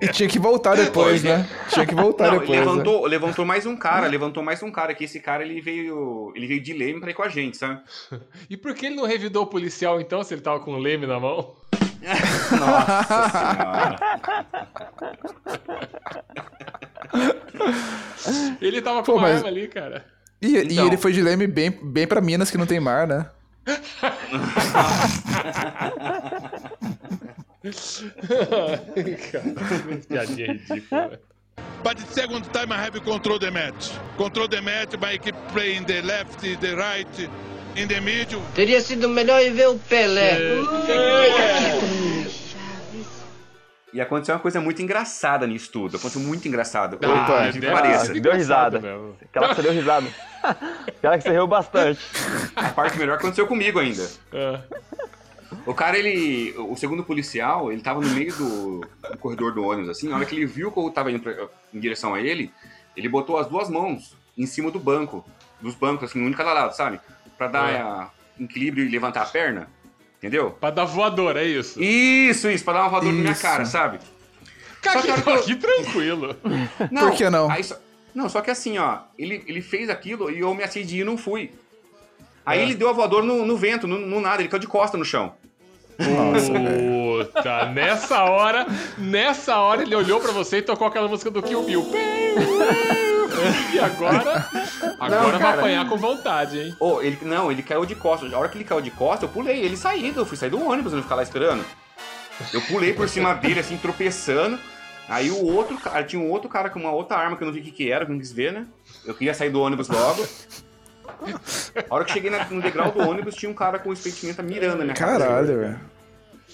[0.00, 1.38] E tinha que voltar depois, Pois é.
[1.38, 1.48] né?
[1.70, 2.50] Tinha que voltar Não, depois.
[2.50, 2.58] né?
[2.64, 6.32] levantou, levantou mais um cara, levantou mais um cara, que esse cara ele veio.
[6.36, 7.80] Ele veio de leme pra ir com a gente, sabe?
[8.48, 11.06] E por que ele não revidou o policial então, se ele tava com um leme
[11.06, 11.54] na mão?
[12.58, 13.96] Nossa senhora.
[18.60, 20.04] Ele tava Pô, com uma mas- arma ali, cara.
[20.42, 20.86] E, e Então.
[20.86, 23.26] ele foi de leme bem, bem pra Minas que não tem mar, né?
[29.32, 29.46] cara,
[30.08, 31.20] piadinha ridícula.
[31.82, 33.90] But the second time I have control the match.
[34.16, 37.28] Control the match by keep playing the left, the right,
[37.76, 38.42] in the middle.
[38.54, 40.38] Teria sido melhor ir ver o Pelé.
[43.92, 45.96] E aconteceu uma coisa muito engraçada nisso tudo.
[45.96, 46.98] Aconteceu muito engraçado.
[47.02, 48.14] Ah, incrível que deve pareça.
[48.14, 48.78] Deu risada.
[48.78, 49.16] mesmo.
[49.22, 50.06] Aquela que você deu risada.
[50.86, 52.00] Aquela que você riu bastante.
[52.54, 54.08] A parte melhor aconteceu comigo ainda.
[54.32, 54.60] Ah.
[55.66, 56.54] O cara, ele.
[56.58, 58.80] O segundo policial, ele tava no meio do,
[59.10, 60.08] do corredor do ônibus, assim.
[60.08, 62.52] Na hora que ele viu que eu tava indo pra- em direção a ele,
[62.96, 65.24] ele botou as duas mãos em cima do banco.
[65.60, 67.00] Dos bancos, assim, um de cada lado, sabe?
[67.36, 67.80] Pra dar É.
[67.80, 69.68] ah, equilíbrio e levantar a perna.
[70.18, 70.50] Entendeu?
[70.52, 71.82] Pra dar voadora, é isso?
[71.82, 73.42] Isso, isso, pra dar uma voadora na minha Isso.
[73.42, 73.98] cara, sabe?
[74.82, 76.36] Cara, Só que a eu- que tranquilo.
[76.90, 77.50] Não, Por que não?
[77.50, 77.76] aí só-
[78.14, 81.16] não, só que assim, ó, ele, ele fez aquilo e eu me acidi e não
[81.18, 81.50] fui.
[82.50, 82.62] Aí É.
[82.62, 85.04] ele deu a voadora no, no vento, no, no nada, ele caiu de costa no
[85.04, 85.34] chão.
[85.98, 86.52] Nossa.
[86.52, 88.66] Puta, nessa hora,
[88.98, 91.86] nessa hora ele olhou pra você e tocou aquela música do Kill Bill.
[93.72, 94.46] E agora,
[94.98, 95.58] agora vai cara.
[95.58, 96.76] apanhar com vontade, hein?
[96.80, 98.32] Oh, ele, não, ele caiu de costas.
[98.32, 99.60] A hora que ele caiu de costas, eu pulei.
[99.60, 101.64] Ele saiu, eu fui sair do ônibus, eu não ficar lá esperando.
[102.52, 104.58] Eu pulei por cima dele, assim, tropeçando.
[105.08, 107.52] Aí o outro cara, tinha um outro cara com uma outra arma que eu não
[107.52, 108.66] vi o que, que era, que eu não quis ver, né?
[109.04, 110.26] Eu queria sair do ônibus logo.
[111.88, 114.84] A hora que cheguei no degrau do ônibus, tinha um cara com espetimenta mirando na
[114.84, 115.18] minha cara.
[115.18, 115.80] Caralho, velho.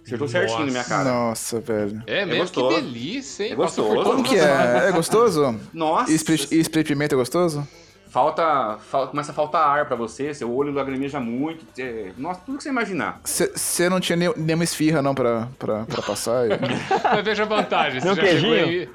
[0.04, 1.04] Acertou certinho na minha cara.
[1.04, 2.02] Nossa, velho.
[2.06, 2.42] É mesmo?
[2.42, 2.74] gostoso.
[2.76, 3.52] Que delícia, hein?
[3.52, 4.02] É gostoso.
[4.04, 4.88] Como que é?
[4.88, 5.58] É gostoso?
[5.72, 6.12] Nossa!
[6.12, 7.66] E spray, pimenta é gostoso?
[8.08, 11.66] Falta, fal- começa a faltar ar pra você, seu olho lagrimeja muito.
[11.78, 13.20] é, nossa, tudo que você imaginar.
[13.24, 16.46] Você não tinha nem- nenhuma esfirra, não, pra, pra, pra passar?
[16.46, 16.50] E-
[17.12, 18.00] Mas veja a vantagem.
[18.00, 18.64] Você um já chegou queijinho?
[18.64, 18.88] aí.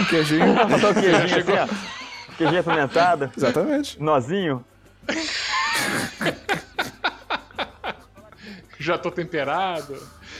[0.00, 0.54] Um queijinho?
[0.54, 2.34] Faltou o queijinho assim, ó.
[2.36, 4.00] Queijinho apimentado, Exatamente.
[4.02, 4.64] nozinho.
[8.78, 9.96] Já tô temperado.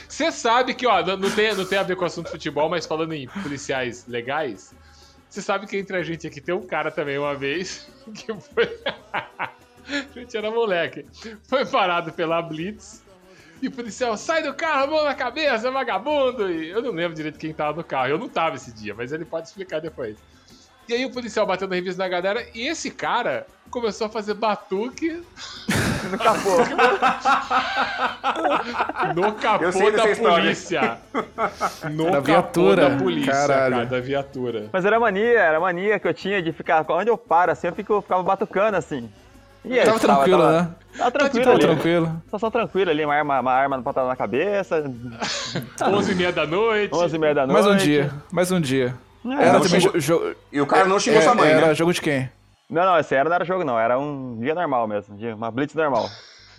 [0.07, 2.69] Você sabe que, ó, não tem, não tem a ver com o assunto de futebol,
[2.69, 4.75] mas falando em policiais legais,
[5.29, 8.79] você sabe que entre a gente aqui tem um cara também uma vez que foi.
[9.33, 9.49] a
[10.13, 11.05] gente era moleque.
[11.43, 13.01] Foi parado pela Blitz.
[13.61, 16.51] E o policial, sai do carro, mão na cabeça, vagabundo!
[16.51, 18.09] E eu não lembro direito quem tava no carro.
[18.09, 20.17] Eu não tava esse dia, mas ele pode explicar depois.
[20.87, 24.33] E aí o policial bateu na revista na galera e esse cara começou a fazer
[24.33, 25.21] batuque
[26.11, 26.57] No capô.
[29.15, 30.97] no capô Eu sei da polícia.
[31.91, 32.89] No Da capô viatura.
[32.89, 33.75] da polícia, Caralho.
[33.75, 34.69] cara, da viatura.
[34.71, 36.85] Mas era mania, era mania que eu tinha de ficar.
[36.89, 39.09] Onde eu paro, assim, eu fico, ficava batucando assim.
[39.65, 40.69] E aí, Tava tranquilo, tava, né?
[40.97, 41.65] Tava tranquilo Tava ali.
[41.65, 42.21] tranquilo.
[42.29, 44.83] Só, só tranquilo ali, uma arma, uma arma pantalão na cabeça.
[45.81, 46.93] 11 e meia da noite.
[46.93, 47.63] 11 e meia da noite.
[47.63, 48.93] Mais um dia, mais um dia.
[49.25, 50.35] É, Era xingou- jo-.
[50.51, 51.73] E o cara não xingou é, sua mãe, Era né?
[51.75, 52.29] jogo de quem?
[52.69, 55.51] Não, não, esse era, não era jogo não, era um dia normal mesmo, dia- uma
[55.51, 56.09] blitz normal.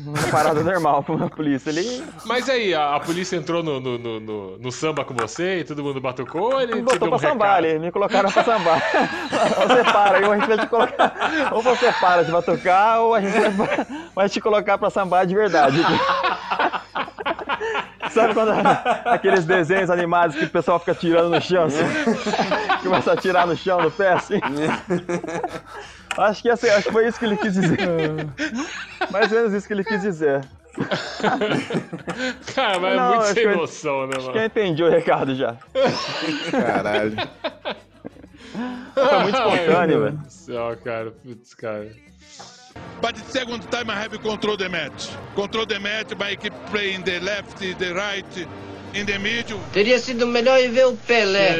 [0.00, 2.04] Uma parada normal pra uma polícia ali.
[2.24, 5.64] Mas aí, a, a polícia entrou no, no, no, no- no samba com você e
[5.64, 6.54] todo mundo batucou?
[6.54, 8.82] ou Ele Botou um pra sambar ali, me colocaram pra sambar.
[9.60, 11.50] ou você para, aí a gente vai te colocar.
[11.52, 15.34] Ou você para de batucar, ou a gente vai, vai te colocar pra sambar de
[15.34, 15.76] verdade.
[18.10, 18.50] Sabe quando
[19.06, 21.82] aqueles desenhos animados que o pessoal fica tirando no chão, assim?
[22.82, 24.40] Começa a tirar no chão, no pé, assim?
[26.16, 27.76] Acho que, assim, acho que foi isso que ele quis dizer.
[29.10, 30.44] Mais ou menos isso que ele quis dizer.
[32.54, 34.46] Cara, mas é Não, muito acho sem eu- noção, né, Acho que eu mano?
[34.46, 35.56] entendi o recado já.
[36.52, 37.16] Caralho.
[38.94, 40.16] Foi muito espontâneo, Meu velho.
[40.18, 41.10] Deus do céu, cara.
[41.10, 41.88] Putz, cara.
[43.00, 45.10] But the second time I have control the match.
[45.34, 48.48] Control the match by keep playing the left, the right,
[48.94, 49.60] in the middle.
[49.72, 51.56] Teria sido melhor ir ver o Pelé.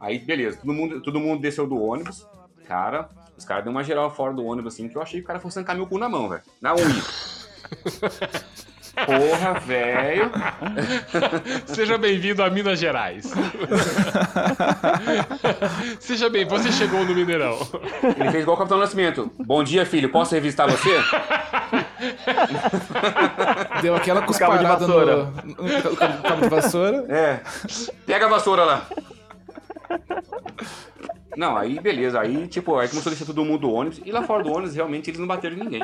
[0.00, 2.26] Aí, beleza, todo mundo, todo mundo desceu do ônibus.
[2.66, 5.26] Cara, os caras deu uma geral fora do ônibus assim que eu achei que o
[5.26, 6.42] cara fosse arrancar meu cu na mão, velho.
[6.60, 7.04] Na unha.
[8.94, 10.30] Porra, velho.
[11.66, 13.32] Seja bem-vindo a Minas Gerais.
[16.00, 17.56] Seja bem, você chegou no Mineirão.
[18.02, 19.30] Ele fez igual o Capitão Nascimento.
[19.38, 20.90] Bom dia, filho, posso revistar você?
[23.82, 25.16] Deu aquela Cabo de cusparada no, vassoura.
[25.16, 25.24] no,
[25.90, 27.04] no cabo- cabo de vassoura.
[27.08, 27.40] É.
[28.06, 28.86] Pega a vassoura lá.
[31.36, 32.20] Não, aí beleza.
[32.20, 34.00] Aí, tipo, aí começou a descer todo mundo do ônibus.
[34.04, 35.82] E lá fora do ônibus, realmente, eles não bateram em ninguém.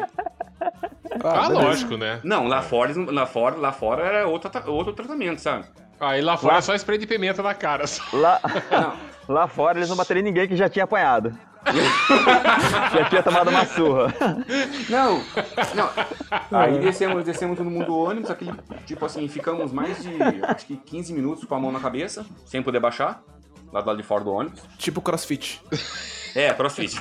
[1.25, 1.53] Ah, beleza.
[1.53, 2.21] lógico, né?
[2.25, 5.65] Não, lá fora, lá fora, lá fora era outro, outro tratamento, sabe?
[5.99, 7.87] Aí lá fora é só spray de pimenta na cara.
[7.87, 8.03] só.
[8.13, 8.41] Lá,
[8.71, 8.97] Não.
[9.35, 11.33] lá fora eles não bateriam em ninguém que já tinha apanhado.
[12.93, 14.15] já tinha tomado uma surra.
[14.89, 15.21] Não,
[15.75, 15.91] não.
[16.61, 18.53] Aí descemos, descemos todo mundo do ônibus, aquele,
[18.85, 22.63] tipo assim, ficamos mais de, acho que 15 minutos com a mão na cabeça, sem
[22.63, 23.21] poder baixar,
[23.77, 24.61] lá do lado de fora do ônibus.
[24.79, 25.61] Tipo crossfit.
[26.37, 26.95] É, crossfit.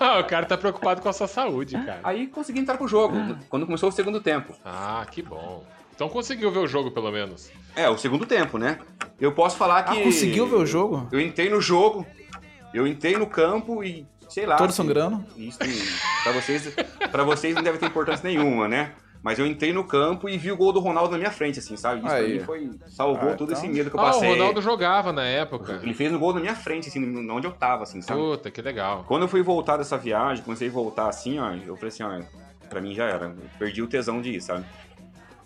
[0.00, 2.00] Ah, o cara tá preocupado com a sua saúde, cara.
[2.02, 3.14] Aí consegui entrar pro jogo,
[3.50, 4.54] quando começou o segundo tempo.
[4.64, 5.64] Ah, que bom.
[5.94, 7.50] Então conseguiu ver o jogo, pelo menos.
[7.76, 8.78] É, o segundo tempo, né?
[9.20, 10.00] Eu posso falar que...
[10.00, 11.06] Ah, conseguiu ver o jogo?
[11.12, 12.06] Eu entrei no jogo,
[12.72, 14.56] eu entrei no campo e, sei lá...
[14.56, 15.24] Todo se- sangrando?
[15.36, 15.58] Isso,
[16.22, 16.74] pra vocês,
[17.10, 18.92] pra vocês não deve ter importância nenhuma, né?
[19.22, 21.76] Mas eu entrei no campo e vi o gol do Ronaldo na minha frente, assim,
[21.76, 21.98] sabe?
[21.98, 22.34] Isso pra Aí.
[22.34, 22.70] mim foi...
[22.88, 23.62] Salvou Ah, todo então.
[23.62, 24.28] esse medo que eu Ah, o passei.
[24.30, 25.80] Ronaldo jogava na época.
[25.82, 28.20] Ele fez o gol na minha frente, assim, onde eu tava, assim, sabe?
[28.20, 29.04] Puta, que legal.
[29.08, 32.20] Quando eu fui voltar dessa viagem, comecei a voltar assim, ó, eu falei assim, ó,
[32.70, 33.26] pra mim já era.
[33.26, 34.64] Eu perdi o tesão de ir, sabe?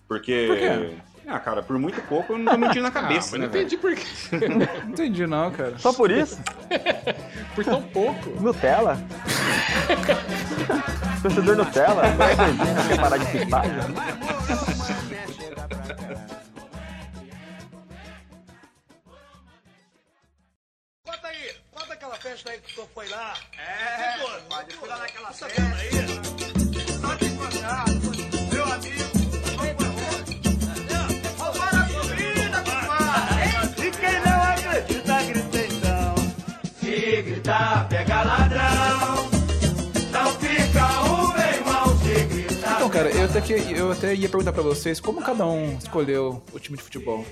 [0.07, 0.47] Porque.
[0.49, 0.97] Por quê?
[1.25, 3.53] Ah, cara, por muito pouco eu não tô mentindo na Ah, cabeça, mas né, não
[3.53, 3.65] velho?
[3.65, 4.05] entendi por quê.
[4.85, 5.79] Não entendi não, cara.
[5.79, 6.39] Só por isso?
[7.55, 8.29] Por tão pouco.
[8.41, 8.99] Nutella?
[11.23, 12.03] Torcedor Nutella?
[12.03, 13.63] Não entendi, não quer parar de pitar?
[21.05, 23.35] Conta aí, conta aquela festa aí que o senhor foi lá.
[23.59, 24.19] É,
[24.49, 25.91] pode fui lá naquela festa aí.
[27.01, 27.85] Só te encontrar,
[28.53, 29.13] meu amigo.
[31.39, 31.83] Roubaram
[43.33, 46.85] até, que, eu até ia perguntar pra vocês como cada um escolheu o time de
[46.85, 47.25] futebol.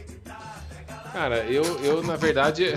[1.13, 2.75] Cara, eu, eu na verdade.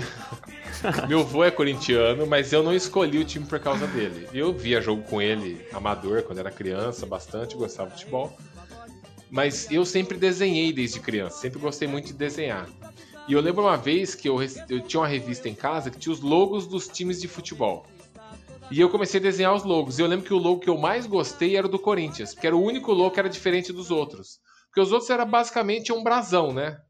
[1.08, 4.28] Meu avô é corintiano, mas eu não escolhi o time por causa dele.
[4.34, 8.36] Eu via jogo com ele, amador, quando era criança, bastante, gostava de futebol.
[9.30, 12.68] Mas eu sempre desenhei desde criança, sempre gostei muito de desenhar.
[13.26, 16.12] E eu lembro uma vez que eu, eu tinha uma revista em casa que tinha
[16.12, 17.86] os logos dos times de futebol.
[18.70, 19.98] E eu comecei a desenhar os logos.
[19.98, 22.46] E eu lembro que o logo que eu mais gostei era o do Corinthians, porque
[22.46, 24.40] era o único logo que era diferente dos outros.
[24.66, 26.80] Porque os outros era basicamente um brasão, né?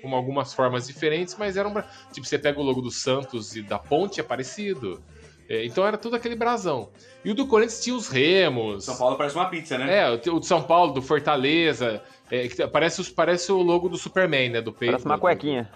[0.00, 1.84] Com algumas formas diferentes, mas era um bra...
[2.12, 5.02] Tipo, você pega o logo do Santos e da Ponte, é parecido.
[5.48, 6.92] É, então era tudo aquele brasão.
[7.24, 8.84] E o do Corinthians tinha os remos.
[8.84, 9.98] São Paulo parece uma pizza, né?
[9.98, 12.00] É, o de São Paulo, do Fortaleza.
[12.30, 14.60] É, parece, parece o logo do Superman, né?
[14.60, 14.92] Do peito.
[14.92, 15.70] Parece uma cuequinha.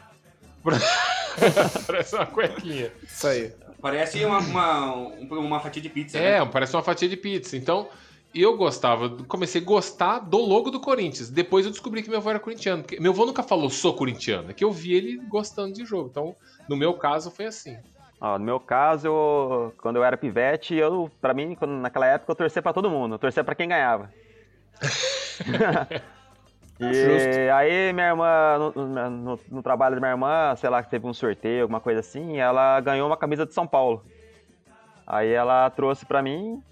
[1.87, 2.93] parece uma cuequinha.
[3.03, 3.53] Isso aí.
[3.87, 4.95] Parece uma, uma,
[5.31, 6.19] uma fatia de pizza.
[6.19, 6.51] É, né?
[6.53, 7.57] parece uma fatia de pizza.
[7.57, 7.89] Então,
[8.35, 11.31] eu gostava, comecei a gostar do logo do Corinthians.
[11.31, 12.83] Depois eu descobri que meu avô era corintiano.
[12.99, 16.09] Meu avô nunca falou sou corintiano, é que eu vi ele gostando de jogo.
[16.11, 16.35] Então,
[16.69, 17.79] no meu caso, foi assim.
[18.21, 22.33] Ó, no meu caso, eu, quando eu era pivete, eu, pra mim, quando, naquela época,
[22.33, 23.15] eu torcia pra todo mundo.
[23.15, 24.13] Eu torcia pra quem ganhava.
[26.79, 27.53] e Justo.
[27.55, 31.15] aí minha irmã, no, no, no trabalho da minha irmã, sei lá, que teve um
[31.15, 34.05] sorteio, alguma coisa assim, ela ganhou uma camisa de São Paulo.
[35.07, 36.63] Aí ela trouxe pra mim,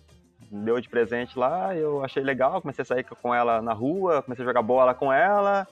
[0.51, 4.45] deu de presente lá, eu achei legal, comecei a sair com ela na rua, comecei
[4.45, 5.67] a jogar bola com ela,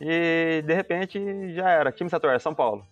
[0.00, 2.82] e de repente já era, time setor, São Paulo.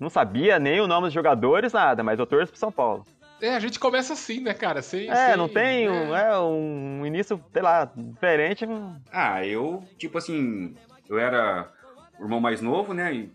[0.00, 3.06] Não sabia nem o nome dos jogadores, nada, mas eu torço pro São Paulo.
[3.42, 4.80] É, a gente começa assim, né, cara?
[4.82, 6.38] Sem, É, sem- não tem um, é.
[6.40, 8.64] um início, sei lá, diferente.
[9.10, 10.74] Ah, eu, tipo assim,
[11.08, 11.68] eu era
[12.20, 13.12] o irmão mais novo, né?
[13.12, 13.30] E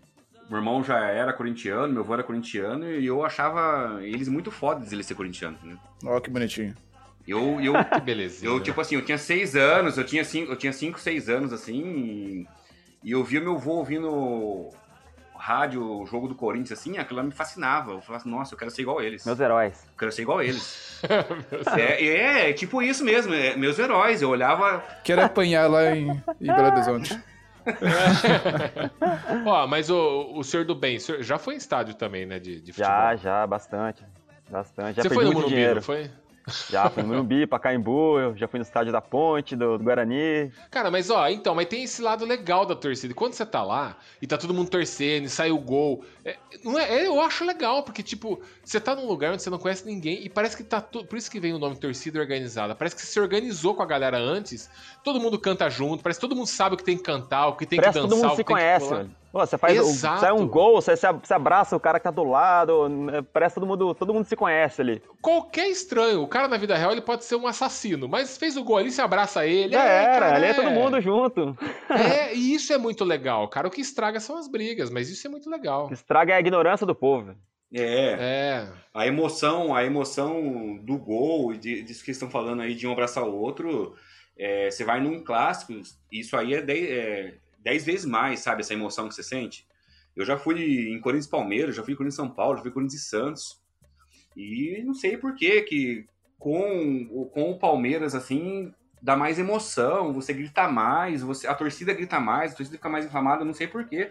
[0.48, 4.92] meu irmão já era corintiano, meu avô era corintiano, e eu achava eles muito fodas
[4.92, 5.76] eles ser corintianos, né?
[6.04, 6.74] Ó, que bonitinho.
[7.26, 8.50] Eu, eu, Que belezinha.
[8.50, 11.52] eu, tipo assim, eu tinha seis anos, eu tinha cinco, eu tinha cinco seis anos,
[11.52, 12.46] assim, e,
[13.04, 14.70] e eu via meu avô ouvindo
[15.38, 17.92] rádio, o jogo do Corinthians, assim, aquilo lá me fascinava.
[17.92, 19.24] Eu falava, nossa, eu quero ser igual a eles.
[19.24, 19.84] Meus heróis.
[19.86, 21.02] Eu quero ser igual a eles.
[21.78, 24.20] é, é, é tipo isso mesmo, é, meus heróis.
[24.20, 26.10] Eu olhava, Quero apanhar lá em,
[26.40, 27.18] em Belo Horizonte.
[29.46, 32.38] Ó, mas o, o senhor do bem, o senhor já foi em estádio também, né,
[32.38, 32.90] de, de futebol?
[32.90, 34.04] Já, já, bastante.
[34.50, 34.96] Bastante.
[34.96, 36.10] Já Você foi no Morumbi, não foi?
[36.70, 40.50] Já fui no Morumbi, Pacaembu, já fui no estádio da Ponte, do, do Guarani.
[40.70, 43.14] Cara, mas ó, então, mas tem esse lado legal da torcida.
[43.14, 46.78] Quando você tá lá e tá todo mundo torcendo e sai o gol, é, não
[46.78, 49.86] é, é, eu acho legal, porque, tipo, você tá num lugar onde você não conhece
[49.86, 51.06] ninguém e parece que tá tudo.
[51.06, 52.74] Por isso que vem o nome torcida organizada.
[52.74, 54.70] Parece que você se organizou com a galera antes,
[55.02, 57.56] todo mundo canta junto, parece que todo mundo sabe o que tem que cantar, o
[57.56, 58.98] que tem Parece que que dançar, todo mundo o se que tem que conhece, pular.
[58.98, 59.10] velho.
[59.30, 60.20] Pô, você faz o, Exato.
[60.20, 62.88] sai um gol, você, você abraça o cara que tá do lado,
[63.32, 65.02] parece que todo mundo, todo mundo se conhece ali.
[65.20, 68.64] Qualquer estranho, o cara na vida real ele pode ser um assassino, mas fez o
[68.64, 69.74] gol ali, se abraça ele.
[69.74, 71.56] Já é, era, cara, ali é todo mundo junto.
[71.90, 73.68] É, e isso é muito legal, cara.
[73.68, 75.84] O que estraga são as brigas, mas isso é muito legal.
[75.84, 77.34] O que estraga é a ignorância do povo.
[77.74, 78.68] é, É.
[78.94, 82.92] a emoção, a emoção do gol e de- disso que estão falando aí de um
[82.92, 83.94] abraçar o outro,
[84.38, 85.74] é, você vai num clássico,
[86.10, 89.66] isso aí é dez, é dez vezes mais, sabe, essa emoção que você sente.
[90.16, 92.70] Eu já fui em Corinthians e Palmeiras, já fui em Corinthians São Paulo, já fui
[92.70, 93.60] em Corinthians e Santos.
[94.36, 96.06] E não sei por que que
[96.38, 101.92] com, o- com o Palmeiras, assim, dá mais emoção, você grita mais, você, a torcida
[101.92, 104.10] grita mais, a torcida fica mais inflamada, não sei por quê.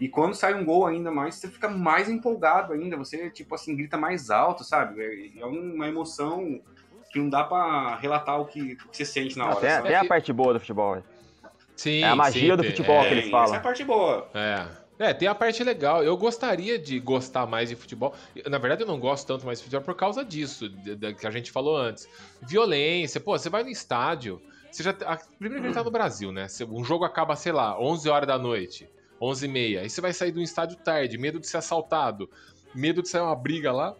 [0.00, 3.74] E quando sai um gol ainda mais, você fica mais empolgado ainda, você, tipo assim,
[3.76, 5.00] grita mais alto, sabe?
[5.02, 6.60] É, é uma emoção
[7.10, 9.88] que não dá pra relatar o que, o que você sente na hora, sabe?
[9.88, 11.02] tem a parte boa do futebol.
[11.76, 13.44] Sim, É a magia sim, do futebol é, que eles falam.
[13.46, 14.28] Essa é a parte boa.
[14.34, 14.66] É.
[14.98, 16.02] É, tem a parte legal.
[16.02, 18.14] Eu gostaria de gostar mais de futebol.
[18.48, 21.26] Na verdade, eu não gosto tanto mais de futebol por causa disso, de- de- que
[21.26, 22.08] a gente falou antes.
[22.40, 24.40] Violência, pô, você vai no estádio.
[24.70, 26.48] Você já, a, primeiro que ele tá no Brasil, né?
[26.48, 28.88] Você- Um jogo acaba, sei lá, 11 horas da noite,
[29.20, 29.80] 11 e meia.
[29.82, 32.30] Aí você vai sair do estádio tarde, medo de ser assaltado,
[32.74, 33.94] medo de sair uma briga lá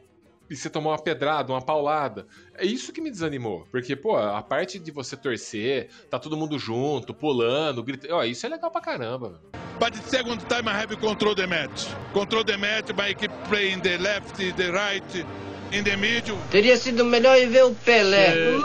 [0.49, 2.27] e você tomar uma pedrada, uma paulada.
[2.57, 3.67] É isso que me desanimou.
[3.71, 8.15] Porque, pô, a parte de você torcer, tá todo mundo junto, pulando, gritando.
[8.15, 9.67] Ó, isso é legal pra caramba, velho.
[9.79, 11.89] But the second time I have control the match.
[12.15, 15.27] Control the match by keep playing the left, the right,
[15.73, 16.39] in the middle.
[16.51, 18.57] Teria sido melhor ir ver o Pelé.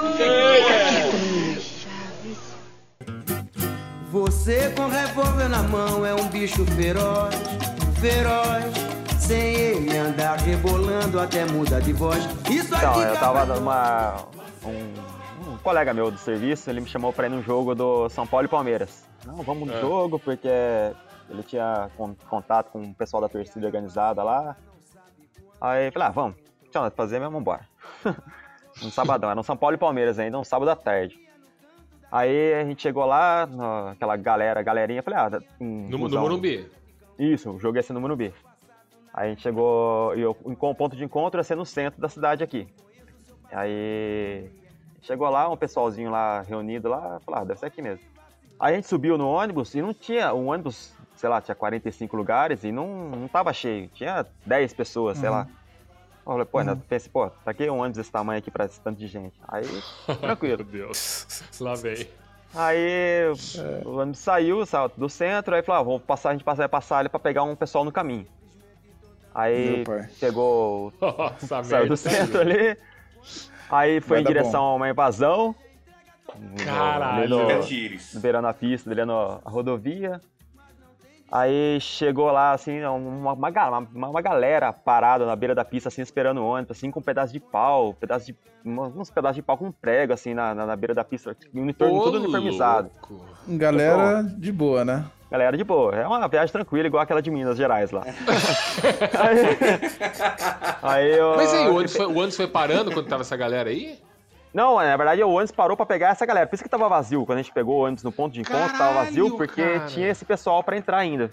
[4.12, 7.34] Você com revólver na mão é um bicho feroz,
[8.00, 9.01] feroz.
[9.28, 12.24] Sem ele andar rebolando até muda de voz.
[12.50, 14.26] Isso aqui Então, eu tava numa.
[14.66, 18.26] Um, um colega meu do serviço, ele me chamou pra ir num jogo do São
[18.28, 19.08] Paulo e Palmeiras.
[19.26, 19.82] Não, vamos no É.
[19.82, 20.48] jogo, porque
[21.30, 24.56] ele tinha con- contato com o pessoal da torcida organizada lá.
[25.60, 26.36] Aí eu falei, ah, vamos.
[26.74, 27.62] Nada pra fazer mesmo, vambora.
[28.84, 31.20] um sabadão, era um São Paulo e Palmeiras ainda, um sábado à tarde.
[32.12, 36.20] Aí a gente chegou lá, no- aquela galera, galerinha, falei, ah, um No, no.
[36.20, 36.70] Morumbi.
[37.20, 38.34] Isso, o jogo ia ser no Morumbi.
[39.14, 42.08] Aí a gente chegou, e o o ponto de encontro ia ser no centro da
[42.10, 42.68] cidade aqui.
[43.52, 44.50] Aí
[45.02, 48.06] chegou lá, um pessoalzinho lá reunido lá, falou, ah, deve ser aqui mesmo.
[48.60, 52.16] Aí a gente subiu no ônibus e não tinha, o ônibus, sei lá, tinha 45
[52.16, 55.48] lugares e não, não tava cheio, tinha 10 pessoas, sei lá.
[56.24, 58.80] Eu falei, pô, ainda pensei, pô, tá aqui um ônibus desse tamanho aqui pra esse
[58.80, 59.34] tanto de gente.
[59.48, 59.66] Aí,
[60.22, 60.64] tranquilo.
[60.72, 61.44] Meu Deus.
[61.60, 62.08] Lá vem.
[62.54, 63.26] Aí
[63.86, 66.70] o ônibus saiu, saiu do centro, aí falou, ah, vou passar, a gente passa- vai
[66.70, 68.28] passar ali pra pegar um pessoal no caminho.
[69.34, 69.84] Aí
[70.20, 71.88] pegou, Nossa, saiu merda.
[71.88, 72.78] do centro ali,
[73.70, 75.56] aí foi Vai em direção a uma invasão.
[76.64, 77.28] Caralho.
[77.30, 80.20] no- beirando a pista, beirando a rodovia.
[81.32, 83.50] Aí chegou lá, assim, uma, uma,
[83.94, 87.04] uma- uma galera parada na beira da pista, assim, esperando o ônibus, assim, com um
[87.04, 90.76] pedaço de pau, pedaço de, uns pedaços de pau com prego, assim, na, na, na
[90.76, 92.92] beira da pista, uniforme, Ô, tudo uniformizado.
[93.48, 95.06] Galera de boa, né?
[95.32, 98.04] Galera de boa, é uma viagem tranquila, igual aquela de Minas Gerais lá.
[99.18, 99.48] aí,
[100.84, 103.70] aí eu, Mas aí, o ônibus, foi, o ônibus foi parando quando tava essa galera
[103.70, 103.98] aí?
[104.54, 106.48] Não, na verdade o ônibus parou pra pegar essa galera.
[106.48, 107.26] Por isso que tava vazio.
[107.26, 109.86] Quando a gente pegou o ônibus no ponto de encontro, tava vazio Caralho, porque cara.
[109.86, 111.32] tinha esse pessoal pra entrar ainda.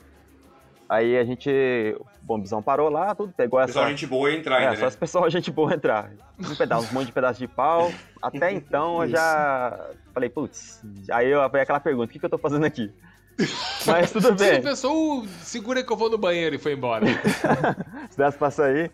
[0.89, 1.51] Aí a gente.
[1.99, 3.73] O bombizão parou lá, tudo, pegou essa.
[3.73, 4.89] Pessoal, gente boa entrar é, ainda, só né?
[4.89, 6.13] esse pessoal, gente boa entrar.
[6.39, 7.93] Um pedaço, um monte de pedaço de pau.
[8.23, 10.81] Até então eu já falei, putz.
[11.11, 12.93] Aí eu veio aquela pergunta: o que, que eu tô fazendo aqui?
[13.87, 14.55] Mas tudo Você bem.
[14.55, 17.07] não pensou, "Uh, segura que eu vou no banheiro e foi embora.
[18.11, 18.91] Se desse pra sair.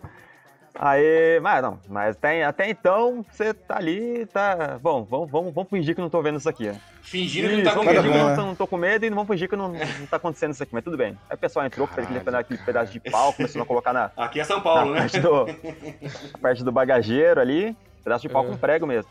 [0.76, 4.76] Aí, mas não, mas até, até então você tá ali, tá.
[4.82, 6.80] Bom, vamos, vamos, vamos fingir que não tô vendo isso aqui, né?
[7.00, 9.06] Fingindo que não tá com vamos fingir medo, que não, tô- não tô com medo
[9.06, 11.16] e não vamos fingir que não, não tá acontecendo isso aqui, mas tudo bem.
[11.30, 14.40] Aí o pessoal entrou, com aquele, aquele pedaço de pau, começou a colocar na, Aqui
[14.40, 15.00] é São Paulo, na né?
[15.02, 15.46] parte, do,
[16.42, 18.48] parte do bagageiro ali, pedaço de pau É.
[18.48, 19.08] com prego mesmo.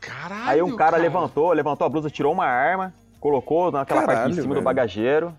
[0.00, 2.94] Caralho, Aí um cara, levantou, levantou a blusa, tirou uma arma,
[3.24, 4.64] colocou naquela parte Caralho, de cima do velho.
[4.64, 5.34] bagageiro.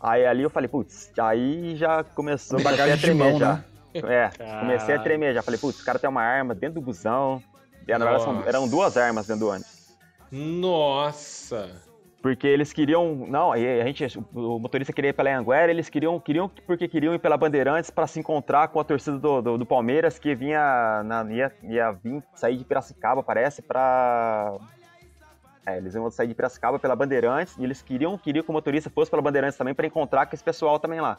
[0.00, 3.52] Aí ali eu falei, putz, aí já começou comecei a bagagem de tremer mão, já.
[3.52, 3.64] né?
[3.94, 5.02] É, comecei a Caralho.
[5.02, 5.42] tremer já.
[5.42, 7.42] Falei, putz, o cara tem uma arma dentro do busão.
[7.86, 9.94] E, na verdade, são- eram duas armas dentro do ônibus.
[10.32, 11.70] Nossa.
[12.22, 13.14] Porque eles queriam.
[13.28, 17.18] Não, a gente, o motorista queria ir pela Anguera, eles queriam, queriam porque queriam ir
[17.18, 21.02] pela Bandeirantes para se encontrar com a torcida do, do, do Palmeiras que vinha.
[21.04, 24.54] Na, ia, ia vir sair de Piracicaba, parece, pra.
[25.66, 28.88] É, eles iam sair de Piracicaba pela Bandeirantes e eles queriam, queriam que o motorista
[28.90, 31.18] fosse pela Bandeirantes também para encontrar com esse pessoal também lá.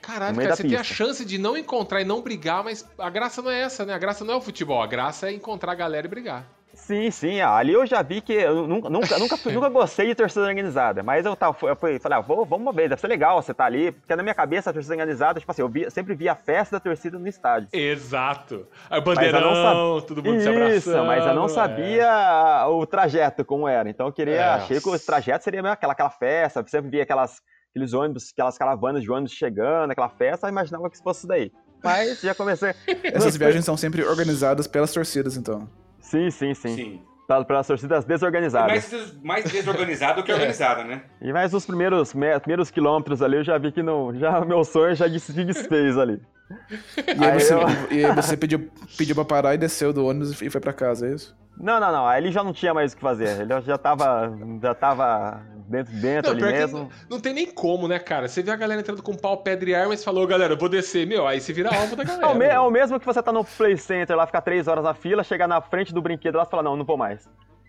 [0.00, 0.94] Caralho, cara, você tem a pista.
[0.94, 3.92] chance de não encontrar e não brigar, mas a graça não é essa, né?
[3.92, 6.46] A graça não é o futebol, a graça é encontrar a galera e brigar.
[6.76, 10.06] Sim, sim, ah, ali eu já vi que eu nunca, nunca, nunca, fui- nunca gostei
[10.08, 13.00] de torcida organizada, mas eu, tava, eu fui, falei, ah, vou, vamos uma vez, deve
[13.00, 15.68] ser legal você tá ali, porque na minha cabeça a torcida organizada, tipo assim, eu,
[15.68, 17.68] vi, eu sempre via a festa da torcida no estádio.
[17.72, 18.66] Exato.
[18.90, 20.74] Aí o eu não bandeirão, todo mundo se abraçando.
[20.76, 21.48] Isso, mas eu não é.
[21.48, 24.48] sabia o trajeto como era, então eu queria, É.
[24.50, 28.56] achei que o trajeto seria meio aquela, aquela festa, você via aquelas, aqueles ônibus, aquelas
[28.58, 31.50] caravanas de ônibus chegando, aquela festa, eu imaginava que isso fosse isso daí.
[31.82, 32.74] Mas já comecei...
[33.02, 35.68] Essas viagens são sempre organizadas pelas torcidas, então.
[36.06, 36.68] Sim, sim, sim.
[36.76, 37.00] Sim.
[37.26, 38.68] Pela- Pelas torcidas É desorganizadas.
[38.92, 41.02] mais, mais desorganizado que organizado, né?
[41.20, 44.62] E mais os primeiros, me- primeiros quilômetros ali, eu já vi que não, já meu
[44.64, 46.20] sonho já des- se desfez ali.
[46.50, 50.06] E aí, Aí você, eu- e aí você pediu, pediu pra parar e desceu do
[50.06, 51.36] ônibus e foi pra casa, é isso?
[51.58, 54.30] Não, não, não, aí ele já não tinha mais o que fazer, ele já tava,
[54.62, 56.78] já tava dentro, dentro Não, ali mesmo.
[56.80, 58.28] não, não tem nem como, né, cara?
[58.28, 60.68] Você vê a galera entrando com pau, pedra e arma e falou, galera, eu vou
[60.68, 61.06] descer.
[61.06, 62.28] Meu, aí você vira alvo da É galera.
[62.28, 64.84] o, me- é o mesmo que você tá no Play Center lá, ficar três horas
[64.84, 67.26] na fila, chegar na frente do brinquedo lá e falar, não, não vou mais.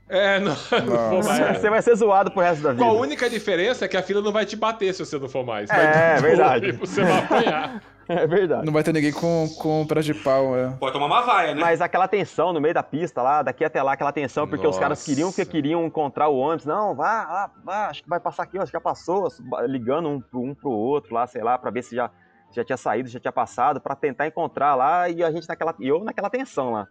[0.09, 0.55] É, não,
[0.85, 1.57] não vou mais.
[1.57, 2.83] Você vai ser zoado pro resto da vida.
[2.83, 5.29] Com a única diferença é que a fila não vai te bater se você não
[5.29, 5.69] for mais.
[5.69, 6.71] É, Vai tudo verdade.
[6.73, 7.81] Você vai apanhar.
[8.17, 8.65] É verdade.
[8.65, 10.69] Não vai ter ninguém com, com pedaço de pau, é.
[10.79, 11.61] Pode tomar uma vaia, né?
[11.61, 14.77] Mas aquela tensão no meio da pista lá, daqui até lá, aquela tensão, porque os
[14.77, 15.05] caras Nossa.
[15.05, 16.65] queriam que queriam encontrar o ônibus.
[16.65, 19.27] Não, vá, vá, vá, acho que vai passar aqui, acho que já passou,
[19.65, 22.09] ligando um pro, um pro outro lá, sei lá, pra ver se já,
[22.51, 25.75] já tinha saído, se já tinha passado, pra tentar encontrar lá, e a gente naquela.
[25.79, 26.87] E eu naquela tensão lá.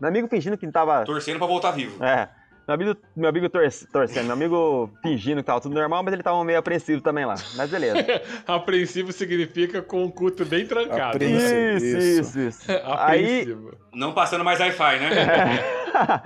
[0.00, 1.04] Meu amigo fingindo que tava.
[1.04, 2.02] Torcendo pra voltar vivo.
[2.02, 2.28] É.
[2.68, 6.22] Meu amigo, meu amigo torce- torcendo, meu amigo fingindo que tava tudo normal, mas ele
[6.22, 7.34] tava meio apreensivo também lá.
[7.56, 7.96] Mas beleza.
[8.46, 11.16] Apreensivo significa com o culto bem trancado.
[11.16, 11.50] Apreensivo.
[11.50, 11.74] né?
[11.76, 12.20] isso, isso.
[12.20, 12.72] isso, isso.
[12.98, 13.74] Aí, Apreensivo.
[13.94, 15.10] Não passando mais Wi-Fi, né?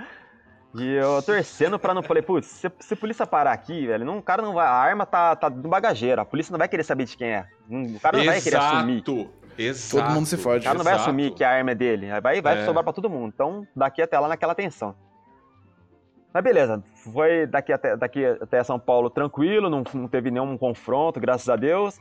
[0.74, 2.03] E eu torcendo pra não.
[2.03, 4.66] Falei, putz, se, se a polícia parar aqui, velho, não, o cara não vai.
[4.66, 6.18] A arma tá, tá no bagageiro.
[6.18, 7.45] A polícia não vai querer saber de quem é.
[7.68, 8.95] O cara não vai querer assumir.
[9.07, 9.30] Exato.
[9.59, 10.03] Exato.
[10.03, 10.64] Todo mundo se O fode.
[10.64, 11.11] cara não vai Exato.
[11.11, 12.11] assumir que a arma é dele.
[12.11, 12.64] Aí Vai, vai É.
[12.64, 13.30] sobrar pra todo mundo.
[13.34, 14.95] Então, daqui até lá naquela tensão.
[16.33, 21.20] Mas beleza, foi daqui até, daqui até São Paulo tranquilo, não, não teve nenhum confronto,
[21.20, 21.99] graças a Deus.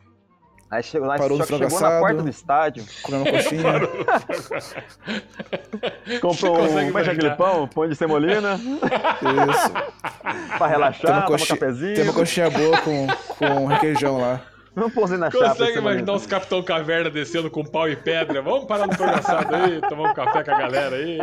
[0.69, 1.99] Aí chegou, lá, Parou chegou frango na assado.
[1.99, 3.73] porta do estádio, Comendo coxinha.
[6.21, 7.67] comprou um, como é é aquele pão?
[7.67, 9.71] Pão de semolina, Isso.
[10.57, 11.95] pra Tem relaxar, uma, tomar um coxinha, cafezinho.
[11.95, 13.07] tem uma coxinha boa com,
[13.38, 14.39] com requeijão lá.
[14.76, 15.49] Não pôs na chapa.
[15.49, 18.41] Consegue de imaginar os Capitão Caverna descendo com pau e pedra?
[18.41, 21.19] Vamos parar no progressado aí, tomar um café com a galera aí.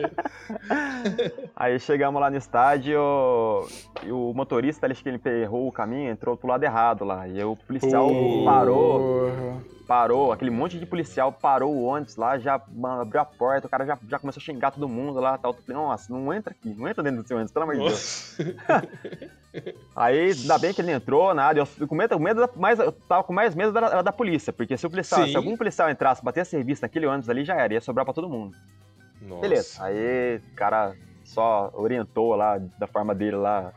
[1.57, 3.01] Aí chegamos lá no estádio
[4.05, 7.27] e o motorista, ele, acho que ele errou o caminho, entrou pro lado errado lá.
[7.27, 8.11] E aí o policial
[8.45, 9.78] parou, Porra.
[9.89, 12.55] Parou, aquele monte de policial parou o ônibus lá, já
[13.01, 15.57] abriu a porta, o cara já, já começou a xingar todo mundo lá, tal.
[15.67, 18.37] Nossa, não entra aqui, não entra dentro do seu ônibus, pelo amor de Deus.
[19.97, 21.59] Aí, ainda bem que ele entrou, nada.
[21.59, 24.53] Eu, com medo, o medo da- mais, eu tava com mais medo era da polícia,
[24.53, 25.31] porque se o policial, Sim.
[25.31, 28.29] se algum policial entrasse, batesse serviço naquele ônibus ali, já era, ia sobrar pra todo
[28.29, 28.55] mundo.
[29.23, 29.41] Nossa.
[29.41, 29.83] Beleza.
[29.83, 33.73] Aí o cara só orientou lá, da forma dele lá.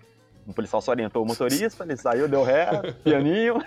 [0.46, 3.56] O policial só orientou o motorista, ele saiu, deu ré, pianinho.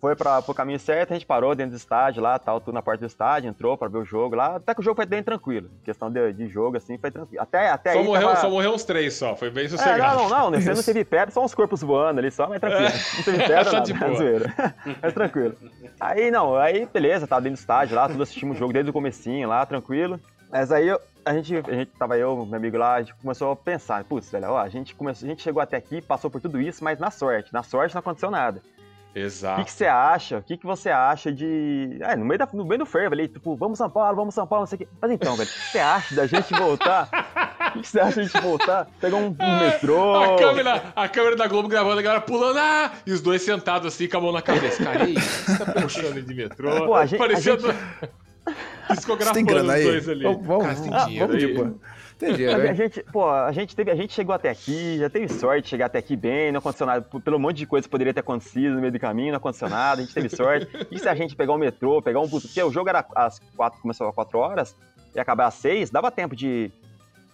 [0.00, 2.82] Foi pra, pro caminho certo, a gente parou dentro do estádio lá, tal, tudo na
[2.82, 4.56] porta do estádio, entrou pra ver o jogo lá.
[4.56, 5.70] Até que o jogo foi bem tranquilo.
[5.84, 7.42] Questão de, de jogo, assim, foi tranquilo.
[7.42, 8.04] Até, até Só aí.
[8.04, 10.16] morreu, tava- só morreu uns três só, foi bem É, sossegado.
[10.16, 12.60] não, não, não, nesse ano não teve pedra, só uns corpos voando ali, só, mas
[12.60, 12.90] tranquilo.
[13.16, 14.14] Não teve pedra, Só nada, de boa.
[14.16, 14.54] zoeira.
[15.02, 15.56] Mas tranquilo.
[15.98, 18.92] Aí, não, aí, beleza, tava dentro do estádio lá, tudo assistimos o jogo desde o
[18.92, 20.20] comecinho lá, tranquilo.
[20.50, 23.50] Mas aí, eu- a gente, a gente tava eu, meu amigo lá, a gente começou
[23.50, 26.40] a pensar, putz, velho, ó, a gente, começou, a gente chegou até aqui, passou por
[26.40, 28.62] tudo isso, mas na sorte, na sorte não aconteceu nada.
[29.16, 29.64] O que, Exato.
[29.64, 30.36] que você acha?
[30.36, 31.96] O que, que você acha de.
[32.02, 34.46] É, no meio, da, no meio do fervo ali, tipo, vamos São Paulo, vamos São
[34.46, 34.88] Paulo, não sei o quê.
[35.00, 37.08] Mas então, velho, o que você acha da gente voltar?
[37.74, 38.86] O que, você acha da gente voltar?
[39.00, 40.14] Pegar um, um metrô.
[40.16, 42.92] A câmera, a câmera da Globo gravando a galera pulando, ah!
[43.06, 44.84] E os dois sentados assim, com a mão na cabeça.
[44.84, 45.12] Cara, e aí?
[45.12, 46.86] O que você tá puxando de metrô?
[46.86, 47.62] Pô, a gente- Parecendo.
[48.86, 50.22] Você Discografando os dois ali.
[50.22, 51.74] Vamos, vamos, Cara, você tem ah, dinheiro vamos de boa.
[52.18, 52.74] Tem A, a né?
[52.74, 55.86] gente, pô, a gente, teve, a gente chegou até aqui, já teve sorte de chegar
[55.86, 58.80] até aqui bem, não aconteceu nada, pelo monte de coisa que poderia ter acontecido no
[58.80, 60.66] meio do caminho, não aconteceu nada, a gente teve sorte.
[60.90, 63.38] E se a gente pegar o metrô, pegar um bus, porque o jogo era às
[63.54, 64.76] quatro, começou às 4 horas,
[65.14, 66.70] e acabar às 6, dava tempo de,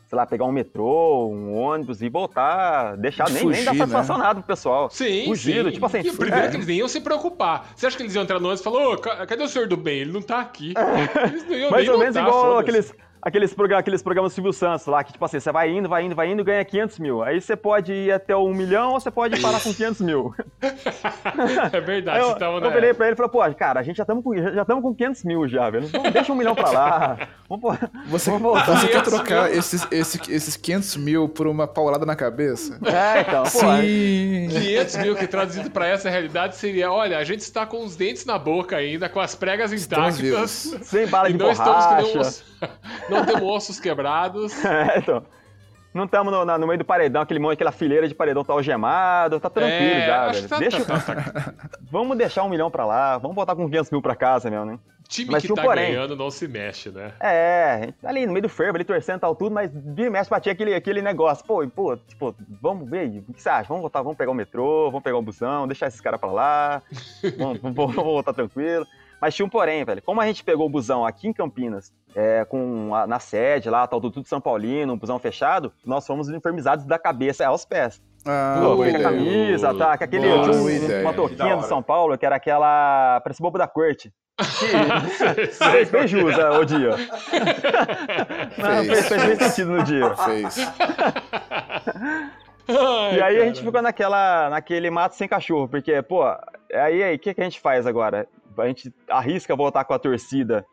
[0.09, 3.79] sei lá, pegar um metrô, um ônibus e voltar, deixar, De nem, nem dar fugir,
[3.79, 4.25] satisfação né?
[4.25, 4.91] nada pro pessoal.
[4.91, 5.75] Sim, Fugido, sim.
[5.75, 6.51] tipo assim, E o primeiro é.
[6.51, 7.73] que eles nem iam se preocupar.
[7.77, 9.69] Você acha que eles iam entrar no ônibus e falar, ô, ca- cadê o senhor
[9.69, 9.99] do bem?
[10.01, 10.75] Ele não tá aqui.
[11.31, 12.93] Eles não iam Mais nem ou menos igual aqueles,
[13.23, 16.15] aqueles, aqueles programas do Silvio Santos lá, que tipo assim, você vai indo, vai indo,
[16.15, 17.23] vai indo e ganha 500 mil.
[17.23, 20.35] Aí você pode ir até um milhão ou você pode parar com 500 mil.
[21.73, 23.97] É verdade, eu, você tava eu virei pra ele e falei, pô, cara, a gente
[23.97, 25.87] já estamos com, já tamo com 500 mil já, velho.
[25.89, 27.19] Vamos, deixa um milhão pra lá.
[27.49, 28.77] Vamos, pô- Você, vamos voltar.
[28.79, 32.79] você quer 500 trocar esses, esse- esses 500 mil por uma paulada na cabeça?
[32.85, 33.49] É, então, pô.
[33.51, 34.49] Sim.
[34.51, 38.25] 500 mil que traduzido pra essa realidade seria: olha, a gente está com os dentes
[38.25, 40.75] na boca ainda, com as pregas intactas.
[40.83, 42.52] Sem bala E de não estamos com nenhum borracha.
[43.09, 44.53] Não temos ossos quebrados.
[44.65, 45.23] É, então.
[45.95, 49.39] Não estamos no, no meio do paredão, aquele monte, aquela fileira de paredão tá algemado,
[49.39, 50.49] tá tranquilo É, já, velho.
[50.49, 51.55] tá- Deixa, tá- tá- tá.
[51.93, 54.79] Vamos deixar um milhão pra lá, vamos voltar com 500 mil pra casa mesmo, né?
[55.07, 55.93] Time Mas que um tá porém.
[55.93, 57.13] ganhando não se mexe, né?
[57.21, 60.31] É, ali no meio do fervo, ali torcendo e tal, tudo, mas vira e mexe
[60.31, 61.45] batia aquele, aquele negócio.
[61.45, 63.69] Pô, pô, tipo, vamos ver, o que você acha?
[63.69, 66.83] Vamos voltar, vamos pegar o metrô, vamos pegar o busão, deixar esses caras pra lá,
[67.37, 68.87] vamos, vamos, vamos voltar tranquilo.
[69.23, 70.03] Mas tinha um porém, velho.
[70.03, 73.87] Como a gente pegou o busão aqui em Campinas, é, com a- na sede lá,
[73.87, 78.03] tal, tudo São Paulino, um busão fechado, nós fomos uniformizados da cabeça aos pés.
[78.27, 79.97] Ah, com a camisa, tá?
[79.97, 81.69] Com aquele, tinha boa uma touquinha do hora.
[81.69, 83.21] São Paulo, que era aquela.
[83.23, 84.13] Parece bobo da corte.
[84.39, 85.47] Que
[85.87, 86.91] fez, jus o dia.
[88.59, 90.15] Não, fez, fez bem sentido no dia.
[90.17, 90.57] Fez.
[92.69, 93.47] Ai, E aí a cara.
[93.47, 96.23] gente ficou naquela, naquele mato sem cachorro, porque, pô,
[96.73, 98.27] aí aí, o que, que a gente faz agora?
[98.59, 100.65] A gente arrisca voltar com a torcida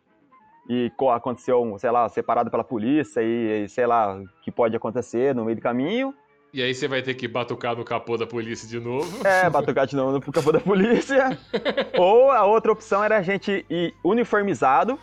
[0.70, 4.52] e co- aconteceu, um, sei lá, separado pela polícia e, e sei lá, o que
[4.52, 6.14] pode acontecer no meio do caminho.
[6.52, 9.26] E aí você vai ter que batucar no capô da polícia de novo.
[9.28, 11.38] É, batucar de novo no capô da polícia.
[11.98, 14.98] Ou a outra opção era a gente ir uniformizado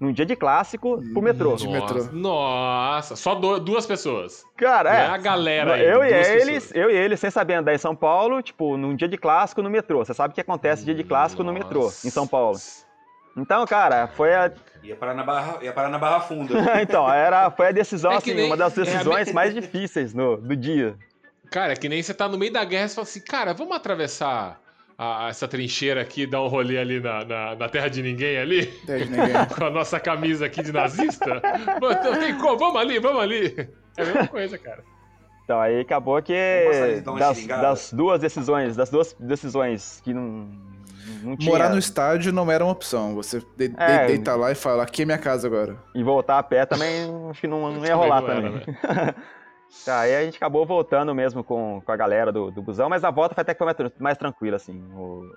[0.00, 1.54] num dia de clássico pro metrô.
[1.56, 1.98] De metrô.
[1.98, 4.44] Nossa, Nossa, só do- duas pessoas.
[4.56, 5.00] Cara, é.
[5.02, 6.72] é a galera aí, eu e eles, pessoas.
[6.74, 9.70] eu e eles, sem saber andar em São Paulo, tipo, num dia de clássico no
[9.70, 10.04] metrô.
[10.04, 12.58] Você sabe o que acontece dia de clássico no metrô, em São Paulo.
[13.36, 14.52] Então, cara, foi a.
[14.82, 16.54] Ia parar na barra, ia parar na barra funda.
[16.82, 20.12] então, era, foi a decisão, É assim, nem- uma das é decisões me- mais difíceis
[20.14, 20.96] no, do dia.
[21.50, 23.52] Cara, é que nem você tá no meio da guerra e você fala assim, cara,
[23.54, 24.60] vamos atravessar
[24.98, 28.66] a- essa trincheira aqui dar um rolê ali na, na, na terra de ninguém ali?
[28.86, 29.34] De ninguém.
[29.56, 31.40] Com a nossa camisa aqui de nazista?
[31.76, 32.56] Então, tem como?
[32.58, 33.68] Vamos ali, vamos ali.
[33.96, 34.82] É a mesma coisa, cara.
[35.44, 36.32] Então, aí acabou que
[37.18, 40.48] das, das duas decisões, das duas decisões que não,
[41.22, 41.50] não tinha...
[41.52, 43.14] Morar no estádio não era uma opção.
[43.14, 44.06] Você de, de- É.
[44.06, 45.76] deita lá e fala, aqui é minha casa agora.
[45.94, 46.90] E voltar a pé também,
[47.30, 48.76] acho que não, não ia rolar Também não também.
[48.82, 49.14] era,
[49.84, 53.04] Tá, aí a gente acabou voltando mesmo com, com a galera do, do busão, mas
[53.04, 54.82] a volta foi até que foi mais, mais tranquila, assim.
[54.94, 55.28] O-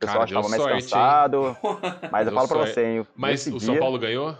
[0.00, 0.80] pessoal Cara, estava mais sorte, hein?
[0.82, 1.56] cansado.
[2.12, 3.06] Mas eu falo pra você, hein?
[3.16, 4.36] Mas o São dia- Paulo ganhou?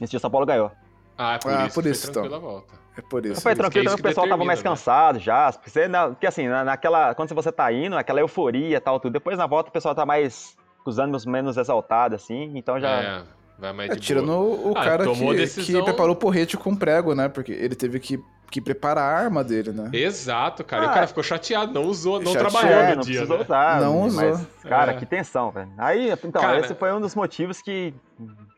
[0.00, 0.70] Nesse dia o São Paulo ganhou.
[1.18, 1.74] Ah, é por Ah, isso.
[1.74, 2.22] por foi isso, então.
[2.22, 2.74] tranquila a volta.
[2.96, 3.40] É por isso.
[3.40, 4.64] Foi isso tranquilo, que também, o pessoal tava determina, mais né?
[4.70, 5.52] cansado já.
[5.52, 7.14] Porque, você, na- porque assim, na- naquela.
[7.16, 9.12] Quando você tá indo, aquela euforia e tal, tudo.
[9.12, 10.56] Depois na volta o pessoal tá mais.
[10.84, 12.52] com os ânimos menos exaltados, assim.
[12.56, 12.88] Então já.
[13.02, 13.22] É,
[13.58, 14.68] vai mais É, tirando boa.
[14.68, 17.28] o Ah, cara que, decisão- que preparou o porrete com prego, né?
[17.28, 19.90] Porque ele teve que, que preparar a arma dele, né?
[19.92, 20.84] Exato, cara.
[20.84, 20.90] E Ah.
[20.90, 22.50] o cara ficou chateado, não usou, não Chateado.
[22.50, 23.44] trabalhou É, no não dia, precisou né?
[23.44, 23.80] usar.
[23.80, 24.46] Não mas, usou.
[24.68, 24.96] Cara, É.
[24.96, 25.70] que tensão, velho.
[25.78, 27.92] Aí, então, Cara- esse foi um dos motivos que,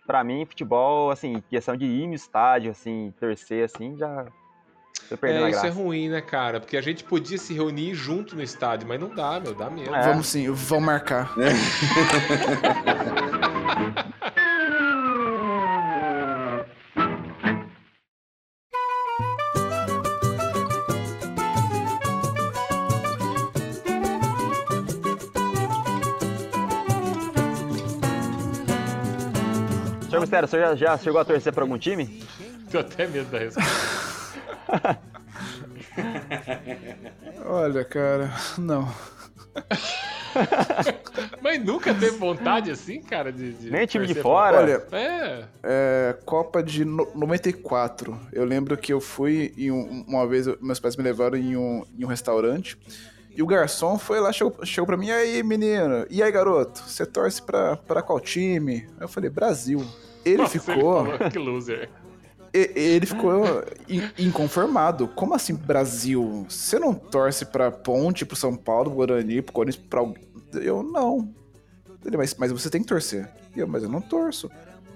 [0.06, 4.24] pra mim, futebol, assim, questão de ir no estádio, assim, torcer, assim, já
[5.22, 5.66] É, a isso graça.
[5.68, 6.60] é ruim, né, cara?
[6.60, 9.94] Porque a gente podia se reunir junto no estádio, mas não dá, meu, dá medo.
[9.94, 10.02] É.
[10.02, 11.32] Vamos sim, vamos marcar.
[30.48, 32.24] o senhor já, já chegou a torcer pra algum time?
[32.70, 34.98] Tenho até medo da resposta.
[37.44, 38.88] Olha, cara, não.
[41.42, 43.52] mas nunca teve vontade assim, cara, de.
[43.54, 44.58] de Nem time de fora?
[44.58, 45.44] Olha, É.
[45.62, 48.18] é, Copa de no- 94.
[48.32, 51.56] Eu lembro que eu fui em um- uma vez, eu- meus pais me levaram em
[51.56, 52.78] um, em um restaurante.
[53.34, 56.06] E o garçom foi lá, chegou, chegou pra mim, e aí, menino?
[56.10, 56.82] E aí, garoto?
[56.86, 58.86] Você torce pra, pra qual time?
[58.96, 59.84] Aí eu falei, Brasil.
[60.28, 61.06] Ele Nossa, ficou.
[61.06, 61.88] Ele falou, que loser.
[62.52, 63.44] Ele ficou
[63.88, 65.06] in- inconformado.
[65.08, 66.46] Como assim, Brasil?
[66.48, 70.24] Você não torce pra Ponte, pro São Paulo, pro Guarani, pro Corinthians, pra alguém?
[70.54, 71.28] Eu, não.
[72.04, 73.28] Ele, mas, mas você tem que torcer.
[73.54, 74.50] Eu, mas eu não torço.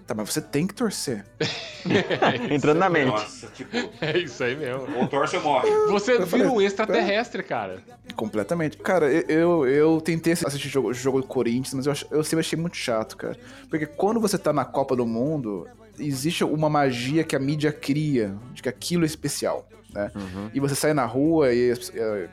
[0.07, 1.25] Tá, mas você tem que torcer.
[2.51, 3.07] Entrando na mente.
[3.11, 4.87] Nossa, tipo, É isso aí mesmo.
[4.99, 5.69] ou torce ou morre.
[5.91, 7.81] Você Eu vira falei, um extraterrestre, cara.
[8.17, 8.77] Completamente.
[8.79, 12.41] Cara, eu, eu, eu tentei assistir jogo, jogo do Corinthians, mas eu, ach- eu sempre
[12.41, 13.37] achei muito chato, cara.
[13.69, 15.69] Porque quando você tá na Copa do Mundo,
[15.99, 20.11] existe uma magia que a mídia cria, de que aquilo é especial, né?
[20.53, 21.71] E você sai na rua e...
[21.71, 22.29] as- é,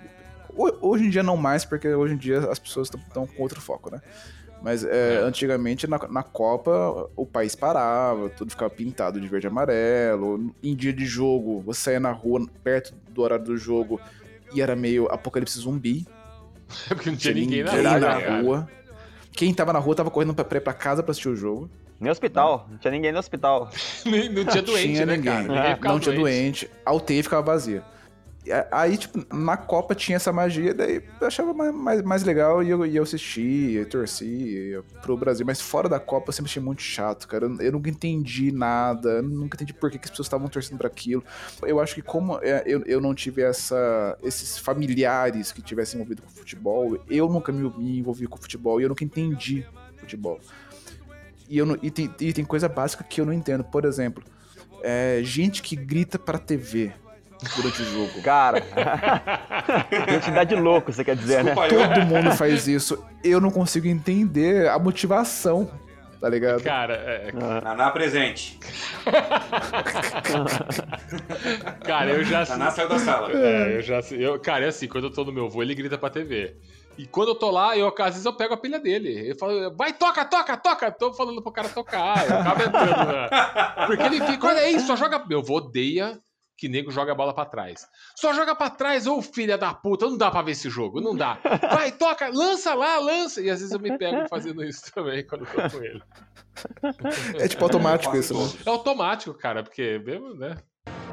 [0.55, 3.61] ho- hoje em dia não mais, porque hoje em dia as pessoas estão com outro
[3.61, 4.01] foco, né?
[4.61, 5.17] Mas é, É.
[5.19, 10.53] antigamente na, na Copa o país parava, tudo ficava pintado de verde e amarelo.
[10.61, 13.99] Em dia de jogo, você saía na rua perto do horário do jogo
[14.53, 16.05] e era meio apocalipse zumbi.
[16.89, 17.99] Porque não tinha ninguém na na, rua.
[17.99, 18.41] cara.
[18.41, 18.69] rua.
[19.31, 21.69] Quem tava na rua tava correndo pra, pra casa pra assistir o jogo.
[21.99, 22.67] Nem hospital.
[22.69, 23.69] Não tinha ninguém no hospital.
[24.05, 25.31] Não tinha doente, tinha né, ninguém.
[25.33, 25.43] cara?
[25.75, 26.69] Ninguém Não tinha doente.
[26.85, 27.83] A UTI ficava vazia.
[28.45, 32.63] E Aí, tipo, na Copa tinha essa magia, daí eu achava mais, mais, mais legal
[32.63, 35.45] e eu, e eu assistia, eu torcia pro Brasil.
[35.45, 37.45] Mas fora da Copa eu sempre achei muito chato, cara.
[37.45, 40.77] Eu, eu nunca entendi nada, eu nunca entendi por que, que as pessoas estavam torcendo
[40.77, 41.23] pra aquilo.
[41.61, 46.21] Eu acho que como é, eu, eu não tive essa, esses familiares que tivessem envolvido
[46.21, 49.65] com futebol, eu nunca me, me envolvi com futebol e eu nunca entendi
[49.97, 50.39] futebol.
[51.49, 53.63] E, eu e tem, e tem coisa básica que eu não entendo.
[53.63, 54.23] Por exemplo,
[54.81, 56.93] é, gente que grita pra TV
[57.55, 58.21] durante o jogo.
[58.21, 58.61] Cara.
[59.91, 61.53] Identidade louco, você quer dizer, né?
[61.53, 61.93] Desculpa eu.
[61.93, 63.03] Todo mundo faz isso.
[63.23, 65.69] Eu não consigo entender a motivação,
[66.19, 66.61] tá ligado?
[66.63, 67.31] Cara, é,
[67.63, 68.59] Naná presente.
[71.85, 72.45] cara, eu já.
[72.45, 73.31] Naná saiu da sala.
[73.31, 73.99] É, eu já.
[74.11, 76.57] Eu, cara, é assim, quando eu tô no meu voo, ele grita pra TV.
[76.97, 79.07] E quando eu tô lá, eu, às vezes eu pego a pilha dele.
[79.07, 80.91] Ele fala, vai, toca, toca, toca.
[80.91, 82.29] Tô falando pro cara tocar.
[82.29, 83.85] Eu acabo entrando na...
[83.87, 85.23] Porque ele fica, olha aí, só joga.
[85.25, 86.19] Meu avô odeia
[86.59, 87.87] que nego joga a bola pra trás.
[88.15, 91.15] Só joga pra trás, ô filha da puta, não dá pra ver esse jogo, não
[91.15, 91.39] dá.
[91.73, 93.41] Vai, toca, lança lá, lança.
[93.41, 96.03] E às vezes eu me pego fazendo isso também quando eu tô com ele.
[97.39, 98.49] É tipo automático isso, né?
[98.65, 100.57] É automático, cara, porque mesmo, né?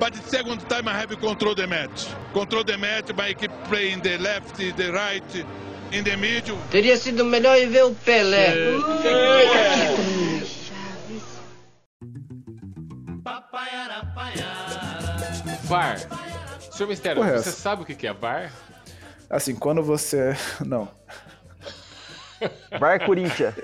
[0.01, 2.09] But the second time I have control the match.
[2.33, 5.47] Control the match by keep playing the left, the right,
[5.93, 6.59] in the middle.
[6.71, 8.77] Teria sido melhor ver o Pelé.
[15.67, 15.99] VAR.
[16.71, 17.61] Senhor Mistério, Porra, é você essa?
[17.61, 18.53] sabe o que é VAR?
[19.29, 20.37] Assim, quando você.
[20.65, 20.89] Não.
[22.79, 23.55] Var Corinthians.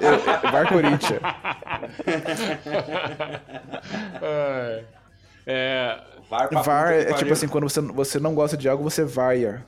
[0.00, 1.20] Eu, Var Corinthians.
[4.22, 4.84] É,
[5.46, 6.00] é,
[6.30, 9.64] Var, VAR que é tipo assim, quando você, você não gosta de algo, você vaia.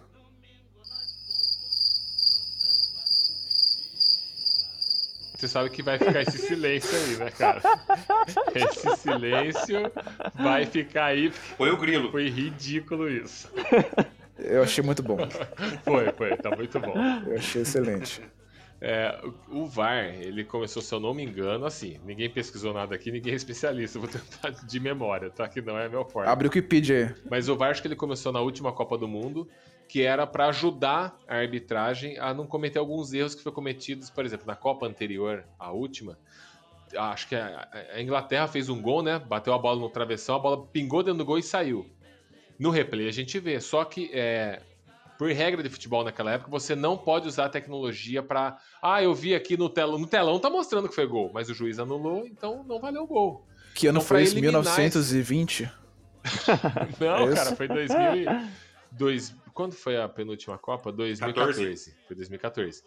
[5.37, 7.61] Você sabe que vai ficar esse silêncio aí, né, cara?
[8.55, 9.93] Esse silêncio
[10.35, 11.31] vai ficar aí.
[11.31, 12.11] porque Foi o grilo.
[12.11, 13.51] Foi ridículo isso.
[14.39, 15.19] Eu achei muito bom.
[15.85, 16.95] Foi, foi, tá muito bom.
[17.27, 18.23] Eu achei excelente.
[18.81, 19.19] É,
[19.49, 23.33] o VAR, ele começou, se eu não me engano, assim, ninguém pesquisou nada aqui, ninguém
[23.33, 25.49] é especialista, vou tentar de memória, tá?
[25.49, 26.29] Que não é meu forte.
[26.29, 27.23] Abre o Wikipedia aí.
[27.31, 29.49] Mas o VAR acho que ele começou na última Copa do Mundo,
[29.89, 34.25] que era pra ajudar a arbitragem a não cometer alguns erros que foram cometidos, por
[34.25, 36.19] exemplo, na Copa anterior, a última.
[36.97, 39.19] Acho que a, a Inglaterra fez um gol, né?
[39.19, 41.87] Bateu a bola no travessão, a bola pingou dentro do gol e saiu.
[42.59, 44.63] No replay a gente vê, só que é,
[45.19, 48.59] por regra de futebol naquela época, você não pode usar a tecnologia pra.
[48.83, 49.99] Ah, eu vi aqui no telão.
[49.99, 53.07] No telão tá mostrando que foi gol, mas o juiz anulou, então não valeu o
[53.07, 53.47] gol.
[53.75, 54.35] Que ano Então, foi isso?
[54.35, 55.71] eliminar 1920?
[56.99, 58.27] Não, É cara, foi 2000 e...
[58.91, 59.35] dois...
[59.57, 60.93] Quando foi a penúltima Copa?
[60.93, 61.97] 2014.
[62.07, 62.83] Foi 2014.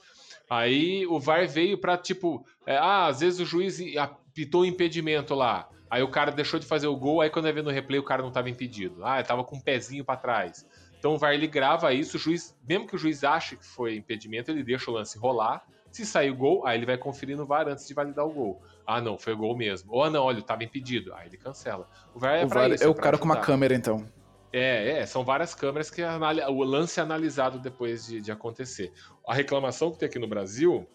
[0.47, 2.45] Aí o VAR veio pra, tipo...
[2.63, 5.67] é, ah, às vezes o juiz apitou o impedimento lá.
[5.89, 8.03] Aí o cara deixou de fazer o gol, aí quando vai ver no replay o
[8.03, 9.03] cara não tava impedido.
[9.03, 10.63] Ah, ele tava com o pezinho pra trás.
[10.99, 13.95] Então o VAR ele grava isso, o juiz, mesmo que o juiz ache que foi
[13.95, 15.65] impedimento, ele deixa o lance rolar.
[15.89, 18.61] Se sair o gol, aí ele vai conferir no VAR antes de validar o gol.
[18.85, 19.91] Ah, não, foi gol mesmo.
[19.91, 21.15] Ou ah, não, olha, tava impedido.
[21.15, 21.89] Aí ele cancela.
[22.13, 23.47] O VAR é o pra VAR isso, é o pra cara com uma ajudar.
[23.47, 24.07] câmera, então.
[24.51, 28.91] É, é, são várias câmeras que o lance é analisado depois de, de acontecer.
[29.27, 30.87] A reclamação que tem aqui no Brasil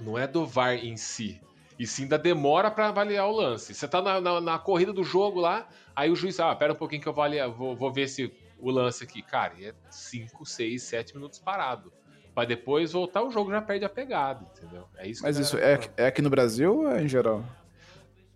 [0.00, 1.40] não é do VAR em si,
[1.78, 3.74] e sim da demora para avaliar o lance.
[3.74, 6.76] Você tá na, na- na corrida do jogo lá, aí o juiz, ah, pera um
[6.76, 9.20] pouquinho que eu vou, avaliar- vou, vou ver se o lance aqui.
[9.22, 11.92] Cara, e é 5, 6, 7 minutos parado.
[12.34, 14.86] Pra depois voltar, o jogo já perde a pegada, entendeu?
[14.96, 17.44] É isso Mas isso galera é, é aqui no Brasil ou é em geral?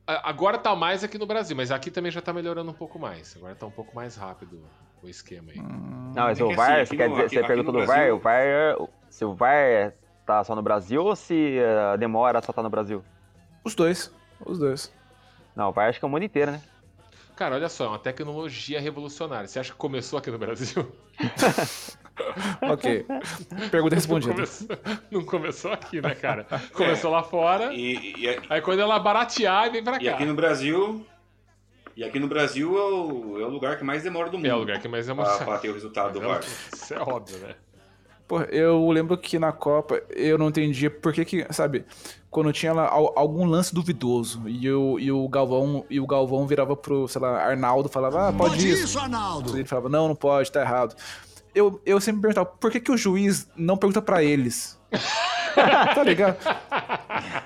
[0.06, 3.34] Agora tá mais aqui no Brasil, mas aqui também já tá melhorando um pouco mais.
[3.36, 4.62] Agora tá um pouco mais rápido
[5.02, 5.58] o esquema aí.
[5.60, 6.12] Hum.
[6.14, 7.72] Não, mas É o que VAR, assim, você quer no- dizer, aqui- você aqui pergunta
[7.72, 9.92] no do VAR, Brasil- o VAR, se o VAR
[10.26, 11.58] tá só no Brasil ou se
[11.92, 13.02] a demora só tá no Brasil?
[13.64, 14.12] Os dois.
[14.44, 14.92] Os dois.
[15.56, 16.60] Não, o VAR acho que é o mundo inteiro, né?
[17.34, 19.48] Cara, olha só, é uma tecnologia revolucionária.
[19.48, 20.86] Você acha que começou aqui no Brasil?
[22.62, 23.04] Ok.
[23.70, 24.34] Pergunta Não respondida.
[24.34, 24.68] começou,
[25.10, 26.46] não começou aqui, né, cara?
[26.72, 30.12] Começou lá fora, E, e, aí quando ela baratear, vem pra e cá.
[30.14, 31.04] aqui no Brasil.
[31.96, 34.46] E aqui no Brasil é o, é o lugar que mais demora do mundo.
[34.46, 36.40] É o lugar que mais é pra, pra ter o resultado do VAR.
[36.74, 37.54] Isso é óbvio, né?
[38.26, 41.84] Pô, eu lembro que na Copa eu não entendia por que que, sabe,
[42.30, 46.46] quando tinha lá al- algum lance duvidoso e o, e o Galvão e o Galvão
[46.46, 48.98] virava pro, sei lá, Arnaldo falava, ah, pode, isso.
[48.98, 49.54] Arnaldo.
[49.56, 50.96] Ele falava, não, não pode, tá errado.
[51.54, 54.78] Eu, eu sempre me perguntava, por que que o juiz não pergunta pra eles?
[55.94, 56.36] tá ligado?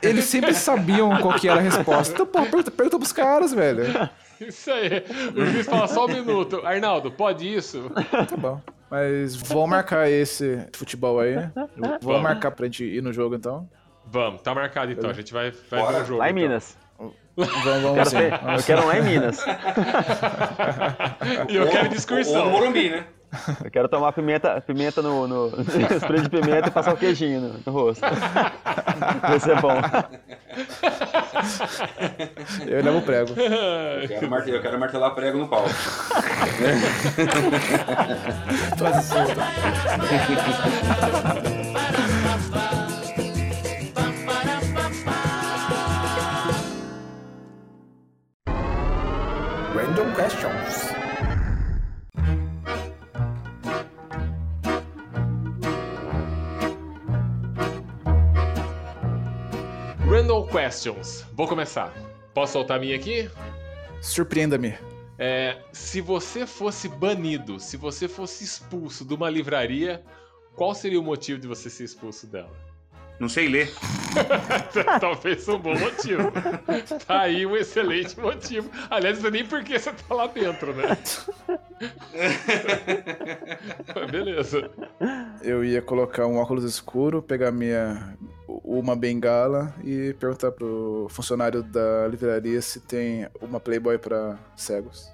[0.02, 2.14] Eles sempre sabiam qual que era a resposta.
[2.14, 4.09] Então, pô, pergunta, pergunta pros caras, velho.
[4.40, 5.05] Isso aí.
[5.36, 6.64] O juiz fala só um minuto.
[6.64, 7.90] Arnaldo, pode isso?
[8.10, 8.60] Tá bom.
[8.90, 11.35] Mas vamos marcar esse futebol aí.
[11.76, 12.22] Vamos Vamos.
[12.22, 13.68] marcar pra gente ir no jogo, então.
[14.06, 15.10] Vamos, tá marcado então.
[15.10, 15.97] A gente vai, vai Bora.
[15.98, 16.18] ver o jogo.
[16.20, 16.43] Lá em então.
[16.43, 16.76] Minas.
[17.36, 18.30] Vamos, vamos Quero sim.
[18.30, 18.66] Vamos eu sim.
[18.66, 19.44] quero um lá em Minas.
[21.48, 22.51] E eu quero Ou no discursão.
[22.51, 23.05] Morumbi, né?
[23.64, 25.48] Eu quero tomar pimenta, pimenta no, no
[26.00, 28.00] spray de pimenta e passar o queijinho no, no rosto.
[29.20, 29.74] Vai ser bom.
[32.66, 33.34] Eu levo prego.
[33.38, 35.64] Eu quero, marte- eu quero martelar prego no pau.
[49.74, 50.14] Random questions.
[50.14, 50.97] Random questions.
[61.34, 61.92] Vou começar.
[62.32, 63.30] Posso soltar a minha aqui?
[64.00, 64.78] Surpreenda-me.
[65.18, 70.02] É, se você fosse banido, se você fosse expulso de uma livraria,
[70.54, 72.50] qual seria o motivo de você ser expulso dela?
[73.20, 73.70] Não sei ler.
[75.00, 76.32] Talvez um bom motivo.
[77.06, 78.70] Tá aí um excelente motivo.
[78.88, 80.96] Aliás, não sei nem por que você tá lá dentro, né?
[84.10, 84.70] Beleza.
[85.42, 88.16] Eu ia colocar um óculos escuro, pegar minha
[88.64, 95.12] uma bengala e perguntar pro funcionário da livraria se tem uma Playboy pra cegos.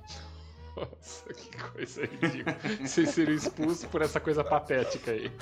[0.77, 2.57] Nossa, que coisa ridícula.
[2.81, 5.33] Você seria expulso por essa coisa patética aí.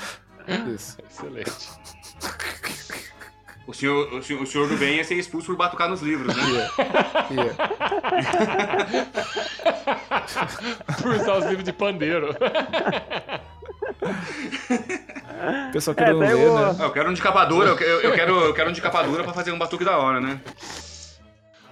[0.74, 0.97] Isso.
[1.09, 1.69] Excelente.
[3.66, 6.36] O senhor, o, senhor, o senhor do bem ia ser expulso por batucar nos livros,
[6.36, 6.43] né?
[7.31, 7.56] Ia.
[11.01, 12.36] Por usar os livros de pandeiro.
[15.69, 16.77] O pessoal É, querendo ler, o- né?
[16.78, 18.81] Ah, Eu quero um de capa dura, eu, eu- eu quero, eu quero um de
[18.81, 20.40] capa dura pra fazer um batuque da hora, né?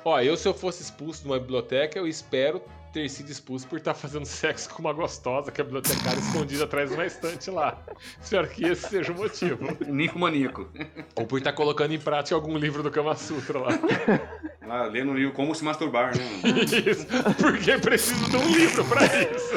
[0.05, 2.63] Ó, eu se eu fosse expulso de uma biblioteca, eu espero
[2.93, 6.91] ter sido expulso por estar fazendo sexo com uma gostosa que a bibliotecária escondida atrás
[6.91, 7.79] de uma estante lá.
[8.21, 9.77] Espero que esse seja o motivo.
[9.87, 10.69] Nico maníaco.
[11.15, 13.69] Ou por estar colocando em prática algum livro do Kama Sutra lá.
[14.67, 16.25] Lá, lendo o livro Como Se Masturbar, né?
[16.87, 17.07] Isso,
[17.41, 19.55] porque preciso de um livro pra isso.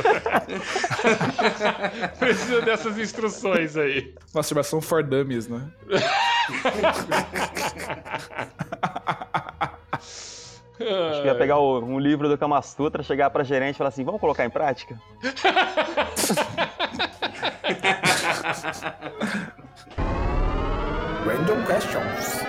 [2.17, 4.13] Precisa dessas instruções aí.
[4.33, 5.71] Masturbação for dummies, né?
[10.79, 13.89] Acho que ia pegar o- um livro do Kama Sutra, chegar pra gerente e falar
[13.89, 14.99] assim, vamos colocar em prática?
[21.25, 22.43] Random questions.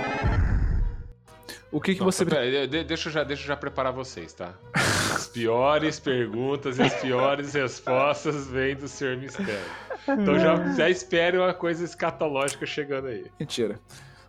[1.70, 2.24] O que, que você.
[2.24, 4.54] Pera, deixa, eu já, deixa eu já preparar vocês, tá?
[4.74, 9.16] As piores perguntas e as piores respostas vêm do Sr.
[9.16, 9.60] Mistério.
[10.08, 13.26] Então já, já espere uma coisa escatológica chegando aí.
[13.40, 13.78] Mentira.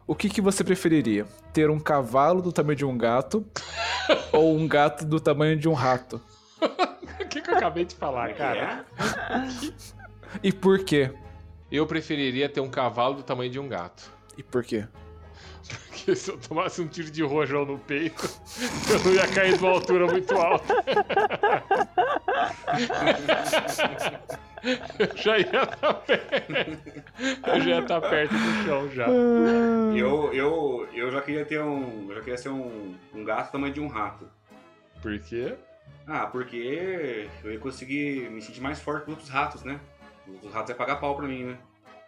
[0.08, 1.26] O que, que você preferiria?
[1.52, 3.44] Ter um cavalo do tamanho de um gato
[4.32, 6.22] ou um gato do tamanho de um rato?
[7.18, 8.86] O que, que eu acabei de falar, cara?
[10.42, 11.12] E por quê?
[11.70, 14.10] Eu preferiria ter um cavalo do tamanho de um gato.
[14.38, 14.86] E por quê?
[15.68, 18.30] Porque se eu tomasse um tiro de rojão no peito,
[18.90, 20.74] eu não ia cair de uma altura muito alta.
[25.00, 26.54] Eu já ia estar perto.
[27.48, 29.08] Eu já ia estar perto do chão já.
[29.08, 32.10] Eu, eu, eu já queria ter um.
[32.10, 34.30] Eu já queria ser um, um gato tamanho de um rato.
[35.02, 35.56] Por quê?
[36.08, 39.80] Ah, porque eu ia conseguir me sentir mais forte que os outros ratos, né?
[40.28, 41.58] Os outros ratos iam pagar pau pra mim, né?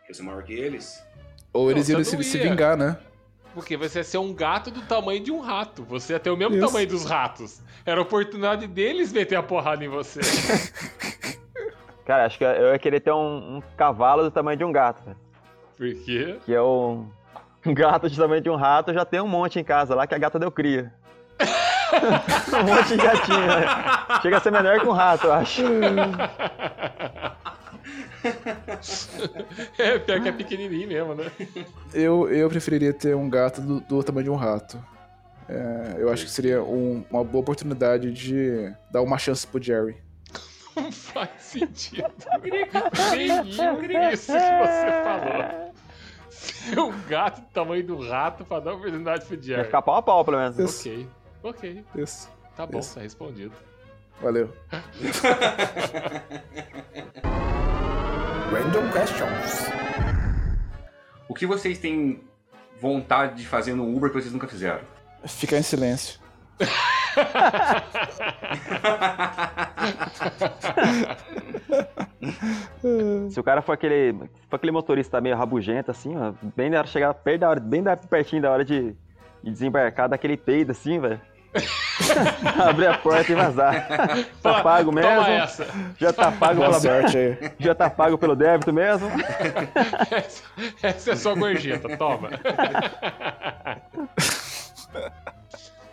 [0.07, 1.03] Eu sou maior que eles.
[1.51, 2.97] Ou eles você iam não se, se vingar, né?
[3.57, 5.84] Porque você ia ser um gato do tamanho de um rato.
[5.85, 6.67] Você ia ter o mesmo Isso.
[6.67, 7.59] tamanho dos ratos.
[7.84, 10.19] Era a oportunidade deles meter a porrada em você.
[12.05, 15.01] Cara, acho que eu ia querer ter um, um cavalo do tamanho de um gato.
[15.75, 16.38] Por quê?
[16.45, 17.09] Que é um,
[17.65, 20.05] um gato do tamanho de um rato, eu já tenho um monte em casa lá
[20.05, 20.93] que a gata deu cria.
[21.41, 23.65] um monte de gatinho, né?
[24.21, 25.63] Chega a ser menor que um rato, eu acho.
[29.77, 31.31] É, pior que é pequenininho mesmo, né?
[31.93, 34.81] Eu, eu preferiria ter um gato do, do tamanho de um rato.
[35.49, 39.97] É, eu acho que seria um- uma boa oportunidade de dar uma chance pro Jerry.
[40.75, 42.11] Não faz sentido.
[43.87, 45.73] Nem isso que você falou.
[46.29, 49.63] Ser um gato do tamanho do rato pra dar oportunidade pro Ia Jerry.
[49.65, 50.57] ficar pau a pau, pelo menos.
[50.59, 50.89] Isso.
[50.89, 51.07] Ok,
[51.43, 51.83] ok.
[51.95, 52.29] Isso.
[52.55, 52.95] Tá bom, Isso.
[52.95, 53.53] tá respondido.
[54.21, 54.51] Valeu.
[58.52, 59.68] Random questions.
[61.28, 62.22] O que vocês têm
[62.80, 64.80] vontade de fazer no Uber que vocês nunca fizeram?
[65.26, 66.22] Ficar em silêncio.
[73.30, 74.14] Se o cara for aquele,
[74.49, 77.60] for aquele motorista meio rabugento, assim, ó, bem na hora de chegar perto da hora,
[77.60, 78.95] bem da, pertinho da hora de,
[79.44, 81.19] de desembarcar, daquele peido assim, velho.
[82.68, 83.88] Abrir a porta e vazar.
[84.41, 85.10] tá pago mesmo.
[85.10, 85.68] Toma essa.
[85.98, 87.52] Já tá pago Boa pela sorte aí.
[87.60, 89.10] Já tá pago pelo débito mesmo.
[90.11, 90.44] Essa,
[90.84, 92.30] essa é sua gorjeta, toma.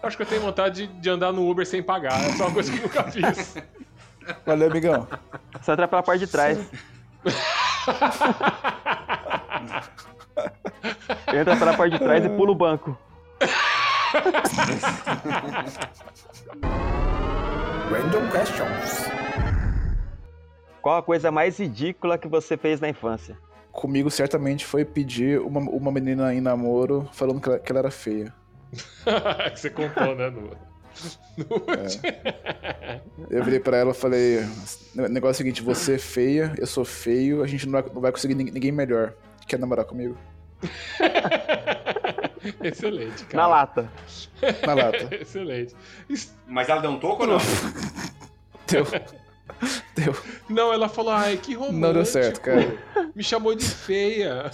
[0.03, 2.23] Acho que eu tenho vontade de, de andar no Uber sem pagar.
[2.25, 3.57] É só uma coisa que eu nunca fiz.
[4.45, 5.09] Valeu, amigão.
[5.63, 6.59] Só entra pela parte de trás.
[11.33, 12.97] Entra pela parte de trás e pula o banco.
[17.91, 19.09] Random questions.
[20.81, 23.37] Qual a coisa mais ridícula que você fez na infância?
[23.73, 27.91] Comigo certamente foi pedir uma, uma menina em namoro falando que ela, que ela era
[27.91, 28.33] feia.
[29.53, 30.31] que você contou, né?
[30.31, 30.43] No,
[31.39, 32.03] último.
[33.31, 34.39] Eu virei pra ela e falei:
[34.97, 37.91] o negócio é o seguinte, você é feia, eu sou feio, a gente não vai,
[37.93, 39.13] não vai conseguir nin- ninguém melhor.
[39.49, 40.17] Quer namorar comigo?
[42.63, 43.43] Excelente, cara.
[43.43, 43.91] Na lata.
[44.67, 45.09] Na lata.
[45.17, 45.75] Excelente.
[46.47, 47.39] Mas ela deu um toco ou não?
[48.67, 48.87] Deu.
[49.95, 50.17] Deu.
[50.49, 51.81] Não, ela falou, ai, que romântico.
[51.81, 52.77] Não deu certo, cara.
[53.15, 54.51] Me chamou de feia.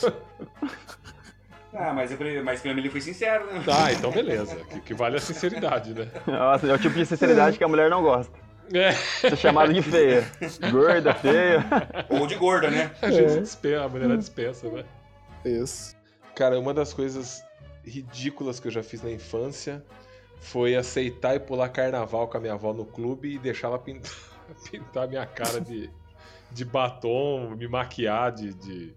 [1.72, 3.62] Ah, mas, eu, mas pelo menos ele foi sincero, né?
[3.64, 4.56] Tá, então beleza.
[4.56, 6.08] Que, que vale a sinceridade, né?
[6.26, 8.36] Nossa, é o tipo de sinceridade que a mulher não gosta.
[8.72, 10.26] É, Ser chamado de feia.
[10.70, 11.64] Gorda, feia.
[12.08, 12.90] Ou de gorda, né?
[13.02, 14.84] a gente dispensa, a mulher dispensa, né?
[15.44, 15.96] Isso.
[16.34, 17.42] Cara, uma das coisas
[17.90, 19.84] ridículas que eu já fiz na infância
[20.40, 24.10] foi aceitar e pular carnaval com a minha avó no clube e deixar ela pintar,
[24.70, 25.90] pintar minha cara de,
[26.50, 28.94] de batom, me maquiar, de, de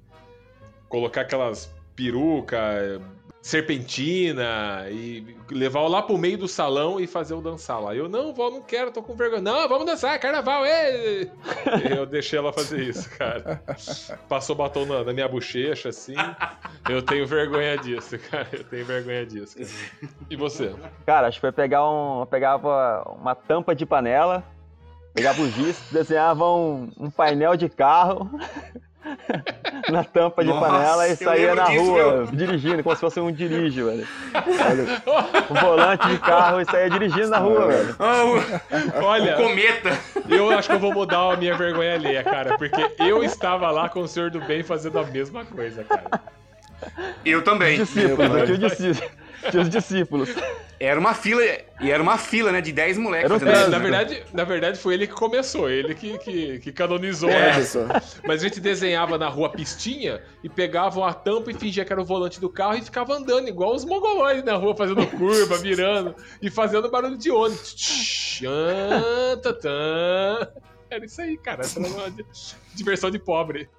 [0.88, 3.02] colocar aquelas peruca,
[3.44, 7.94] serpentina e levar lá pro meio do salão e fazer eu dançar lá.
[7.94, 9.41] Eu, não, vó, não quero, tô com vergonha.
[9.41, 11.30] Não, vamos dançar, carnaval, ê!
[11.94, 13.61] Eu deixei ela fazer isso, cara.
[14.30, 16.15] Passou batom na, na minha bochecha, assim.
[16.90, 18.48] Eu tenho vergonha disso, cara.
[18.53, 19.57] Eu tenho vergonha disso.
[19.57, 20.14] Cara.
[20.30, 20.74] E você?
[21.06, 22.22] Cara, acho que foi pegar um.
[22.22, 24.41] eu Pegava uma tampa de panela,
[25.14, 28.32] pegava o giz, desenhava um, um painel de carro
[29.89, 33.31] na tampa de Nossa, panela e saía na disso, rua, dirigindo, como se fosse um
[33.31, 34.07] dirige, velho.
[35.49, 37.95] Um volante de carro e saía dirigindo na rua, velho.
[39.03, 39.97] Olha, Cometa!
[40.30, 42.57] eu acho que eu vou mudar a minha vergonha alheia, cara.
[42.57, 46.22] Porque eu estava lá com o senhor do bem fazendo a mesma coisa, cara.
[47.26, 47.77] Eu também.
[47.77, 49.01] Discípulos, eu tinha, os discípulos,
[49.51, 50.30] tinha os discípulos.
[50.80, 51.41] Era uma fila,
[51.80, 53.72] e era uma fila, né, de 10 moleques Era um fazendo É, isso.
[53.72, 57.88] na, verdade, na verdade, foi ele que começou, ele que, que, que canonizou essa.
[57.88, 58.19] só.
[58.27, 62.01] Mas a gente desenhava na rua pistinha e pegavam a tampa e fingia que era
[62.01, 66.14] o volante do carro e ficava andando, igual os mongolóides na rua, fazendo curva, virando
[66.41, 68.41] e fazendo barulho de ônibus.
[70.89, 71.61] Era isso aí, cara.
[71.61, 72.26] Essa era uma di-
[72.76, 73.69] diversão de pobre.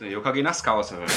[0.00, 1.10] Eu caguei nas calças, velho.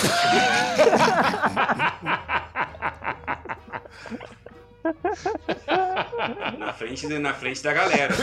[6.57, 8.15] na, frente, na frente da galera.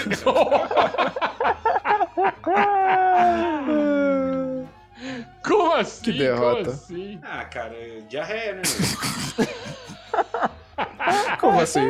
[5.43, 6.05] Como assim?
[6.05, 6.65] Que derrota.
[6.65, 7.21] Como assim?
[7.23, 7.75] Ah, cara,
[8.09, 8.63] diarreia, né?
[11.41, 11.85] Como assim?